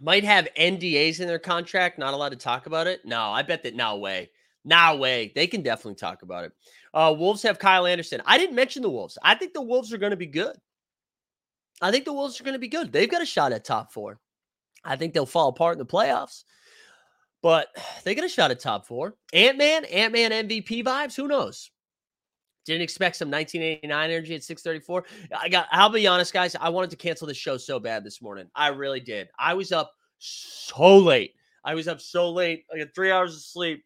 Might 0.00 0.24
have 0.24 0.48
NDAs 0.58 1.20
in 1.20 1.28
their 1.28 1.38
contract, 1.38 1.98
not 1.98 2.12
allowed 2.12 2.30
to 2.30 2.36
talk 2.36 2.66
about 2.66 2.86
it. 2.86 3.06
No, 3.06 3.30
I 3.30 3.42
bet 3.42 3.62
that 3.62 3.74
no 3.74 3.96
way. 3.96 4.30
No 4.62 4.96
way. 4.96 5.32
They 5.34 5.46
can 5.46 5.62
definitely 5.62 5.94
talk 5.94 6.22
about 6.22 6.44
it. 6.44 6.52
Uh, 6.92 7.14
Wolves 7.16 7.42
have 7.42 7.58
Kyle 7.58 7.86
Anderson. 7.86 8.20
I 8.26 8.36
didn't 8.36 8.54
mention 8.54 8.82
the 8.82 8.90
Wolves. 8.90 9.16
I 9.22 9.34
think 9.34 9.54
the 9.54 9.62
Wolves 9.62 9.92
are 9.92 9.98
going 9.98 10.10
to 10.10 10.16
be 10.16 10.26
good. 10.26 10.56
I 11.80 11.90
think 11.90 12.04
the 12.04 12.12
Wolves 12.12 12.40
are 12.40 12.44
going 12.44 12.54
to 12.54 12.58
be 12.58 12.68
good. 12.68 12.92
They've 12.92 13.10
got 13.10 13.22
a 13.22 13.26
shot 13.26 13.52
at 13.52 13.64
top 13.64 13.92
four. 13.92 14.20
I 14.84 14.96
think 14.96 15.14
they'll 15.14 15.26
fall 15.26 15.48
apart 15.48 15.74
in 15.74 15.78
the 15.78 15.86
playoffs, 15.86 16.44
but 17.42 17.68
they 18.04 18.14
get 18.14 18.24
a 18.24 18.28
shot 18.28 18.50
at 18.50 18.60
top 18.60 18.86
four. 18.86 19.14
Ant 19.32 19.58
Man, 19.58 19.84
Ant 19.86 20.12
Man 20.12 20.30
MVP 20.30 20.84
vibes. 20.84 21.16
Who 21.16 21.28
knows? 21.28 21.70
Didn't 22.64 22.82
expect 22.82 23.16
some 23.16 23.30
1989 23.30 24.10
energy 24.10 24.34
at 24.34 24.40
6:34. 24.40 25.04
I 25.38 25.48
got. 25.48 25.66
I'll 25.70 25.90
be 25.90 26.06
honest, 26.06 26.32
guys. 26.32 26.56
I 26.58 26.70
wanted 26.70 26.90
to 26.90 26.96
cancel 26.96 27.26
the 27.26 27.34
show 27.34 27.58
so 27.58 27.78
bad 27.78 28.04
this 28.04 28.22
morning. 28.22 28.48
I 28.54 28.68
really 28.68 29.00
did. 29.00 29.28
I 29.38 29.54
was 29.54 29.70
up 29.70 29.92
so 30.18 30.96
late. 30.96 31.34
I 31.64 31.74
was 31.74 31.88
up 31.88 32.00
so 32.00 32.30
late. 32.30 32.64
I 32.72 32.78
got 32.78 32.94
three 32.94 33.10
hours 33.10 33.34
of 33.34 33.42
sleep. 33.42 33.84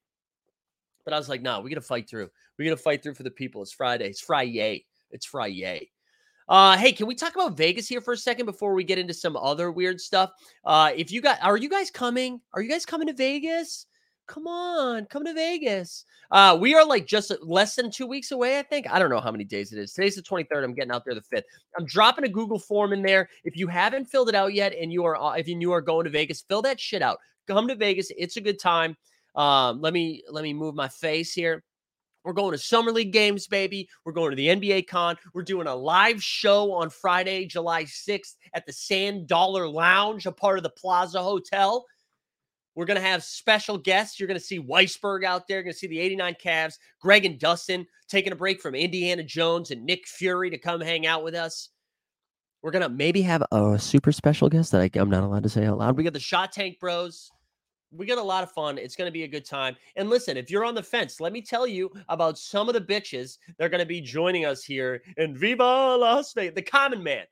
But 1.05 1.15
I 1.15 1.19
was 1.19 1.29
like, 1.29 1.43
no, 1.43 1.61
we 1.61 1.71
got 1.71 1.77
to 1.77 1.81
fight 1.81 2.09
through. 2.09 2.29
We 2.59 2.67
got 2.67 2.73
to 2.73 2.83
fight 2.83 3.03
through 3.03 3.15
for 3.15 3.23
the 3.23 3.31
people. 3.31 3.63
It's 3.63 3.73
Friday. 3.73 4.09
It's 4.09 4.21
Friday. 4.21 4.85
It's 5.11 5.27
Friday. 5.27 5.91
Uh, 6.49 6.79
hey, 6.79 6.93
can 6.93 7.07
we 7.07 7.15
talk 7.15 7.35
about 7.35 7.57
Vegas 7.57 7.87
here 7.87 8.01
for 8.01 8.15
a 8.15 8.17
second 8.17 8.47
before 8.47 8.73
we 8.73 8.83
get 8.83 8.99
into 8.99 9.13
some 9.13 9.37
other 9.37 9.71
weird 9.71 10.01
stuff? 10.01 10.31
Uh, 10.65 10.91
if 10.97 11.13
you 11.13 11.21
got, 11.21 11.39
are 11.43 11.59
you 11.59 11.69
guys 11.69 11.91
coming? 11.91 12.41
Are 12.55 12.63
you 12.63 12.71
guys 12.71 12.87
coming 12.87 13.07
to 13.09 13.13
Vegas? 13.13 13.87
Come 14.27 14.47
on, 14.47 15.07
come 15.07 15.25
to 15.25 15.33
Vegas. 15.35 16.05
Uh, 16.31 16.57
we 16.59 16.75
are 16.75 16.85
like 16.85 17.07
just 17.07 17.33
less 17.43 17.75
than 17.75 17.91
two 17.91 18.07
weeks 18.07 18.31
away, 18.31 18.59
I 18.59 18.63
think. 18.63 18.91
I 18.91 18.99
don't 18.99 19.09
know 19.11 19.21
how 19.21 19.31
many 19.31 19.45
days 19.45 19.73
it 19.73 19.79
is. 19.79 19.93
Today's 19.93 20.17
the 20.17 20.23
23rd. 20.23 20.65
I'm 20.65 20.75
getting 20.75 20.91
out 20.91 21.05
there 21.05 21.15
the 21.15 21.23
5th. 21.23 21.45
I'm 21.79 21.87
dropping 21.87 22.25
a 22.25 22.29
Google 22.29 22.59
form 22.59 22.93
in 22.93 23.03
there. 23.03 23.29
If 23.45 23.57
you 23.57 23.69
haven't 23.69 24.07
filled 24.07 24.29
it 24.29 24.35
out 24.35 24.53
yet 24.53 24.75
and 24.75 24.93
you 24.93 25.05
are 25.05 25.17
uh, 25.17 25.33
if 25.33 25.49
you 25.49 25.73
are 25.73 25.81
going 25.81 26.05
to 26.05 26.11
Vegas, 26.11 26.43
fill 26.43 26.63
that 26.63 26.79
shit 26.81 27.03
out. 27.03 27.19
Come 27.47 27.69
to 27.69 27.75
Vegas. 27.75 28.11
It's 28.17 28.37
a 28.37 28.43
good 28.43 28.59
time. 28.59 28.97
Um, 29.35 29.81
let 29.81 29.93
me 29.93 30.23
let 30.31 30.45
me 30.45 30.53
move 30.53 30.75
my 30.75 30.89
face 30.89 31.33
here. 31.33 31.63
We're 32.29 32.35
going 32.35 32.53
to 32.53 32.59
Summer 32.59 32.93
League 32.93 33.15
games, 33.15 33.47
baby. 33.47 33.89
We're 34.05 34.13
going 34.13 34.29
to 34.29 34.37
the 34.37 34.49
NBA 34.49 34.87
Con. 34.87 35.17
We're 35.33 35.41
doing 35.41 35.67
a 35.67 35.75
live 35.75 36.23
show 36.23 36.75
on 36.75 36.91
Friday, 36.91 37.47
July 37.47 37.85
6th 37.85 38.35
at 38.53 38.67
the 38.67 38.73
Sand 38.75 39.29
Dollar 39.29 39.67
Lounge, 39.67 40.27
a 40.27 40.33
part 40.33 40.59
of 40.59 40.63
the 40.63 40.69
Plaza 40.69 41.23
Hotel. 41.23 41.87
We're 42.75 42.85
going 42.85 43.01
to 43.01 43.07
have 43.07 43.25
special 43.25 43.79
guests. 43.79 44.21
You're 44.21 44.27
going 44.27 44.39
to 44.39 44.45
see 44.45 44.61
Weisberg 44.61 45.25
out 45.25 45.49
there. 45.49 45.57
You're 45.57 45.63
going 45.63 45.73
to 45.73 45.79
see 45.79 45.87
the 45.87 46.01
89 46.01 46.35
Cavs, 46.35 46.75
Greg 47.01 47.25
and 47.25 47.39
Dustin 47.39 47.87
taking 48.11 48.35
a 48.35 48.37
break 48.37 48.61
from 48.61 48.75
Indiana 48.75 49.23
Jones 49.23 49.71
and 49.71 49.87
Nick 49.87 50.07
Fury 50.07 50.51
to 50.51 50.59
come 50.59 50.83
hang 50.83 51.07
out 51.07 51.25
with 51.25 51.35
us. 51.35 51.71
We're 52.61 52.73
going 52.73 52.83
to 52.83 52.91
maybe 52.91 53.23
have 53.23 53.43
a 53.51 53.79
super 53.79 54.13
special 54.13 54.51
guest 54.51 54.73
that 54.73 54.83
I, 54.83 54.91
I'm 55.01 55.09
not 55.09 55.23
allowed 55.23 55.45
to 55.45 55.49
say 55.49 55.65
out 55.65 55.79
loud. 55.79 55.97
We 55.97 56.05
got 56.05 56.13
the 56.13 56.21
Shot 56.21 56.53
Tank 56.53 56.79
Bros. 56.79 57.31
We 57.91 58.07
got 58.07 58.19
a 58.19 58.23
lot 58.23 58.43
of 58.43 58.53
fun. 58.53 58.77
It's 58.79 58.97
going 58.97 59.09
to 59.09 59.13
be 59.13 59.25
a 59.25 59.29
good 59.29 59.45
time. 59.45 59.77
And 59.97 60.11
listen, 60.11 60.37
if 60.37 60.51
you're 60.51 60.65
on 60.65 60.75
the 60.75 60.83
fence, 60.83 61.21
let 61.21 61.33
me 61.33 61.41
tell 61.41 61.67
you 61.67 61.91
about 62.09 62.39
some 62.39 62.69
of 62.69 62.75
the 62.75 62.81
bitches 62.81 63.39
that 63.57 63.65
are 63.65 63.71
going 63.71 63.81
to 63.81 63.87
be 63.87 64.01
joining 64.01 64.45
us 64.45 64.63
here 64.63 65.03
in 65.17 65.35
Viva 65.35 65.97
Las 65.97 66.33
Vegas. 66.35 66.55
The 66.55 66.63
Common 66.63 67.03
Man. 67.03 67.25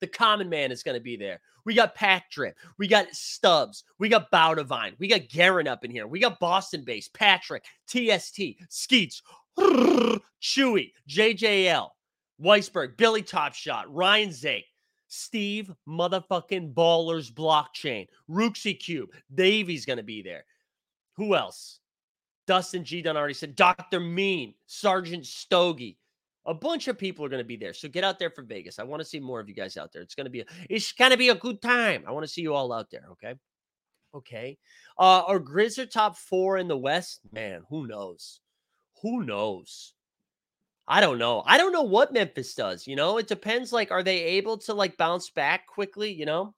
The 0.00 0.06
Common 0.06 0.50
Man 0.50 0.70
is 0.70 0.82
going 0.82 0.96
to 0.96 1.02
be 1.02 1.16
there. 1.16 1.40
We 1.64 1.72
got 1.72 1.94
Pack 1.94 2.30
Drip. 2.30 2.56
We 2.78 2.86
got 2.86 3.14
Stubbs. 3.14 3.84
We 3.98 4.10
got 4.10 4.30
Bowdivine. 4.30 4.94
We 4.98 5.08
got 5.08 5.28
Garen 5.30 5.66
up 5.66 5.82
in 5.84 5.90
here. 5.90 6.06
We 6.06 6.20
got 6.20 6.40
Boston 6.40 6.84
base, 6.84 7.08
Patrick, 7.08 7.64
TST, 7.86 8.40
Skeets, 8.68 9.22
Chewy, 9.58 10.92
JJL, 11.08 11.88
Weisberg, 12.42 12.96
Billy 12.98 13.22
Top 13.22 13.54
Shot, 13.54 13.92
Ryan 13.92 14.28
Zake, 14.30 14.64
Steve 15.14 15.72
motherfucking 15.88 16.74
Ballers 16.74 17.32
Blockchain, 17.32 18.08
Rooksy 18.28 18.78
Cube, 18.78 19.10
Davy's 19.34 19.86
going 19.86 19.98
to 19.98 20.02
be 20.02 20.22
there. 20.22 20.44
Who 21.16 21.34
else? 21.34 21.80
Dustin 22.46 22.84
G. 22.84 23.00
Dunn 23.00 23.16
already 23.16 23.34
said 23.34 23.56
Dr. 23.56 24.00
Mean, 24.00 24.54
Sergeant 24.66 25.24
Stogie, 25.24 25.96
a 26.46 26.52
bunch 26.52 26.88
of 26.88 26.98
people 26.98 27.24
are 27.24 27.28
going 27.28 27.42
to 27.42 27.46
be 27.46 27.56
there. 27.56 27.72
So 27.72 27.88
get 27.88 28.04
out 28.04 28.18
there 28.18 28.30
for 28.30 28.42
Vegas. 28.42 28.78
I 28.78 28.82
want 28.82 29.00
to 29.00 29.08
see 29.08 29.20
more 29.20 29.40
of 29.40 29.48
you 29.48 29.54
guys 29.54 29.76
out 29.76 29.92
there. 29.92 30.02
It's 30.02 30.14
going 30.14 30.26
to 30.26 30.30
be 30.30 30.40
a, 30.40 30.44
it's 30.68 30.92
going 30.92 31.10
to 31.10 31.16
be 31.16 31.30
a 31.30 31.34
good 31.34 31.62
time. 31.62 32.04
I 32.06 32.10
want 32.10 32.24
to 32.24 32.32
see 32.32 32.42
you 32.42 32.54
all 32.54 32.72
out 32.72 32.90
there, 32.90 33.04
okay? 33.12 33.34
Okay. 34.14 34.58
Uh 34.98 35.22
are 35.26 35.40
Grizz 35.40 35.78
are 35.78 35.86
top 35.86 36.16
4 36.16 36.58
in 36.58 36.68
the 36.68 36.76
West? 36.76 37.20
Man, 37.32 37.62
who 37.68 37.86
knows? 37.86 38.40
Who 39.02 39.24
knows? 39.24 39.94
I 40.86 41.00
don't 41.00 41.18
know. 41.18 41.42
I 41.46 41.56
don't 41.56 41.72
know 41.72 41.82
what 41.82 42.12
Memphis 42.12 42.54
does, 42.54 42.86
you 42.86 42.94
know? 42.96 43.18
It 43.18 43.26
depends 43.26 43.72
like 43.72 43.90
are 43.90 44.02
they 44.02 44.22
able 44.22 44.58
to 44.58 44.74
like 44.74 44.96
bounce 44.96 45.30
back 45.30 45.66
quickly, 45.66 46.12
you 46.12 46.26
know? 46.26 46.54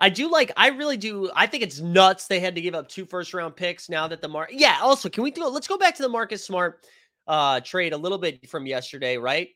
I 0.00 0.08
do 0.08 0.30
like, 0.30 0.50
I 0.56 0.68
really 0.68 0.96
do. 0.96 1.30
I 1.36 1.46
think 1.46 1.62
it's 1.62 1.80
nuts 1.80 2.26
they 2.26 2.40
had 2.40 2.54
to 2.54 2.60
give 2.60 2.74
up 2.74 2.88
two 2.88 3.06
first 3.06 3.32
round 3.34 3.56
picks 3.56 3.88
now 3.88 4.08
that 4.08 4.22
the 4.22 4.28
mark. 4.28 4.50
Yeah. 4.52 4.78
Also, 4.82 5.08
can 5.08 5.22
we 5.22 5.30
do 5.30 5.46
it? 5.46 5.52
Let's 5.52 5.68
go 5.68 5.78
back 5.78 5.94
to 5.96 6.02
the 6.02 6.08
Marcus 6.08 6.44
Smart 6.44 6.84
uh 7.26 7.60
trade 7.60 7.92
a 7.92 7.96
little 7.96 8.18
bit 8.18 8.48
from 8.48 8.66
yesterday, 8.66 9.16
right? 9.18 9.50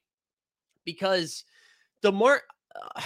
Because 0.85 1.45
the 2.03 2.13
more 2.13 2.43
uh, 2.97 3.03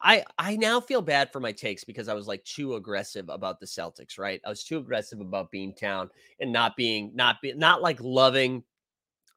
I 0.00 0.24
I 0.38 0.56
now 0.56 0.80
feel 0.80 1.02
bad 1.02 1.32
for 1.32 1.40
my 1.40 1.52
takes 1.52 1.84
because 1.84 2.08
I 2.08 2.14
was 2.14 2.26
like 2.26 2.44
too 2.44 2.74
aggressive 2.74 3.28
about 3.28 3.60
the 3.60 3.66
Celtics, 3.66 4.18
right? 4.18 4.40
I 4.44 4.48
was 4.48 4.64
too 4.64 4.78
aggressive 4.78 5.20
about 5.20 5.50
being 5.50 5.72
Beantown 5.72 6.08
and 6.40 6.52
not 6.52 6.76
being 6.76 7.12
not 7.14 7.40
be 7.42 7.52
not 7.54 7.82
like 7.82 8.00
loving, 8.00 8.62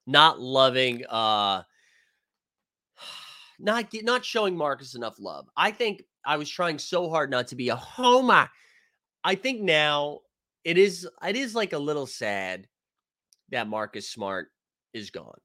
not 0.06 0.40
loving 0.40 1.06
uh 1.08 1.64
not 3.60 3.90
get- 3.90 4.06
not 4.06 4.26
showing 4.26 4.56
Marcus 4.56 4.96
enough 4.96 5.20
love. 5.20 5.48
I 5.58 5.72
think 5.72 6.04
I 6.26 6.38
was 6.38 6.50
trying 6.50 6.80
so 6.80 7.10
hard 7.10 7.30
not 7.30 7.48
to 7.48 7.56
be 7.56 7.70
a 7.70 7.76
homer. 7.76 8.50
I 9.24 9.36
think 9.36 9.62
now 9.62 10.20
it 10.64 10.78
is 10.78 11.08
it 11.26 11.36
is 11.36 11.56
like 11.56 11.74
a 11.74 11.80
little 11.80 12.08
sad 12.08 12.68
that 13.50 13.68
Marcus 13.68 14.10
Smart 14.10 14.52
is 14.94 15.10
gone. 15.10 15.40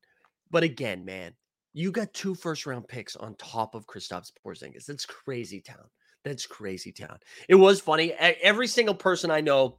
But 0.51 0.63
again, 0.63 1.05
man, 1.05 1.35
you 1.75 1.91
got 1.91 2.15
two 2.15 2.35
first 2.35 2.65
round 2.65 2.89
picks 2.89 3.17
on 3.17 3.35
top 3.35 3.75
of 3.75 3.87
Kristaps 3.87 4.31
Porzingis. 4.45 4.87
That's 4.87 5.05
crazy 5.05 5.61
town. 5.61 5.91
That's 6.25 6.47
crazy 6.47 6.93
town. 6.93 7.19
It 7.49 7.57
was 7.57 7.81
funny. 7.81 8.13
Every 8.13 8.69
single 8.69 8.95
person 8.95 9.31
I 9.31 9.43
know 9.43 9.79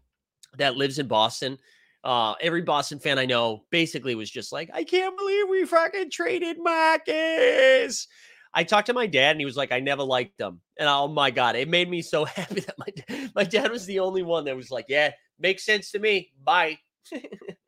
that 0.57 0.75
lives 0.75 0.99
in 0.99 1.07
Boston, 1.07 1.57
uh, 2.03 2.35
every 2.39 2.61
Boston 2.61 2.99
fan 2.99 3.17
I 3.17 3.25
know 3.25 3.63
basically 3.71 4.13
was 4.13 4.29
just 4.29 4.51
like, 4.51 4.69
I 4.73 4.83
can't 4.83 5.17
believe 5.17 5.49
we 5.49 5.65
fucking 5.65 6.11
traded 6.11 6.57
Marcus. 6.59 8.07
I 8.53 8.63
talked 8.63 8.87
to 8.87 8.93
my 8.93 9.07
dad 9.07 9.31
and 9.31 9.39
he 9.39 9.45
was 9.45 9.57
like, 9.57 9.71
I 9.71 9.79
never 9.79 10.03
liked 10.03 10.37
them. 10.37 10.61
And 10.77 10.87
oh 10.87 11.07
my 11.07 11.31
God, 11.31 11.55
it 11.55 11.67
made 11.67 11.89
me 11.89 12.01
so 12.01 12.25
happy 12.25 12.61
that 12.61 12.75
my, 12.77 13.29
my 13.35 13.43
dad 13.43 13.71
was 13.71 13.85
the 13.85 13.99
only 13.99 14.21
one 14.21 14.45
that 14.45 14.55
was 14.55 14.69
like, 14.69 14.85
yeah, 14.89 15.11
makes 15.39 15.65
sense 15.65 15.91
to 15.91 15.99
me. 15.99 16.31
Bye. 16.43 16.77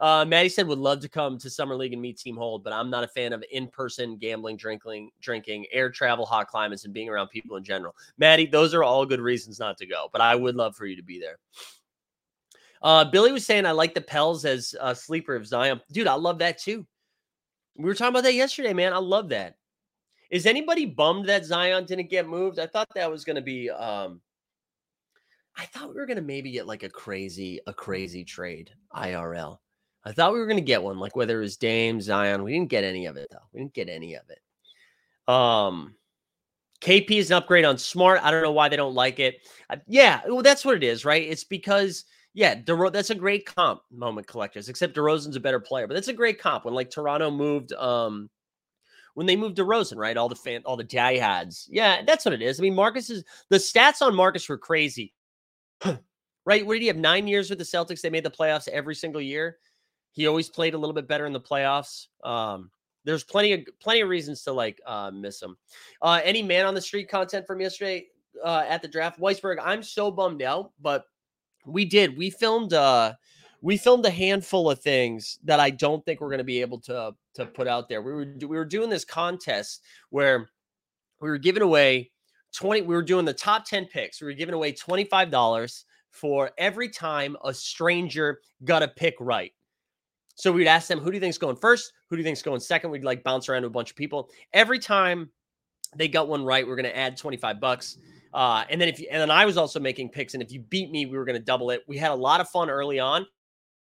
uh, 0.00 0.24
Maddie 0.24 0.48
said 0.48 0.66
would 0.66 0.78
love 0.78 1.00
to 1.00 1.08
come 1.08 1.38
to 1.38 1.50
Summer 1.50 1.74
League 1.74 1.92
and 1.92 2.00
meet 2.00 2.18
Team 2.18 2.36
Hold, 2.36 2.62
but 2.62 2.72
I'm 2.72 2.90
not 2.90 3.04
a 3.04 3.08
fan 3.08 3.32
of 3.32 3.44
in-person 3.50 4.16
gambling, 4.16 4.56
drinking, 4.56 5.10
drinking, 5.20 5.66
air 5.72 5.90
travel, 5.90 6.24
hot 6.24 6.48
climates, 6.48 6.84
and 6.84 6.94
being 6.94 7.08
around 7.08 7.28
people 7.28 7.56
in 7.56 7.64
general. 7.64 7.94
Maddie, 8.16 8.46
those 8.46 8.74
are 8.74 8.84
all 8.84 9.04
good 9.04 9.20
reasons 9.20 9.58
not 9.58 9.76
to 9.78 9.86
go, 9.86 10.08
but 10.12 10.20
I 10.20 10.34
would 10.34 10.54
love 10.54 10.76
for 10.76 10.86
you 10.86 10.96
to 10.96 11.02
be 11.02 11.18
there. 11.18 11.38
Uh, 12.82 13.04
Billy 13.04 13.32
was 13.32 13.44
saying 13.44 13.66
I 13.66 13.72
like 13.72 13.94
the 13.94 14.00
Pels 14.00 14.44
as 14.44 14.74
a 14.80 14.94
sleeper 14.94 15.34
of 15.34 15.46
Zion. 15.46 15.80
Dude, 15.90 16.06
I 16.06 16.14
love 16.14 16.38
that 16.38 16.58
too. 16.58 16.86
We 17.76 17.84
were 17.84 17.94
talking 17.94 18.10
about 18.10 18.24
that 18.24 18.34
yesterday, 18.34 18.72
man. 18.72 18.92
I 18.92 18.98
love 18.98 19.30
that. 19.30 19.56
Is 20.30 20.46
anybody 20.46 20.84
bummed 20.84 21.28
that 21.28 21.44
Zion 21.44 21.86
didn't 21.86 22.10
get 22.10 22.28
moved? 22.28 22.58
I 22.58 22.66
thought 22.66 22.88
that 22.94 23.10
was 23.10 23.24
going 23.24 23.36
to 23.36 23.42
be 23.42 23.70
um 23.70 24.20
I 25.56 25.64
thought 25.66 25.88
we 25.88 25.96
were 25.96 26.06
going 26.06 26.18
to 26.18 26.22
maybe 26.22 26.52
get 26.52 26.66
like 26.66 26.84
a 26.84 26.88
crazy 26.88 27.60
a 27.66 27.72
crazy 27.72 28.24
trade 28.24 28.70
IRL. 28.94 29.58
I 30.08 30.12
thought 30.12 30.32
we 30.32 30.38
were 30.38 30.46
going 30.46 30.56
to 30.56 30.62
get 30.62 30.82
one 30.82 30.98
like 30.98 31.16
whether 31.16 31.38
it 31.38 31.42
was 31.42 31.58
Dame, 31.58 32.00
Zion. 32.00 32.42
We 32.42 32.52
didn't 32.52 32.70
get 32.70 32.82
any 32.82 33.06
of 33.06 33.16
it 33.16 33.28
though. 33.30 33.46
We 33.52 33.60
didn't 33.60 33.74
get 33.74 33.88
any 33.88 34.14
of 34.14 34.22
it. 34.30 35.32
Um 35.32 35.94
KP 36.80 37.10
is 37.10 37.30
an 37.30 37.36
upgrade 37.36 37.64
on 37.64 37.76
Smart. 37.76 38.20
I 38.22 38.30
don't 38.30 38.42
know 38.42 38.52
why 38.52 38.68
they 38.68 38.76
don't 38.76 38.94
like 38.94 39.18
it. 39.18 39.40
Uh, 39.68 39.76
yeah, 39.86 40.22
well 40.26 40.42
that's 40.42 40.64
what 40.64 40.76
it 40.76 40.84
is, 40.84 41.04
right? 41.04 41.22
It's 41.22 41.44
because 41.44 42.04
yeah, 42.34 42.54
DeRo- 42.54 42.92
that's 42.92 43.10
a 43.10 43.14
great 43.16 43.46
comp, 43.46 43.82
moment 43.90 44.26
collectors. 44.26 44.68
Except 44.68 44.94
DeRozan's 44.96 45.36
a 45.36 45.40
better 45.40 45.60
player, 45.60 45.86
but 45.86 45.94
that's 45.94 46.08
a 46.08 46.12
great 46.12 46.40
comp. 46.40 46.64
When 46.64 46.74
like 46.74 46.88
Toronto 46.88 47.30
moved, 47.30 47.72
um, 47.72 48.30
when 49.14 49.26
they 49.26 49.34
moved 49.34 49.56
DeRozan, 49.56 49.96
right? 49.96 50.16
All 50.16 50.28
the 50.28 50.36
fan, 50.36 50.62
all 50.64 50.76
the 50.76 50.84
diehards. 50.84 51.66
Yeah, 51.68 52.02
that's 52.06 52.24
what 52.24 52.34
it 52.34 52.40
is. 52.40 52.60
I 52.60 52.62
mean, 52.62 52.76
Marcus 52.76 53.10
is 53.10 53.24
the 53.50 53.56
stats 53.56 54.02
on 54.02 54.14
Marcus 54.14 54.48
were 54.48 54.56
crazy, 54.56 55.12
right? 55.84 56.64
What 56.64 56.74
did 56.74 56.82
he 56.82 56.86
have? 56.86 56.96
Nine 56.96 57.26
years 57.26 57.50
with 57.50 57.58
the 57.58 57.64
Celtics. 57.64 58.00
They 58.00 58.10
made 58.10 58.24
the 58.24 58.30
playoffs 58.30 58.68
every 58.68 58.94
single 58.94 59.20
year. 59.20 59.58
He 60.12 60.26
always 60.26 60.48
played 60.48 60.74
a 60.74 60.78
little 60.78 60.94
bit 60.94 61.08
better 61.08 61.26
in 61.26 61.32
the 61.32 61.40
playoffs. 61.40 62.06
Um, 62.24 62.70
there's 63.04 63.24
plenty 63.24 63.52
of 63.52 63.60
plenty 63.80 64.00
of 64.00 64.08
reasons 64.08 64.42
to 64.42 64.52
like 64.52 64.80
uh, 64.86 65.10
miss 65.12 65.40
him. 65.40 65.56
Uh, 66.02 66.20
any 66.24 66.42
man 66.42 66.66
on 66.66 66.74
the 66.74 66.80
street 66.80 67.08
content 67.08 67.46
from 67.46 67.60
yesterday 67.60 68.06
uh, 68.44 68.64
at 68.68 68.82
the 68.82 68.88
draft, 68.88 69.20
Weisberg. 69.20 69.56
I'm 69.62 69.82
so 69.82 70.10
bummed 70.10 70.42
out, 70.42 70.72
but 70.80 71.04
we 71.66 71.84
did. 71.84 72.16
We 72.16 72.30
filmed 72.30 72.72
uh 72.72 73.14
we 73.60 73.76
filmed 73.76 74.06
a 74.06 74.10
handful 74.10 74.70
of 74.70 74.80
things 74.80 75.38
that 75.44 75.58
I 75.58 75.70
don't 75.70 76.04
think 76.04 76.20
we're 76.20 76.28
going 76.28 76.38
to 76.38 76.44
be 76.44 76.60
able 76.60 76.80
to 76.80 77.12
to 77.34 77.46
put 77.46 77.68
out 77.68 77.88
there. 77.88 78.02
We 78.02 78.12
were 78.12 78.26
we 78.40 78.56
were 78.56 78.64
doing 78.64 78.90
this 78.90 79.04
contest 79.04 79.82
where 80.10 80.48
we 81.20 81.28
were 81.28 81.38
giving 81.38 81.62
away 81.62 82.10
20 82.52 82.82
we 82.82 82.94
were 82.94 83.02
doing 83.02 83.24
the 83.24 83.32
top 83.32 83.64
10 83.64 83.86
picks. 83.86 84.20
We 84.20 84.26
were 84.26 84.34
giving 84.34 84.54
away 84.54 84.72
$25 84.72 85.84
for 86.10 86.50
every 86.58 86.88
time 86.88 87.36
a 87.44 87.52
stranger 87.52 88.40
got 88.64 88.82
a 88.82 88.88
pick 88.88 89.14
right. 89.20 89.52
So 90.38 90.52
we'd 90.52 90.68
ask 90.68 90.86
them, 90.86 91.00
who 91.00 91.10
do 91.10 91.16
you 91.16 91.20
think's 91.20 91.36
going 91.36 91.56
first? 91.56 91.92
Who 92.08 92.16
do 92.16 92.20
you 92.20 92.24
think's 92.24 92.42
going 92.42 92.60
second? 92.60 92.90
We'd 92.90 93.02
like 93.02 93.24
bounce 93.24 93.48
around 93.48 93.62
to 93.62 93.66
a 93.66 93.70
bunch 93.70 93.90
of 93.90 93.96
people. 93.96 94.30
Every 94.52 94.78
time 94.78 95.30
they 95.96 96.06
got 96.06 96.28
one 96.28 96.44
right, 96.44 96.64
we're 96.64 96.76
going 96.76 96.84
to 96.84 96.96
add 96.96 97.16
25 97.16 97.60
bucks. 97.60 97.98
Uh, 98.32 98.62
and 98.70 98.80
then 98.80 98.88
if 98.88 99.00
you, 99.00 99.08
and 99.10 99.20
then 99.20 99.32
I 99.32 99.44
was 99.44 99.56
also 99.56 99.80
making 99.80 100.10
picks, 100.10 100.34
and 100.34 100.42
if 100.42 100.52
you 100.52 100.60
beat 100.60 100.92
me, 100.92 101.06
we 101.06 101.18
were 101.18 101.24
going 101.24 101.38
to 101.38 101.44
double 101.44 101.70
it. 101.70 101.82
We 101.88 101.96
had 101.96 102.12
a 102.12 102.14
lot 102.14 102.40
of 102.40 102.48
fun 102.48 102.70
early 102.70 103.00
on, 103.00 103.26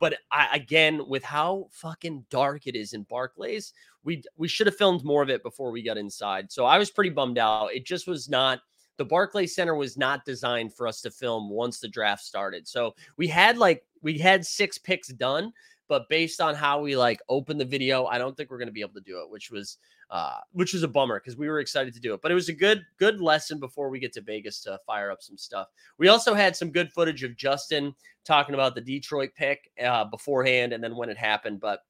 but 0.00 0.14
I, 0.32 0.48
again, 0.52 1.06
with 1.06 1.22
how 1.22 1.68
fucking 1.70 2.24
dark 2.28 2.66
it 2.66 2.74
is 2.74 2.92
in 2.92 3.04
Barclays, 3.04 3.72
we 4.02 4.22
we 4.36 4.48
should 4.48 4.66
have 4.66 4.76
filmed 4.76 5.04
more 5.04 5.22
of 5.22 5.30
it 5.30 5.44
before 5.44 5.70
we 5.70 5.82
got 5.82 5.96
inside. 5.96 6.50
So 6.50 6.64
I 6.64 6.76
was 6.78 6.90
pretty 6.90 7.10
bummed 7.10 7.38
out. 7.38 7.72
It 7.72 7.86
just 7.86 8.08
was 8.08 8.28
not. 8.28 8.60
The 8.96 9.04
Barclays 9.04 9.54
Center 9.54 9.76
was 9.76 9.96
not 9.96 10.24
designed 10.24 10.74
for 10.74 10.88
us 10.88 11.02
to 11.02 11.10
film 11.10 11.50
once 11.50 11.78
the 11.78 11.88
draft 11.88 12.24
started. 12.24 12.66
So 12.66 12.94
we 13.16 13.28
had 13.28 13.58
like 13.58 13.84
we 14.02 14.18
had 14.18 14.44
six 14.44 14.78
picks 14.78 15.08
done, 15.08 15.52
but 15.88 16.08
based 16.08 16.40
on 16.40 16.54
how 16.54 16.80
we 16.80 16.96
like 16.96 17.20
opened 17.28 17.60
the 17.60 17.64
video, 17.64 18.06
I 18.06 18.18
don't 18.18 18.36
think 18.36 18.50
we're 18.50 18.58
going 18.58 18.68
to 18.68 18.72
be 18.72 18.80
able 18.80 18.94
to 18.94 19.00
do 19.00 19.20
it, 19.20 19.30
which 19.30 19.50
was 19.50 19.78
uh, 20.10 20.38
which 20.52 20.74
was 20.74 20.82
a 20.82 20.88
bummer 20.88 21.18
because 21.20 21.36
we 21.36 21.48
were 21.48 21.60
excited 21.60 21.94
to 21.94 22.00
do 22.00 22.14
it. 22.14 22.20
But 22.22 22.30
it 22.30 22.34
was 22.34 22.48
a 22.48 22.54
good 22.54 22.82
good 22.98 23.20
lesson 23.20 23.58
before 23.58 23.88
we 23.88 23.98
get 23.98 24.12
to 24.14 24.20
Vegas 24.20 24.60
to 24.62 24.78
fire 24.86 25.10
up 25.10 25.22
some 25.22 25.36
stuff. 25.36 25.68
We 25.98 26.08
also 26.08 26.34
had 26.34 26.56
some 26.56 26.70
good 26.70 26.92
footage 26.92 27.22
of 27.22 27.36
Justin 27.36 27.94
talking 28.24 28.54
about 28.54 28.74
the 28.74 28.80
Detroit 28.80 29.30
pick 29.34 29.70
uh, 29.82 30.04
beforehand 30.04 30.72
and 30.72 30.82
then 30.82 30.96
when 30.96 31.08
it 31.08 31.16
happened, 31.16 31.60
but 31.60 31.80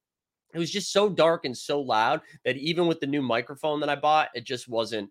it 0.54 0.58
was 0.58 0.70
just 0.70 0.92
so 0.92 1.08
dark 1.08 1.44
and 1.44 1.56
so 1.56 1.80
loud 1.80 2.20
that 2.44 2.56
even 2.56 2.86
with 2.86 3.00
the 3.00 3.06
new 3.06 3.22
microphone 3.22 3.80
that 3.80 3.88
I 3.88 3.96
bought, 3.96 4.28
it 4.34 4.44
just 4.44 4.68
wasn't. 4.68 5.10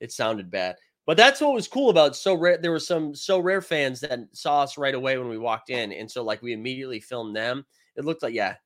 It 0.00 0.12
sounded 0.12 0.50
bad. 0.50 0.76
But 1.06 1.16
that's 1.16 1.40
what 1.40 1.54
was 1.54 1.66
cool 1.66 1.90
about 1.90 2.12
Sorare. 2.12 2.60
There 2.60 2.70
were 2.70 2.78
some 2.78 3.12
Sorare 3.12 3.64
fans 3.64 4.00
that 4.00 4.20
saw 4.32 4.62
us 4.62 4.78
right 4.78 4.94
away 4.94 5.18
when 5.18 5.28
we 5.28 5.38
walked 5.38 5.70
in, 5.70 5.92
and 5.92 6.10
so 6.10 6.22
like 6.22 6.42
we 6.42 6.52
immediately 6.52 7.00
filmed 7.00 7.34
them. 7.34 7.64
It 7.96 8.04
looked 8.04 8.22
like 8.22 8.34
yeah, 8.34 8.56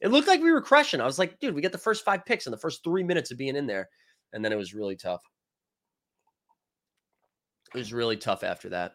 it 0.00 0.08
looked 0.08 0.28
like 0.28 0.42
we 0.42 0.52
were 0.52 0.60
crushing. 0.60 1.00
I 1.00 1.06
was 1.06 1.18
like, 1.18 1.38
dude, 1.40 1.54
we 1.54 1.62
got 1.62 1.72
the 1.72 1.78
first 1.78 2.04
five 2.04 2.26
picks 2.26 2.46
in 2.46 2.50
the 2.50 2.58
first 2.58 2.84
three 2.84 3.02
minutes 3.02 3.30
of 3.30 3.38
being 3.38 3.56
in 3.56 3.66
there, 3.66 3.88
and 4.32 4.44
then 4.44 4.52
it 4.52 4.58
was 4.58 4.74
really 4.74 4.96
tough. 4.96 5.22
It 7.74 7.78
was 7.78 7.92
really 7.92 8.16
tough 8.16 8.44
after 8.44 8.68
that. 8.70 8.92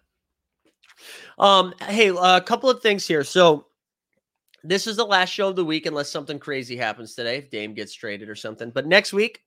Um, 1.37 1.73
hey, 1.87 2.09
a 2.09 2.41
couple 2.41 2.69
of 2.69 2.81
things 2.81 3.07
here. 3.07 3.23
So 3.23 3.67
this 4.63 4.87
is 4.87 4.97
the 4.97 5.05
last 5.05 5.29
show 5.29 5.49
of 5.49 5.55
the 5.55 5.65
week, 5.65 5.85
unless 5.85 6.09
something 6.11 6.39
crazy 6.39 6.75
happens 6.75 7.15
today, 7.15 7.37
if 7.37 7.49
Dame 7.49 7.73
gets 7.73 7.93
traded 7.93 8.29
or 8.29 8.35
something. 8.35 8.71
But 8.71 8.87
next 8.87 9.13
week, 9.13 9.41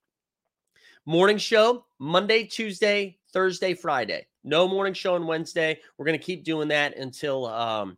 morning 1.06 1.38
show, 1.38 1.84
Monday, 1.98 2.44
Tuesday, 2.44 3.18
Thursday, 3.32 3.74
Friday. 3.74 4.26
No 4.44 4.68
morning 4.68 4.94
show 4.94 5.14
on 5.14 5.26
Wednesday. 5.26 5.78
We're 5.96 6.06
gonna 6.06 6.18
keep 6.18 6.44
doing 6.44 6.68
that 6.68 6.96
until 6.96 7.46
um 7.46 7.96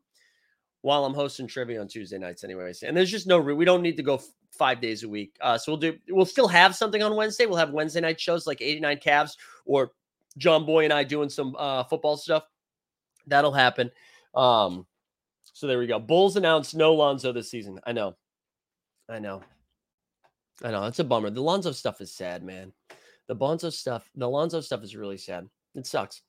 while 0.83 1.05
I'm 1.07 1.15
hosting 1.15 1.47
trivia 1.47 1.81
on 1.81 1.89
Tuesday 1.89 2.19
nights, 2.19 2.45
anyways. 2.45 2.83
And 2.83 2.97
there's 2.97 3.11
just 3.11 3.27
no 3.27 3.41
we 3.41 3.65
don't 3.65 3.83
need 3.83 3.97
to 3.97 4.03
go 4.03 4.17
f- 4.17 4.27
five 4.51 4.81
days 4.81 5.03
a 5.03 5.09
week. 5.09 5.37
Uh, 5.41 5.57
so 5.57 5.73
we'll 5.73 5.81
do 5.81 5.97
we'll 6.11 6.27
still 6.27 6.49
have 6.49 6.75
something 6.75 7.03
on 7.03 7.17
Wednesday. 7.17 7.47
We'll 7.47 7.57
have 7.57 7.71
Wednesday 7.71 8.01
night 8.01 8.21
shows 8.21 8.47
like 8.47 8.61
89 8.61 8.99
Cavs 8.99 9.33
or 9.65 9.93
John 10.37 10.67
Boy 10.67 10.85
and 10.85 10.93
I 10.93 11.05
doing 11.05 11.31
some 11.31 11.57
uh 11.59 11.85
football 11.85 12.17
stuff. 12.17 12.45
That'll 13.27 13.53
happen. 13.53 13.91
Um, 14.35 14.87
so 15.55 15.67
there 15.67 15.79
we 15.79 15.87
go. 15.87 15.99
Bulls 15.99 16.37
announced 16.37 16.75
no 16.75 16.95
Lonzo 16.95 17.33
this 17.33 17.51
season. 17.51 17.81
I 17.87 17.93
know. 17.93 18.17
I 19.09 19.19
know. 19.19 19.43
I 20.63 20.71
know. 20.71 20.85
It's 20.85 20.99
a 20.99 21.05
bummer. 21.05 21.31
The 21.31 21.41
Lonzo 21.41 21.73
stuff 21.73 22.01
is 22.01 22.13
sad, 22.13 22.43
man. 22.43 22.73
The 23.29 23.37
Bonzo 23.37 23.73
stuff, 23.73 24.09
the 24.15 24.29
Lonzo 24.29 24.61
stuff 24.61 24.83
is 24.83 24.97
really 24.97 25.19
sad. 25.19 25.49
It 25.75 25.87
sucks. 25.87 26.23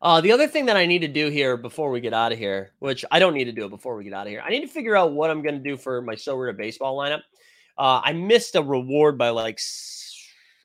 Uh, 0.00 0.20
the 0.20 0.32
other 0.32 0.48
thing 0.48 0.66
that 0.66 0.76
I 0.76 0.84
need 0.84 0.98
to 1.00 1.08
do 1.08 1.30
here 1.30 1.56
before 1.56 1.90
we 1.90 2.00
get 2.00 2.12
out 2.12 2.32
of 2.32 2.38
here, 2.38 2.72
which 2.80 3.04
I 3.12 3.20
don't 3.20 3.34
need 3.34 3.44
to 3.44 3.52
do 3.52 3.66
it 3.66 3.70
before 3.70 3.96
we 3.96 4.02
get 4.02 4.12
out 4.12 4.26
of 4.26 4.30
here, 4.30 4.42
I 4.44 4.50
need 4.50 4.62
to 4.62 4.66
figure 4.66 4.96
out 4.96 5.12
what 5.12 5.30
I'm 5.30 5.42
going 5.42 5.54
to 5.54 5.70
do 5.70 5.76
for 5.76 6.02
my 6.02 6.14
Sorare 6.14 6.56
baseball 6.56 6.98
lineup. 6.98 7.22
Uh, 7.78 8.00
I 8.02 8.12
missed 8.12 8.56
a 8.56 8.62
reward 8.62 9.16
by 9.16 9.28
like 9.28 9.60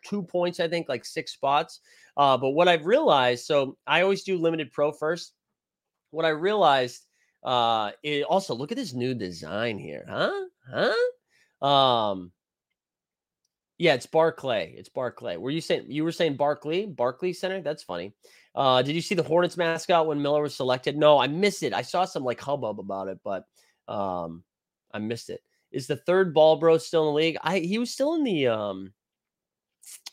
two 0.04 0.24
points, 0.24 0.60
I 0.60 0.68
think, 0.68 0.90
like 0.90 1.06
six 1.06 1.34
spots. 1.34 1.82
Uh, 2.18 2.36
but 2.36 2.50
what 2.50 2.68
I've 2.68 2.88
realized, 2.88 3.46
so 3.46 3.78
I 3.86 4.02
always 4.02 4.24
do 4.24 4.40
limited 4.40 4.72
pro 4.72 4.92
first. 4.92 5.34
What 6.10 6.26
I 6.26 6.30
realized, 6.30 7.06
uh, 7.44 7.92
it 8.02 8.24
also 8.24 8.56
look 8.56 8.72
at 8.72 8.78
this 8.78 8.94
new 8.94 9.14
design 9.14 9.78
here, 9.78 10.06
huh? 10.10 10.46
Huh? 11.62 11.66
Um, 11.66 12.32
yeah, 13.78 13.94
it's 13.94 14.06
Barclay. 14.06 14.74
It's 14.78 14.90
Barclay. 14.90 15.38
Were 15.38 15.52
you 15.52 15.62
saying 15.62 15.86
you 15.88 16.04
were 16.04 16.12
saying 16.12 16.36
Barclay? 16.36 16.86
Barclay 16.86 17.34
Center? 17.34 17.62
That's 17.62 17.84
funny. 17.84 18.14
Uh, 18.56 18.82
did 18.82 18.96
you 18.96 19.02
see 19.02 19.16
the 19.16 19.24
Hornets 19.24 19.58
mascot 19.58 20.08
when 20.08 20.22
Miller 20.22 20.42
was 20.42 20.56
selected? 20.56 20.98
No, 20.98 21.20
I 21.20 21.28
missed 21.28 21.62
it. 21.62 21.74
I 21.74 21.84
saw 21.84 22.06
some 22.06 22.24
like 22.24 22.42
hubbub 22.42 22.80
about 22.80 23.08
it, 23.08 23.20
but 23.24 23.46
um, 23.88 24.44
I 24.92 25.00
missed 25.00 25.30
it. 25.30 25.42
Is 25.72 25.86
the 25.86 25.98
third 25.98 26.34
ball 26.34 26.58
bro 26.58 26.78
still 26.78 27.04
in 27.04 27.08
the 27.08 27.18
league? 27.18 27.38
I 27.42 27.60
he 27.60 27.78
was 27.78 27.92
still 27.92 28.16
in 28.16 28.24
the 28.24 28.48
um 28.48 28.94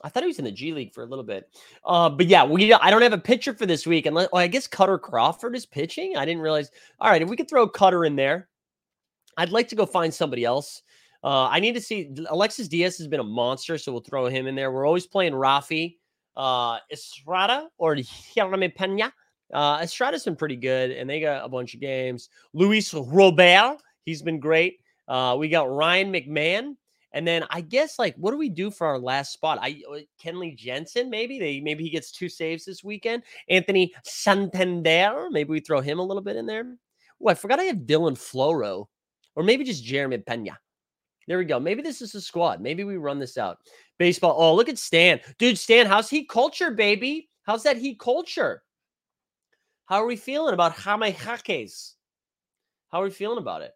I 0.02 0.08
thought 0.08 0.22
he 0.22 0.28
was 0.28 0.38
in 0.38 0.44
the 0.44 0.52
G 0.52 0.72
League 0.72 0.92
for 0.92 1.02
a 1.02 1.06
little 1.06 1.24
bit. 1.24 1.48
Uh, 1.84 2.10
but 2.10 2.26
yeah, 2.26 2.44
we 2.44 2.72
I 2.72 2.90
don't 2.90 3.02
have 3.02 3.12
a 3.12 3.18
pitcher 3.18 3.54
for 3.54 3.66
this 3.66 3.86
week. 3.86 4.06
Unless 4.06 4.28
well, 4.32 4.42
I 4.42 4.46
guess 4.46 4.68
Kutter 4.68 5.00
Crawford 5.00 5.56
is 5.56 5.66
pitching. 5.66 6.16
I 6.16 6.24
didn't 6.24 6.42
realize. 6.42 6.70
All 7.00 7.10
right, 7.10 7.22
if 7.22 7.28
we 7.28 7.36
could 7.36 7.48
throw 7.48 7.68
Kutter 7.68 8.06
in 8.06 8.16
there, 8.16 8.48
I'd 9.36 9.50
like 9.50 9.68
to 9.68 9.76
go 9.76 9.86
find 9.86 10.12
somebody 10.12 10.44
else. 10.44 10.82
Uh, 11.24 11.48
I 11.50 11.58
need 11.58 11.74
to 11.74 11.80
see 11.80 12.10
Alexis 12.28 12.68
Diaz 12.68 12.98
has 12.98 13.08
been 13.08 13.20
a 13.20 13.24
monster, 13.24 13.78
so 13.78 13.90
we'll 13.90 14.02
throw 14.02 14.26
him 14.26 14.46
in 14.46 14.54
there. 14.54 14.70
We're 14.70 14.86
always 14.86 15.06
playing 15.06 15.32
Rafi, 15.32 15.96
uh, 16.36 16.78
Estrada 16.92 17.68
or 17.78 17.96
Jeremy 18.34 18.68
Pena. 18.68 19.10
Uh, 19.52 19.78
Estrada's 19.80 20.24
been 20.24 20.36
pretty 20.36 20.56
good, 20.56 20.90
and 20.90 21.08
they 21.08 21.20
got 21.20 21.42
a 21.42 21.48
bunch 21.48 21.72
of 21.72 21.80
games. 21.80 22.28
Luis 22.52 22.92
Robert, 22.92 23.78
he's 24.04 24.20
been 24.20 24.38
great. 24.38 24.80
Uh, 25.08 25.34
we 25.38 25.48
got 25.48 25.70
Ryan 25.70 26.12
McMahon, 26.12 26.76
and 27.12 27.26
then 27.26 27.44
I 27.48 27.62
guess 27.62 27.98
like 27.98 28.14
what 28.16 28.32
do 28.32 28.36
we 28.36 28.50
do 28.50 28.70
for 28.70 28.86
our 28.86 28.98
last 28.98 29.32
spot? 29.32 29.58
I 29.62 29.80
uh, 29.90 30.00
Kenley 30.22 30.54
Jansen, 30.54 31.08
maybe 31.08 31.38
they 31.38 31.58
maybe 31.58 31.84
he 31.84 31.90
gets 31.90 32.12
two 32.12 32.28
saves 32.28 32.66
this 32.66 32.84
weekend. 32.84 33.22
Anthony 33.48 33.94
Santander, 34.04 35.28
maybe 35.30 35.50
we 35.50 35.60
throw 35.60 35.80
him 35.80 36.00
a 36.00 36.04
little 36.04 36.22
bit 36.22 36.36
in 36.36 36.44
there. 36.44 36.76
Oh, 37.22 37.28
I 37.28 37.34
forgot 37.34 37.60
I 37.60 37.64
have 37.64 37.78
Dylan 37.78 38.18
Floro, 38.18 38.86
or 39.36 39.42
maybe 39.42 39.64
just 39.64 39.84
Jeremy 39.84 40.18
Pena. 40.18 40.58
There 41.26 41.38
we 41.38 41.44
go. 41.44 41.58
Maybe 41.58 41.82
this 41.82 42.02
is 42.02 42.14
a 42.14 42.20
squad. 42.20 42.60
Maybe 42.60 42.84
we 42.84 42.96
run 42.96 43.18
this 43.18 43.38
out. 43.38 43.58
Baseball. 43.98 44.34
Oh, 44.36 44.54
look 44.54 44.68
at 44.68 44.78
Stan. 44.78 45.20
Dude, 45.38 45.58
Stan, 45.58 45.86
how's 45.86 46.10
heat 46.10 46.28
culture, 46.28 46.70
baby? 46.70 47.30
How's 47.44 47.62
that 47.62 47.76
heat 47.76 47.98
culture? 47.98 48.62
How 49.86 50.02
are 50.02 50.06
we 50.06 50.16
feeling 50.16 50.54
about 50.54 50.72
Jaime 50.72 51.10
Jaquez? 51.12 51.94
How 52.90 53.00
are 53.00 53.04
we 53.04 53.10
feeling 53.10 53.38
about 53.38 53.62
it? 53.62 53.72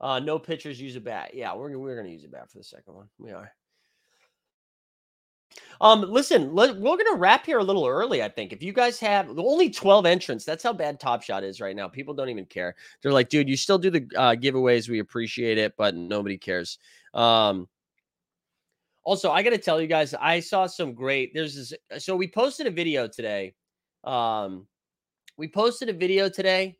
Uh, 0.00 0.18
no 0.18 0.38
pitchers 0.38 0.80
use 0.80 0.96
a 0.96 1.00
bat. 1.00 1.32
Yeah, 1.34 1.54
we're, 1.54 1.76
we're 1.76 1.94
going 1.94 2.06
to 2.06 2.12
use 2.12 2.24
a 2.24 2.28
bat 2.28 2.50
for 2.50 2.58
the 2.58 2.64
second 2.64 2.94
one. 2.94 3.08
We 3.18 3.32
are. 3.32 3.52
Um, 5.80 6.02
listen, 6.02 6.54
let, 6.54 6.76
we're 6.76 6.96
gonna 6.98 7.16
wrap 7.16 7.46
here 7.46 7.58
a 7.58 7.64
little 7.64 7.86
early. 7.86 8.22
I 8.22 8.28
think 8.28 8.52
if 8.52 8.62
you 8.62 8.72
guys 8.72 9.00
have 9.00 9.38
only 9.38 9.70
twelve 9.70 10.04
entrants, 10.04 10.44
that's 10.44 10.62
how 10.62 10.74
bad 10.74 11.00
Top 11.00 11.22
Shot 11.22 11.42
is 11.42 11.60
right 11.60 11.74
now. 11.74 11.88
People 11.88 12.12
don't 12.12 12.28
even 12.28 12.44
care. 12.44 12.76
They're 13.02 13.12
like, 13.12 13.30
dude, 13.30 13.48
you 13.48 13.56
still 13.56 13.78
do 13.78 13.90
the 13.90 14.06
uh, 14.14 14.34
giveaways. 14.34 14.88
We 14.88 14.98
appreciate 14.98 15.56
it, 15.56 15.74
but 15.78 15.94
nobody 15.94 16.36
cares. 16.36 16.78
Um, 17.14 17.66
also, 19.02 19.30
I 19.30 19.42
got 19.42 19.50
to 19.50 19.58
tell 19.58 19.80
you 19.80 19.86
guys, 19.86 20.12
I 20.12 20.40
saw 20.40 20.66
some 20.66 20.92
great. 20.92 21.32
There's 21.32 21.54
this. 21.54 21.72
So 22.04 22.14
we 22.14 22.28
posted 22.28 22.66
a 22.66 22.70
video 22.70 23.08
today. 23.08 23.54
Um, 24.04 24.66
we 25.38 25.48
posted 25.48 25.88
a 25.88 25.94
video 25.94 26.28
today 26.28 26.76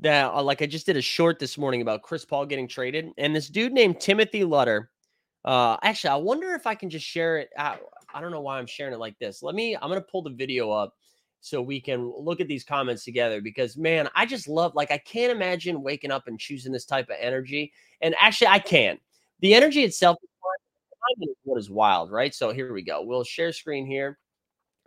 that, 0.00 0.32
uh, 0.32 0.42
like, 0.42 0.62
I 0.62 0.66
just 0.66 0.86
did 0.86 0.96
a 0.96 1.02
short 1.02 1.40
this 1.40 1.58
morning 1.58 1.82
about 1.82 2.02
Chris 2.02 2.24
Paul 2.24 2.46
getting 2.46 2.68
traded, 2.68 3.10
and 3.18 3.34
this 3.34 3.48
dude 3.48 3.72
named 3.72 4.00
Timothy 4.00 4.44
Lutter. 4.44 4.90
Uh, 5.44 5.76
actually, 5.82 6.10
I 6.10 6.16
wonder 6.16 6.54
if 6.54 6.68
I 6.68 6.76
can 6.76 6.88
just 6.88 7.04
share 7.04 7.38
it. 7.38 7.50
Out. 7.56 7.80
I 8.18 8.20
don't 8.20 8.32
know 8.32 8.40
why 8.40 8.58
I'm 8.58 8.66
sharing 8.66 8.92
it 8.92 8.98
like 8.98 9.16
this. 9.20 9.44
Let 9.44 9.54
me, 9.54 9.76
I'm 9.76 9.88
going 9.88 10.00
to 10.00 10.00
pull 10.00 10.22
the 10.22 10.30
video 10.30 10.72
up 10.72 10.96
so 11.40 11.62
we 11.62 11.80
can 11.80 12.12
look 12.18 12.40
at 12.40 12.48
these 12.48 12.64
comments 12.64 13.04
together 13.04 13.40
because, 13.40 13.76
man, 13.76 14.08
I 14.16 14.26
just 14.26 14.48
love, 14.48 14.74
like, 14.74 14.90
I 14.90 14.98
can't 14.98 15.30
imagine 15.30 15.84
waking 15.84 16.10
up 16.10 16.26
and 16.26 16.36
choosing 16.36 16.72
this 16.72 16.84
type 16.84 17.10
of 17.10 17.16
energy. 17.20 17.72
And 18.00 18.16
actually, 18.20 18.48
I 18.48 18.58
can. 18.58 18.98
The 19.38 19.54
energy 19.54 19.84
itself 19.84 20.16
is 20.22 20.28
what 21.44 21.58
is 21.60 21.70
wild, 21.70 22.10
right? 22.10 22.34
So 22.34 22.52
here 22.52 22.72
we 22.72 22.82
go. 22.82 23.02
We'll 23.02 23.22
share 23.22 23.52
screen 23.52 23.86
here. 23.86 24.18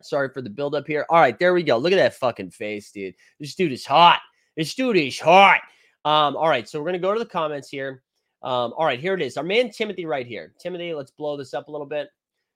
Sorry 0.01 0.29
for 0.29 0.41
the 0.41 0.49
buildup 0.49 0.85
here. 0.85 1.05
All 1.09 1.19
right, 1.19 1.39
there 1.39 1.53
we 1.53 1.63
go. 1.63 1.77
Look 1.77 1.93
at 1.93 1.97
that 1.97 2.15
fucking 2.15 2.51
face, 2.51 2.91
dude. 2.91 3.15
This 3.39 3.55
dude 3.55 3.71
is 3.71 3.85
hot. 3.85 4.19
This 4.57 4.75
dude 4.75 4.97
is 4.97 5.17
hot. 5.17 5.61
Um, 6.03 6.35
all 6.35 6.49
right, 6.49 6.67
so 6.67 6.79
we're 6.79 6.87
gonna 6.87 6.99
go 6.99 7.13
to 7.13 7.19
the 7.19 7.25
comments 7.25 7.69
here. 7.69 8.03
Um, 8.43 8.73
all 8.75 8.85
right, 8.85 8.99
here 8.99 9.13
it 9.13 9.21
is. 9.21 9.37
Our 9.37 9.43
man 9.43 9.69
Timothy 9.69 10.05
right 10.05 10.25
here. 10.25 10.53
Timothy, 10.59 10.93
let's 10.93 11.11
blow 11.11 11.37
this 11.37 11.53
up 11.53 11.67
a 11.67 11.71
little 11.71 11.87
bit. 11.87 12.09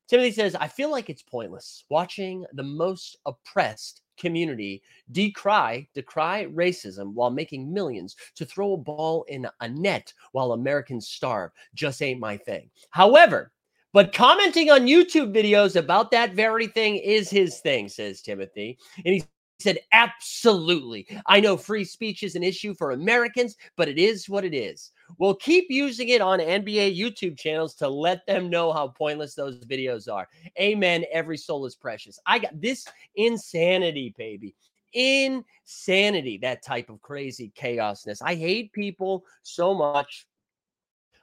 Timothy 0.08 0.32
says, 0.32 0.56
I 0.56 0.68
feel 0.68 0.92
like 0.92 1.10
it's 1.10 1.24
pointless 1.24 1.84
watching 1.90 2.46
the 2.54 2.64
most 2.64 3.18
oppressed 3.26 4.02
community 4.18 4.82
decry 5.12 5.88
decry 5.94 6.46
racism 6.46 7.14
while 7.14 7.30
making 7.30 7.74
millions 7.74 8.16
to 8.36 8.46
throw 8.46 8.74
a 8.74 8.78
ball 8.78 9.26
in 9.28 9.48
a 9.60 9.68
net 9.68 10.14
while 10.32 10.54
Americans 10.54 11.08
starve. 11.08 11.52
Just 11.74 12.02
ain't 12.02 12.20
my 12.20 12.38
thing. 12.38 12.70
However, 12.92 13.52
but 13.94 14.14
commenting 14.14 14.70
on 14.70 14.88
YouTube 14.88 15.34
videos 15.34 15.78
about 15.78 16.12
that 16.12 16.34
very 16.34 16.68
thing 16.68 16.98
is 16.98 17.30
his 17.30 17.60
thing, 17.60 17.88
says 17.88 18.22
Timothy. 18.22 18.78
And 19.06 19.16
he 19.16 19.24
said, 19.60 19.80
Absolutely. 19.94 21.08
I 21.28 21.40
know 21.40 21.56
free 21.56 21.86
speech 21.86 22.22
is 22.22 22.36
an 22.36 22.44
issue 22.44 22.74
for 22.74 22.92
Americans, 22.92 23.56
but 23.78 23.88
it 23.88 23.98
is 23.98 24.28
what 24.28 24.44
it 24.44 24.54
is. 24.54 24.92
We'll 25.18 25.36
keep 25.36 25.68
using 25.70 26.10
it 26.10 26.22
on 26.22 26.40
NBA 26.40 26.98
YouTube 26.98 27.38
channels 27.38 27.76
to 27.76 27.88
let 27.88 28.26
them 28.26 28.50
know 28.50 28.74
how 28.74 28.88
pointless 28.90 29.36
those 29.36 29.64
videos 29.66 30.12
are. 30.12 30.28
Amen. 30.60 31.06
Every 31.12 31.38
soul 31.38 31.66
is 31.66 31.76
precious. 31.76 32.20
I 32.26 32.40
got 32.40 32.60
this 32.60 32.86
insanity, 33.16 34.14
baby. 34.18 34.56
Insanity, 34.94 36.38
that 36.40 36.64
type 36.64 36.90
of 36.90 37.02
crazy 37.02 37.52
chaosness. 37.58 38.22
I 38.22 38.36
hate 38.36 38.72
people 38.72 39.26
so 39.44 39.74
much. 39.74 40.26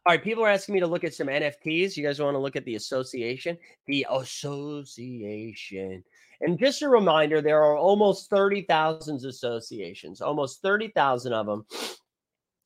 All 0.04 0.12
right, 0.12 0.22
people 0.22 0.44
are 0.44 0.48
asking 0.48 0.74
me 0.74 0.80
to 0.80 0.86
look 0.86 1.04
at 1.04 1.14
some 1.14 1.28
NFTs. 1.28 1.96
You 1.96 2.02
guys 2.02 2.18
want 2.20 2.34
to 2.34 2.40
look 2.40 2.56
at 2.56 2.64
the 2.64 2.74
association? 2.74 3.56
The 3.86 4.04
association. 4.10 6.02
And 6.40 6.58
just 6.58 6.82
a 6.82 6.88
reminder, 6.88 7.40
there 7.40 7.62
are 7.62 7.76
almost 7.76 8.28
30,000 8.28 9.24
associations, 9.24 10.20
almost 10.20 10.60
30,000 10.60 11.32
of 11.32 11.46
them. 11.46 11.64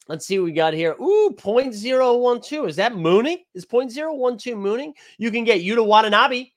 Let's 0.08 0.26
see 0.26 0.38
what 0.38 0.44
we 0.44 0.52
got 0.52 0.74
here. 0.74 0.92
Ooh, 1.00 1.34
0.012. 1.36 2.68
Is 2.68 2.76
that 2.76 2.94
mooning? 2.94 3.38
Is 3.54 3.66
0.012 3.66 4.56
mooning? 4.56 4.94
You 5.18 5.30
can 5.30 5.44
get 5.44 5.62
Yuta 5.62 5.84
Watanabe 5.84 6.50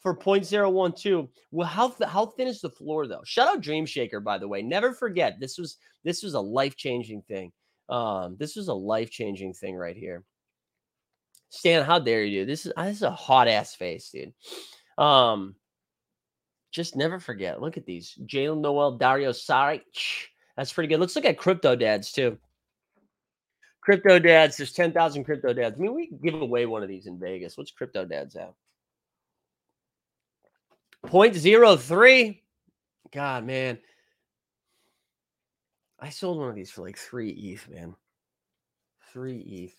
for 0.00 0.16
0.012. 0.16 1.28
Well, 1.50 1.66
how 1.66 1.94
how 2.06 2.26
thin 2.26 2.48
is 2.48 2.60
the 2.60 2.70
floor 2.70 3.06
though? 3.06 3.22
Shout 3.24 3.48
out 3.48 3.60
Dream 3.60 3.84
Shaker, 3.84 4.20
by 4.20 4.38
the 4.38 4.48
way. 4.48 4.62
Never 4.62 4.92
forget 4.92 5.38
this 5.38 5.58
was 5.58 5.76
this 6.02 6.22
was 6.22 6.34
a 6.34 6.40
life 6.40 6.76
changing 6.76 7.22
thing. 7.22 7.52
Um, 7.88 8.36
this 8.38 8.56
was 8.56 8.68
a 8.68 8.74
life 8.74 9.10
changing 9.10 9.52
thing 9.54 9.76
right 9.76 9.96
here. 9.96 10.24
Stan, 11.50 11.84
how 11.84 11.98
dare 11.98 12.24
you? 12.24 12.44
This 12.44 12.66
is 12.66 12.72
this 12.76 12.96
is 12.96 13.02
a 13.02 13.10
hot 13.10 13.48
ass 13.48 13.74
face, 13.74 14.10
dude. 14.10 14.32
Um, 14.96 15.54
just 16.72 16.96
never 16.96 17.20
forget. 17.20 17.60
Look 17.60 17.76
at 17.76 17.86
these. 17.86 18.18
Jalen 18.26 18.60
Noel, 18.60 18.96
Dario 18.96 19.30
Saric. 19.30 19.82
That's 20.56 20.72
pretty 20.72 20.88
good. 20.88 21.00
Let's 21.00 21.14
look 21.14 21.24
at 21.24 21.38
crypto 21.38 21.76
dads 21.76 22.12
too. 22.12 22.38
Crypto 23.84 24.18
dads, 24.18 24.56
there's 24.56 24.72
10,000 24.72 25.24
crypto 25.24 25.52
dads. 25.52 25.76
I 25.76 25.78
mean, 25.78 25.94
we 25.94 26.10
give 26.22 26.40
away 26.40 26.64
one 26.64 26.82
of 26.82 26.88
these 26.88 27.06
in 27.06 27.18
Vegas. 27.18 27.58
What's 27.58 27.70
crypto 27.70 28.06
dads 28.06 28.34
at? 28.34 28.54
0.03. 31.04 32.40
God, 33.12 33.44
man. 33.44 33.78
I 36.00 36.08
sold 36.08 36.38
one 36.38 36.48
of 36.48 36.54
these 36.54 36.70
for 36.70 36.80
like 36.80 36.96
three 36.96 37.30
ETH, 37.30 37.68
man. 37.68 37.94
Three 39.12 39.38
ETH. 39.40 39.76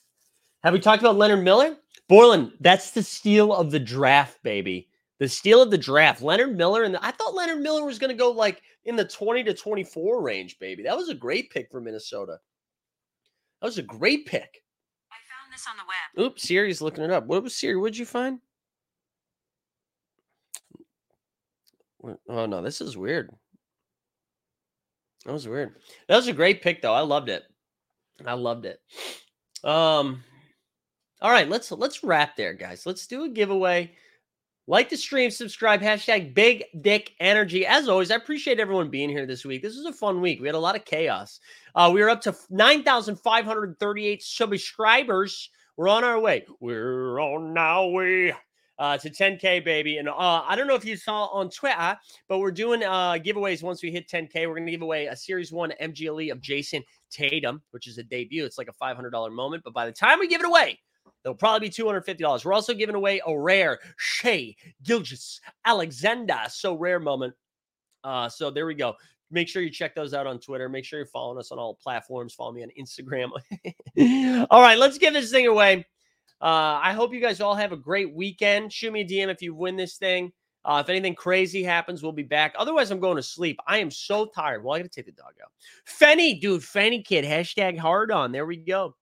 Have 0.63 0.73
we 0.73 0.79
talked 0.79 1.01
about 1.01 1.17
Leonard 1.17 1.43
Miller? 1.43 1.75
Borland, 2.07 2.51
that's 2.59 2.91
the 2.91 3.01
steal 3.01 3.53
of 3.55 3.71
the 3.71 3.79
draft, 3.79 4.41
baby. 4.43 4.87
The 5.17 5.27
steal 5.27 5.63
of 5.63 5.71
the 5.71 5.79
draft. 5.79 6.21
Leonard 6.21 6.55
Miller, 6.55 6.83
and 6.83 6.95
I 6.97 7.09
thought 7.09 7.33
Leonard 7.33 7.59
Miller 7.59 7.83
was 7.83 7.97
going 7.97 8.11
to 8.11 8.15
go 8.15 8.29
like 8.29 8.61
in 8.83 8.95
the 8.95 9.05
20 9.05 9.43
to 9.45 9.53
24 9.55 10.21
range, 10.21 10.59
baby. 10.59 10.83
That 10.83 10.95
was 10.95 11.09
a 11.09 11.15
great 11.15 11.49
pick 11.49 11.71
for 11.71 11.81
Minnesota. 11.81 12.39
That 13.65 13.69
was 13.69 13.77
a 13.79 13.81
great 13.81 14.27
pick. 14.27 14.61
I 15.11 15.17
found 15.25 15.51
this 15.51 15.65
on 15.67 15.75
the 15.75 15.85
web. 15.87 16.23
Oops, 16.23 16.39
Siri's 16.39 16.83
looking 16.83 17.03
it 17.03 17.09
up. 17.09 17.25
What 17.25 17.41
was 17.41 17.55
Siri? 17.55 17.75
What'd 17.75 17.97
you 17.97 18.05
find? 18.05 18.39
Oh 22.29 22.45
no, 22.45 22.61
this 22.61 22.79
is 22.79 22.95
weird. 22.95 23.31
That 25.25 25.33
was 25.33 25.47
weird. 25.47 25.77
That 26.07 26.17
was 26.17 26.27
a 26.27 26.33
great 26.33 26.61
pick, 26.61 26.83
though. 26.83 26.93
I 26.93 26.99
loved 26.99 27.27
it. 27.27 27.41
I 28.23 28.33
loved 28.33 28.67
it. 28.67 28.79
Um, 29.63 30.23
all 31.19 31.31
right, 31.31 31.49
let's 31.49 31.71
let's 31.71 32.03
wrap 32.03 32.35
there, 32.35 32.53
guys. 32.53 32.85
Let's 32.85 33.07
do 33.07 33.23
a 33.23 33.29
giveaway. 33.29 33.95
Like 34.67 34.89
the 34.89 34.97
stream, 34.97 35.29
subscribe, 35.29 35.79
hashtag 35.79 36.33
big 36.33 36.63
dick 36.81 37.13
energy. 37.19 37.67
As 37.67 37.87
always, 37.87 38.09
I 38.09 38.15
appreciate 38.15 38.59
everyone 38.59 38.89
being 38.89 39.09
here 39.09 39.27
this 39.27 39.45
week. 39.45 39.61
This 39.61 39.75
was 39.75 39.85
a 39.85 39.93
fun 39.93 40.21
week. 40.21 40.41
We 40.41 40.47
had 40.47 40.55
a 40.55 40.59
lot 40.59 40.75
of 40.75 40.85
chaos. 40.85 41.39
Uh, 41.75 41.91
we 41.93 42.01
are 42.01 42.09
up 42.09 42.21
to 42.21 42.35
9,538 42.49 44.23
subscribers. 44.23 45.51
We're 45.77 45.89
on 45.89 46.03
our 46.03 46.19
way. 46.19 46.45
We're 46.59 47.21
on 47.21 47.55
our 47.55 47.87
way 47.89 48.33
uh, 48.79 48.97
to 48.97 49.09
10K, 49.09 49.63
baby. 49.63 49.97
And 49.97 50.09
uh, 50.09 50.43
I 50.47 50.55
don't 50.55 50.67
know 50.67 50.75
if 50.75 50.85
you 50.85 50.97
saw 50.97 51.25
on 51.25 51.51
Twitter, 51.51 51.95
but 52.27 52.39
we're 52.39 52.51
doing 52.51 52.83
uh, 52.83 53.13
giveaways 53.23 53.61
once 53.61 53.83
we 53.83 53.91
hit 53.91 54.07
10K. 54.07 54.47
We're 54.47 54.55
going 54.55 54.65
to 54.65 54.71
give 54.71 54.81
away 54.81 55.05
a 55.05 55.15
Series 55.15 55.51
1 55.51 55.73
MGLE 55.79 56.31
of 56.31 56.41
Jayson 56.41 56.81
Tatum, 57.11 57.61
which 57.69 57.87
is 57.87 57.99
a 57.99 58.03
debut. 58.03 58.45
It's 58.45 58.57
like 58.57 58.69
a 58.69 58.83
$500 58.83 59.31
moment. 59.31 59.63
But 59.63 59.73
by 59.73 59.85
the 59.85 59.91
time 59.91 60.19
we 60.19 60.27
give 60.27 60.41
it 60.41 60.47
away, 60.47 60.79
It'll 61.25 61.35
probably 61.35 61.69
be 61.69 61.73
$250. 61.73 62.45
We're 62.45 62.53
also 62.53 62.75
giving 62.75 62.93
away 62.93 63.19
a 63.25 63.37
rare 63.37 63.79
Shea 63.97 64.55
Gilgis 64.83 65.39
Alexander. 65.65 66.41
Sorare 66.47 67.01
moment. 67.01 67.33
Uh, 68.03 68.29
so 68.29 68.51
there 68.51 68.67
we 68.67 68.75
go. 68.75 68.93
Make 69.31 69.47
sure 69.47 69.63
you 69.63 69.71
check 69.71 69.95
those 69.95 70.13
out 70.13 70.27
on 70.27 70.39
Twitter. 70.39 70.69
Make 70.69 70.85
sure 70.85 70.99
you're 70.99 71.07
following 71.07 71.39
us 71.39 71.51
on 71.51 71.57
all 71.57 71.73
platforms. 71.73 72.35
Follow 72.35 72.51
me 72.51 72.61
on 72.61 72.69
Instagram. 72.79 73.31
all 74.51 74.61
right, 74.61 74.77
let's 74.77 74.99
give 74.99 75.13
this 75.13 75.31
thing 75.31 75.47
away. 75.47 75.87
Uh, 76.39 76.79
I 76.83 76.93
hope 76.93 77.11
you 77.11 77.19
guys 77.19 77.41
all 77.41 77.55
have 77.55 77.71
a 77.71 77.77
great 77.77 78.13
weekend. 78.13 78.71
Shoot 78.71 78.93
me 78.93 79.01
a 79.01 79.05
DM 79.05 79.29
if 79.29 79.41
you 79.41 79.55
win 79.55 79.75
this 79.75 79.97
thing. 79.97 80.31
Uh, 80.63 80.81
if 80.83 80.89
anything 80.89 81.15
crazy 81.15 81.63
happens, 81.63 82.03
we'll 82.03 82.11
be 82.11 82.23
back. 82.23 82.53
Otherwise, 82.57 82.91
I'm 82.91 82.99
going 82.99 83.17
to 83.17 83.23
sleep. 83.23 83.59
I 83.67 83.79
am 83.79 83.89
so 83.89 84.27
tired. 84.27 84.63
Well, 84.63 84.75
I 84.75 84.79
got 84.79 84.83
to 84.83 84.89
take 84.89 85.05
the 85.05 85.11
dog 85.11 85.33
out. 85.41 85.51
Fenny, 85.87 86.39
dude, 86.39 86.61
Fenny 86.61 87.03
kid, 87.03 87.25
hashtag 87.25 87.77
hard 87.79 88.11
on. 88.11 88.31
There 88.31 88.45
we 88.45 88.57
go. 88.57 88.95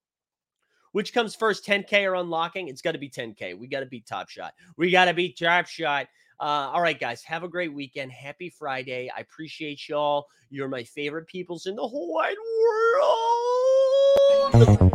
Which 0.93 1.13
comes 1.13 1.35
first, 1.35 1.65
10K 1.65 2.09
or 2.09 2.15
unlocking? 2.15 2.69
It's 2.69 2.81
got 2.81 2.93
to 2.93 2.97
be 2.97 3.09
10K. 3.09 3.57
We 3.57 3.67
got 3.67 3.81
to 3.81 3.85
beat 3.85 4.05
Top 4.05 4.29
Shot. 4.29 4.53
We 4.77 4.89
got 4.91 5.05
to 5.05 5.13
beat 5.13 5.37
Top 5.37 5.67
Shot. 5.67 6.07
Uh, 6.39 6.69
all 6.71 6.81
right, 6.81 6.99
guys, 6.99 7.23
have 7.23 7.43
a 7.43 7.47
great 7.47 7.73
weekend. 7.73 8.11
Happy 8.11 8.49
Friday. 8.49 9.09
I 9.15 9.21
appreciate 9.21 9.87
y'all. 9.89 10.27
You're 10.49 10.67
my 10.67 10.83
favorite 10.83 11.27
peoples 11.27 11.65
in 11.65 11.75
the 11.75 11.87
whole 11.87 12.13
wide 12.13 12.35
world. 14.53 14.91